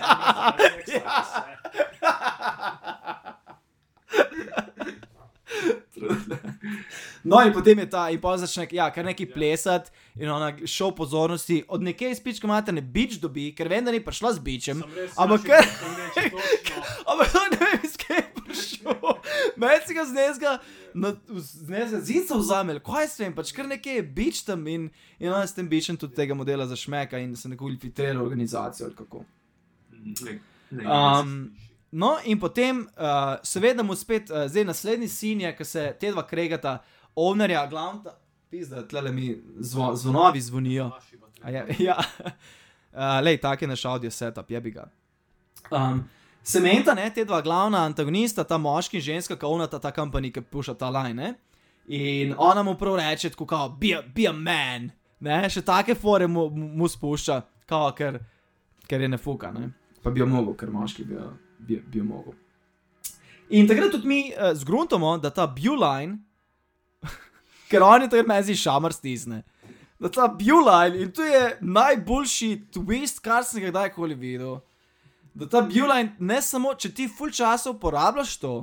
[7.24, 10.92] No, in potem je ta, in pa začne, ja, kar neki plesati, in ona šel
[10.94, 14.44] pozornosti, od nekje iz pička mata ne bič dobi, ker vem, da ni prišla z
[14.46, 14.82] bičem,
[15.16, 15.48] ampak
[17.10, 18.94] ampak ne vem, iz kje je prišel.
[19.86, 20.58] Si ga zneska,
[21.40, 25.46] zneska zica vzame, kaj s tem, pač kar nekje je bič tam in, in ona
[25.46, 29.24] s tem bičem tudi tega modela zašmeka in se neko infiltrira organizacijo ali kako.
[30.70, 31.56] Um,
[31.96, 36.10] No, in potem, uh, seveda, mu spet, uh, zdaj naslednji sin je, ki se te
[36.12, 36.74] dva kregata,
[37.16, 38.12] ovnerja, glavna,
[38.52, 39.30] pizda, tle mi
[39.64, 40.90] zvo, zvonovi zvonijo.
[41.46, 41.96] Je, ja,
[42.92, 44.84] uh, lej, tak je naš audio setup, je bi ga.
[45.70, 46.02] Um,
[46.42, 50.28] Sementa, ne, te dva glavna antagonista, ta moški in ženska, ki ona ta, ta kampani,
[50.32, 51.32] ki puša ta line.
[51.88, 54.90] In ona mu prav reče, tako kao, be a, be a man,
[55.20, 58.20] ne, še take fore mu, mu spušča, kao, ker,
[58.84, 59.72] ker je ne fuka, ne.
[60.04, 61.32] Pa bi jo mogel, ker moški bi jo
[61.66, 62.34] bi, bi mogel.
[63.48, 66.18] In takrat tudi mi uh, zgruntamo, da ta Buline,
[67.70, 69.42] ker oni to mezi šamar stisne.
[70.00, 74.58] Da ta Buline, in to je najboljši twist, kar sem ga kdajkoli videl.
[75.34, 78.56] Da ta Buline, ne samo, če ti full časa uporabljaš to,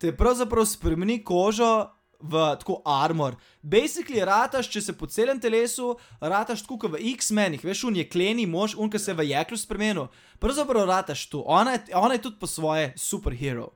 [0.00, 1.90] te pravzaprav spremeni kožo
[2.20, 3.36] v tako armor.
[3.62, 8.06] Basically, rataš, če se po celem telesu, rataš tako kot v X-menih, veš, un je
[8.08, 10.08] kleni mož, un ki se v jeklu spremenil.
[10.40, 13.70] Pravzaprav rataš tu, ona je, ona je tudi po svoje superhero.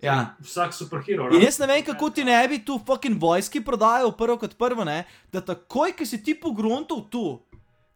[0.00, 0.34] Ja.
[0.40, 1.28] Vsak superhero.
[1.36, 4.84] In jaz ne vem, kako ti ne bi tu fucking vojski prodajal prvo kot prvo,
[4.84, 5.04] ne?
[5.32, 7.40] da takoj, ki si ti pogruntov tu,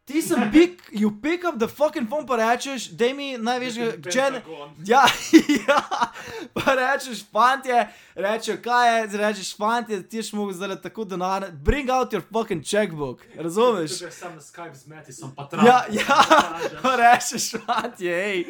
[0.04, 4.26] Ti si big, you pick up the fucking phone, pa rečeš, da mi največji, če
[4.34, 4.42] ne.
[4.84, 5.00] Ja,
[5.68, 5.78] ja,
[6.52, 11.88] pa rečeš, fantje, rečeš, kaj je, rečeš, fantje, ti si mogel zdaj tako denar, bring
[11.88, 13.96] out your fucking checkbook, razumeš?
[14.04, 15.64] Če sem Skype z Meti, sem pa tam.
[15.64, 16.20] Ja, ja,
[16.84, 18.46] pa rečeš, fantje, hej,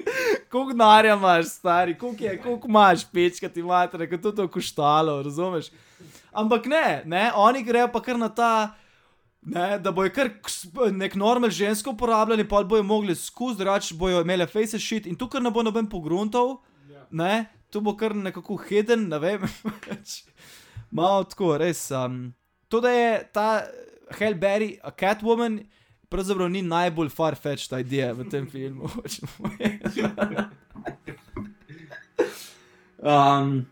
[0.50, 5.20] koliko denarja imaš, stari, koliko je, koliko imaš, pečka ti matre, kako to to koštalo,
[5.22, 5.70] razumeš?
[6.34, 8.74] Ampak ne, ne, oni grejo pa kar na ta.
[9.44, 10.30] Ne, da bojo kar
[10.92, 15.40] nek normal žensko uporabljali, pa bojo mogli skozi, drugače bojo imeli face shit in tukaj
[15.44, 16.56] ne bo noben pogruntov,
[16.90, 17.06] Ja.
[17.10, 19.42] ne, tu bo kar nekako hidden, ne vem.
[20.90, 21.90] Malo tako, res.
[21.90, 22.34] Um,
[22.68, 23.62] to, da je ta
[24.18, 25.60] Hellberry, a Catwoman,
[26.08, 28.88] pravzaprav ni najbolj far-fetched idea v tem filmu.
[33.02, 33.66] um,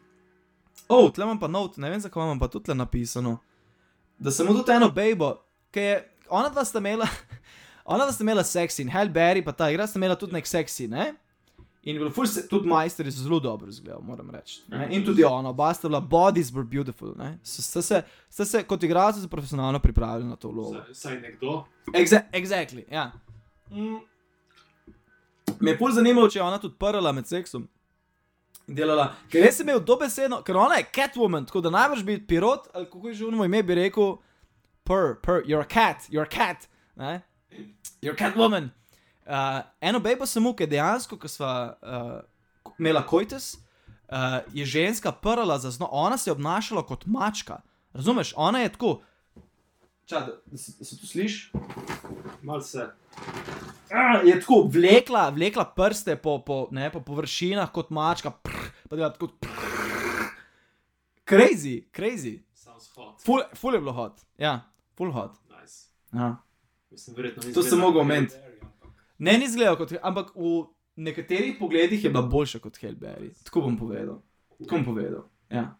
[0.89, 3.39] oh, tle imam pa not, ne vem, zakaj imam pa tudi napisano.
[4.19, 5.37] Da mu tudi eno bejbo,
[5.73, 7.09] ki je, ona dva sta imela,
[7.93, 10.89] ona dva sta imela seksi in Hellberry, pa ta igra sta imela tudi nek seksi,
[10.93, 11.13] ne?
[11.83, 14.61] In ful se, tudi majster je zelo dobro izgledal, moram reči.
[14.71, 14.87] ne.
[14.95, 17.39] In tudi ona, oba sta bila, bodies were beautiful, ne?
[17.43, 20.79] Sta se, sta se kot igralci se profesionalno pripravili na to vlogo.
[20.95, 21.65] Saj- nekdo.
[21.95, 23.11] Exa exactly, ja.
[23.71, 23.99] Mm.
[25.61, 27.67] Me je bolj zanimalo, če je ona tudi prala med seksom.
[28.67, 32.69] Delala, ker jaz sem imel dobesedno, ker ona je Catwoman, tako da najbrž bi pirot,
[32.75, 34.15] ali kako je že v ime, bi rekel,
[34.85, 37.23] purr, purr, you're a cat, you're a cat, ne?
[38.01, 38.71] You're a Catwoman.
[39.27, 42.21] Uh, eno bejbo mu, ker dejansko, ko sva uh,
[42.79, 43.57] imela kojtes,
[44.11, 47.61] uh, je ženska prala za zno, ona se je obnašala kot mačka.
[47.93, 49.01] Razumeš, ona je tako.
[50.07, 51.53] Čak, da, da, se, da se tu slišiš?
[52.43, 52.89] Malce.
[53.93, 58.97] Ah, je tako vlekla, vlekla prste po, po, ne, po površinah kot mačka, prr, pa
[58.97, 59.29] dela tako.
[61.29, 62.41] Crazy, crazy.
[62.55, 63.23] Sounds hot.
[63.23, 64.21] Ful, ful je bilo hot.
[64.39, 65.37] Ja, full hot.
[65.51, 65.89] Nice.
[66.13, 66.37] Ja.
[66.91, 68.35] Mislim, verjetno To sem mogel kot omeniti.
[69.19, 70.65] Ne, ni izgledal kot, ampak v
[70.97, 73.31] nekaterih pogledih je bila boljša kot Hellberry.
[73.45, 74.23] Tako bom povedal.
[74.59, 75.29] Tako bom povedal.
[75.51, 75.79] Ja.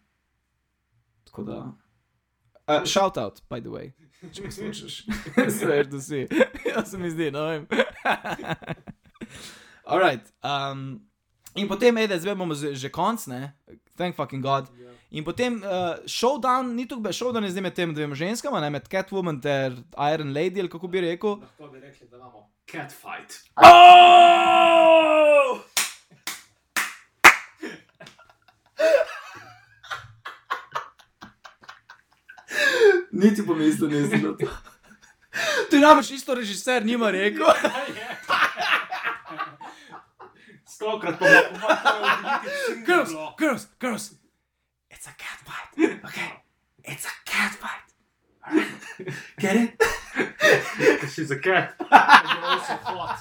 [1.23, 1.59] Tako da.
[2.67, 3.91] Uh, shout out, by the way.
[4.31, 5.05] Če poslušaš,
[5.51, 6.27] sveš, da si.
[6.69, 7.67] Ja, se mi zdi, no vem.
[9.91, 10.31] Alright.
[10.39, 11.01] Um,
[11.55, 13.51] in potem, ej, da zdaj bomo že, že konc, ne?
[13.99, 14.71] Thank fucking God.
[14.79, 14.92] Ja.
[15.13, 18.87] In potem uh, showdown, ni tukaj showdown, je zdaj med tem dvema ženskama, ne med
[18.89, 19.75] Catwoman ter
[20.09, 21.35] Iron Lady, ali kako bi rekel.
[21.37, 23.35] Lahko bi rekli, da imamo catfight.
[23.61, 25.59] Oh!
[33.11, 34.49] Niti pomislil nisem na to.
[35.71, 37.45] Je namreč isto režiser, nima rekel.
[40.65, 41.53] Stokrat pomagali.
[42.85, 44.11] Girls, girls, girls.
[44.93, 45.71] It's a cat fight.
[46.05, 46.29] Okay.
[46.83, 47.87] It's a cat fight.
[48.47, 49.32] Alright.
[49.43, 49.71] Get it?
[51.11, 51.75] She's a cat.
[51.91, 53.19] And you're also hot.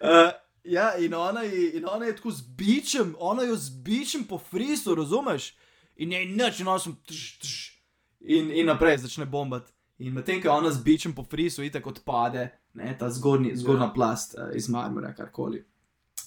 [0.00, 0.30] Uh,
[0.64, 4.38] ja, in ona, je, in ona je tako z bičem, ona jo z bičem po
[4.38, 5.54] frisu, razumeš?
[5.96, 7.52] In je nič, in ona sem tš, tš,
[8.20, 9.72] in, in naprej začne bombati.
[9.98, 14.38] In medtem, ko ona z bičem po frisu itak odpade, ne, ta zgornji, zgornja plast
[14.38, 15.60] uh, iz marmora, karkoli.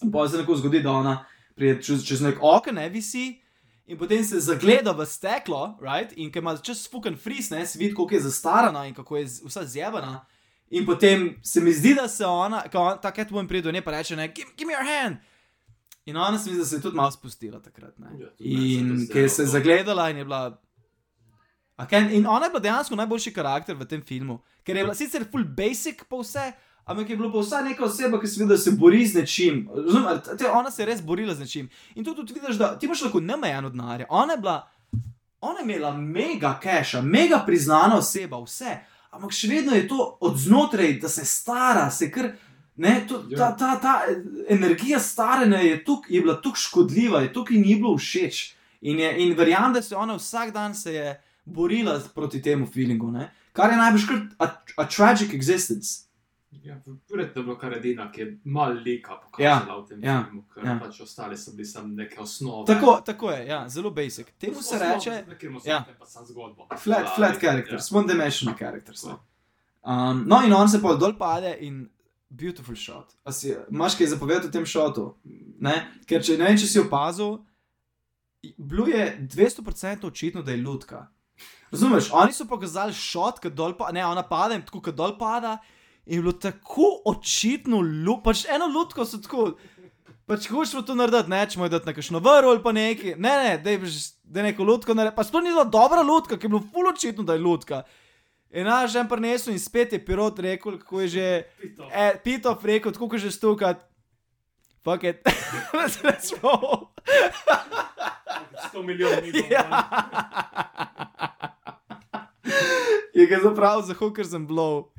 [0.03, 1.24] In pa se tako zgodi, da ona
[1.56, 3.41] pride čez, čez nek okno, ne visi.
[3.88, 6.14] In potem se zagleda v steklo, right?
[6.16, 9.26] in ker ima čez fucking fris, ne, se vidi, kako je zastarana in kako je
[9.45, 10.26] vsa zjebana.
[10.72, 13.82] In potem se mi zdi, da se ona, ko on, ta Catwoman pride do nje,
[13.82, 15.18] pa reče: ne, give, give me your hand.
[16.06, 17.99] In ona se mi zdi, da se je tudi malo spustila takrat.
[17.99, 18.08] Ne?
[18.20, 20.62] Ja, In ker se je zagledala in je bila.
[21.90, 25.26] Ken, in ona je bila dejansko najboljši karakter v tem filmu, ker je bila sicer
[25.32, 26.52] full basic pa vse,
[26.86, 29.68] ampak je bila pa vsa neka oseba, ki se vidi, da se bori z nečim.
[29.76, 31.70] Razumem, te, ona se je res borila z nečim.
[31.95, 34.06] In tu tudi vidiš, da ti imaš lahko nemejeno denarja.
[34.12, 34.58] Ona je bila,
[35.41, 38.78] ona je imela mega keša, mega priznana oseba, vse.
[39.12, 42.32] Ampak še vedno je to od znotraj, da se stara, se kar.
[42.78, 43.52] Ne, to, ta, Ja.
[43.52, 43.94] ta, ta
[44.49, 48.53] energija staranja je, tuk, je bila tako škodljiva, je tukaj ni bilo všeč.
[48.82, 51.10] In, je- in verjamem, da se ona vsak dan se je
[51.45, 53.28] borila proti temu feelingu, ne?
[53.53, 54.45] kar je najbrž kar a,
[54.78, 56.08] a tragic existence.
[56.52, 56.76] Ja,
[57.10, 60.65] Verjetno je bilo kar edina, ki je malo lika pokazala v tem ja, filmu, ker
[60.65, 60.73] ja.
[60.82, 62.65] pač ostali so bili samo neke osnove.
[62.68, 64.28] Tako, tako je, ja, zelo basic.
[64.38, 65.57] Temu se Osnove, reče nekim ja.
[65.57, 66.68] osnovam pa samo zgodbo.
[66.78, 67.40] flat, Ja, flat ja.
[67.40, 69.03] characters, one dimensional characters.
[69.03, 69.15] ne.
[69.82, 71.90] Um, no, in on se pa dol pade in
[72.30, 73.15] beautiful shot.
[73.32, 75.15] Si, imaš kaj zapovedati o tem šotu?
[75.60, 75.88] Ne?
[76.06, 77.40] Ker če ne vem, če si opazil,
[78.57, 81.07] Blue je 200% očitno, da je lutka.
[81.72, 85.14] Razumeš, oni so pokazali šot, ki dol pa, ne, ona pade in tako, ki dol
[85.19, 85.60] pada.
[86.06, 89.52] In je bilo tako očitno, lu, pač eno lutko so tako.
[90.26, 93.18] Pač hočemo to narediti, ne, če moraš dati na kakšno vrlo ali pa nekaj.
[93.19, 95.18] Ne, ne, da je neko lutko narediti.
[95.18, 97.82] Pa sploh ni bila dobra lutka, ki je bilo ful očitno, da je lutka.
[98.52, 101.28] In naš že prinesel in spet je pilot rekel, kako je že.
[101.61, 101.88] Pito.
[101.88, 103.80] E, Pitov rekel, tako kot že stukat.
[104.84, 105.22] Fuck it.
[105.78, 106.91] Let's, roll.
[108.73, 109.68] 100 milijonov Ja.
[113.14, 114.91] Je ga zapravil za hookers and blow.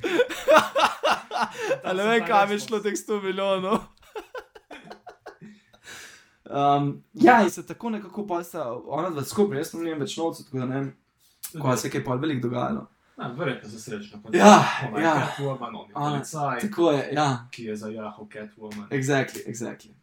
[1.85, 3.79] Ali ne vem, kam je šlo teh 100 milijonov.
[6.53, 10.45] Um, ja, in se tako nekako pa sta, ona dva skupaj, jaz sem več novcev,
[10.45, 10.89] tako da ne vem,
[11.63, 12.83] kaj se je pa veliko dogajalo.
[13.19, 14.19] Ja, Verjetno so srečni.
[14.33, 14.51] Ja,
[14.99, 15.15] ja.
[15.15, 18.87] Catwoman, on je Ona- policaj, Tako je, ja, ki je zajahal Catwoman.
[18.91, 19.95] exactly, exactly.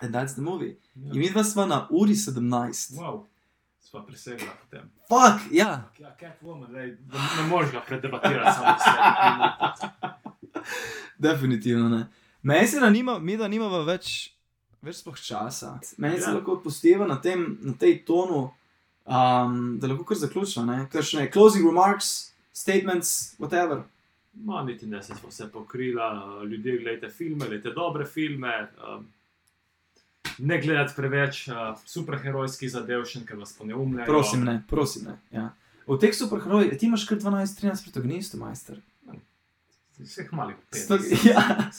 [0.00, 0.76] And that's the movie.
[0.94, 1.12] Ja.
[1.12, 2.98] In mi dva sva na uri 17.
[2.98, 3.24] Wow,
[3.80, 4.90] sva presegla potem.
[5.08, 5.88] Fuck, ja.
[5.98, 10.05] Ja, Catwoman, lej, ne moreš ga predebatirati samo s sebi.
[11.18, 12.06] Definitivno ne.
[12.42, 14.30] Meni se da nima, mi da nimamo več,
[14.82, 15.78] več sploh časa.
[15.98, 16.34] Meni se Ja.
[16.34, 18.50] lahko odpustiva na, tem, na tej tonu,
[19.06, 20.86] um, da lahko kar zaključimo.
[20.92, 23.82] Kakšne closing remarks, statements, whatever.
[24.34, 26.10] Ma, niti ne se smo vse pokrila,
[26.44, 28.68] ljudje gledajte filme, gledajte dobre filme.
[28.78, 29.06] Um,
[30.38, 34.06] ne gledati preveč uh, superherojskih zadev, še ker vas poneumljajo.
[34.06, 35.06] Prosim, ne, prosim.
[35.08, 35.14] Ne.
[35.32, 35.46] Ja.
[35.86, 38.80] V teh superherojih, ti imaš kar 12-13 protagonistov, majster.
[40.00, 40.90] Vseh malih pet.
[41.28, 41.70] Ja,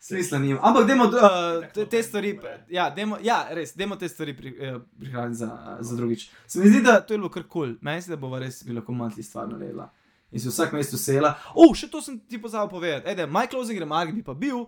[0.00, 0.60] smisla nima.
[0.62, 2.38] Ampak dajmo uh, te, te stvari,
[2.72, 6.30] ja, dajmo, ja, res, dajmo te stvari pri, eh, prihraniti za, za drugič.
[6.46, 7.76] Se mi zdi, da to je bilo kar kul, cool.
[7.80, 9.90] meni se da bo res bi lahko mantli stvar naredila.
[10.32, 11.34] In se vsak mesto sela.
[11.54, 13.10] O, še to sem ti pozabil povedati.
[13.12, 14.64] Ede, my closing remark bi pa bil,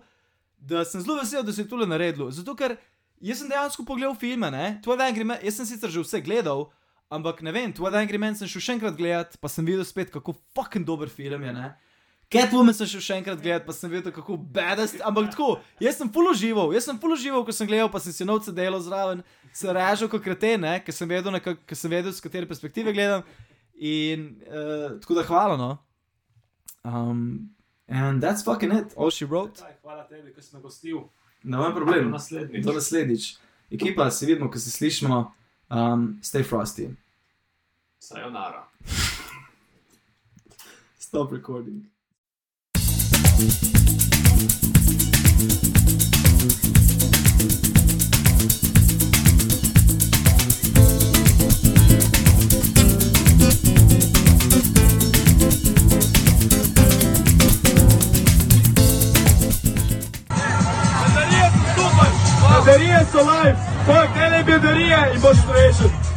[0.59, 2.29] da sem zelo vesel, da se je tole naredilo.
[2.31, 2.77] Zato ker
[3.19, 6.69] jaz sem dejansko pogledal filme, ne, tvoj Angry Man, jaz sem sicer že vse gledal.
[7.09, 10.11] Ampak ne vem, tvoj Angry Man sem šel še enkrat gledati, pa sem videl spet,
[10.13, 11.53] kako fucking dober film je.
[11.57, 11.71] Ne?
[12.29, 14.99] Catwoman sem šel še enkrat gledati, pa sem videl, kako bedast.
[15.01, 18.13] Ampak tako, jaz sem full užival, jaz sem full užival, ko sem gledal, pa sem
[18.13, 20.75] si novce delal zraven, se režal kot kreten, ne?
[20.85, 23.25] ker sem vedel, nekak, ker sem vedel, z katere perspektive gledam.
[23.81, 25.71] In uh, tako da hvala, no.
[26.85, 27.49] Um,
[27.87, 29.65] and that's fucking it, all she wrote.
[29.81, 31.07] Hvala tebi, si me gostil.
[31.43, 32.11] Ne vem Do problem.
[32.13, 32.65] naslednjič.
[32.65, 33.29] Do naslednjič.
[33.73, 35.31] Ekipa, se vidimo, ko se slišimo.
[35.69, 36.91] Um, stay frosty.
[37.99, 38.67] Sayonara.
[40.99, 41.89] Stop recording.
[43.39, 43.55] Bedarije
[61.75, 62.09] so super!
[62.65, 63.57] Bedarije so live!
[63.85, 66.08] Fuck, ene bedarije in boš rešil!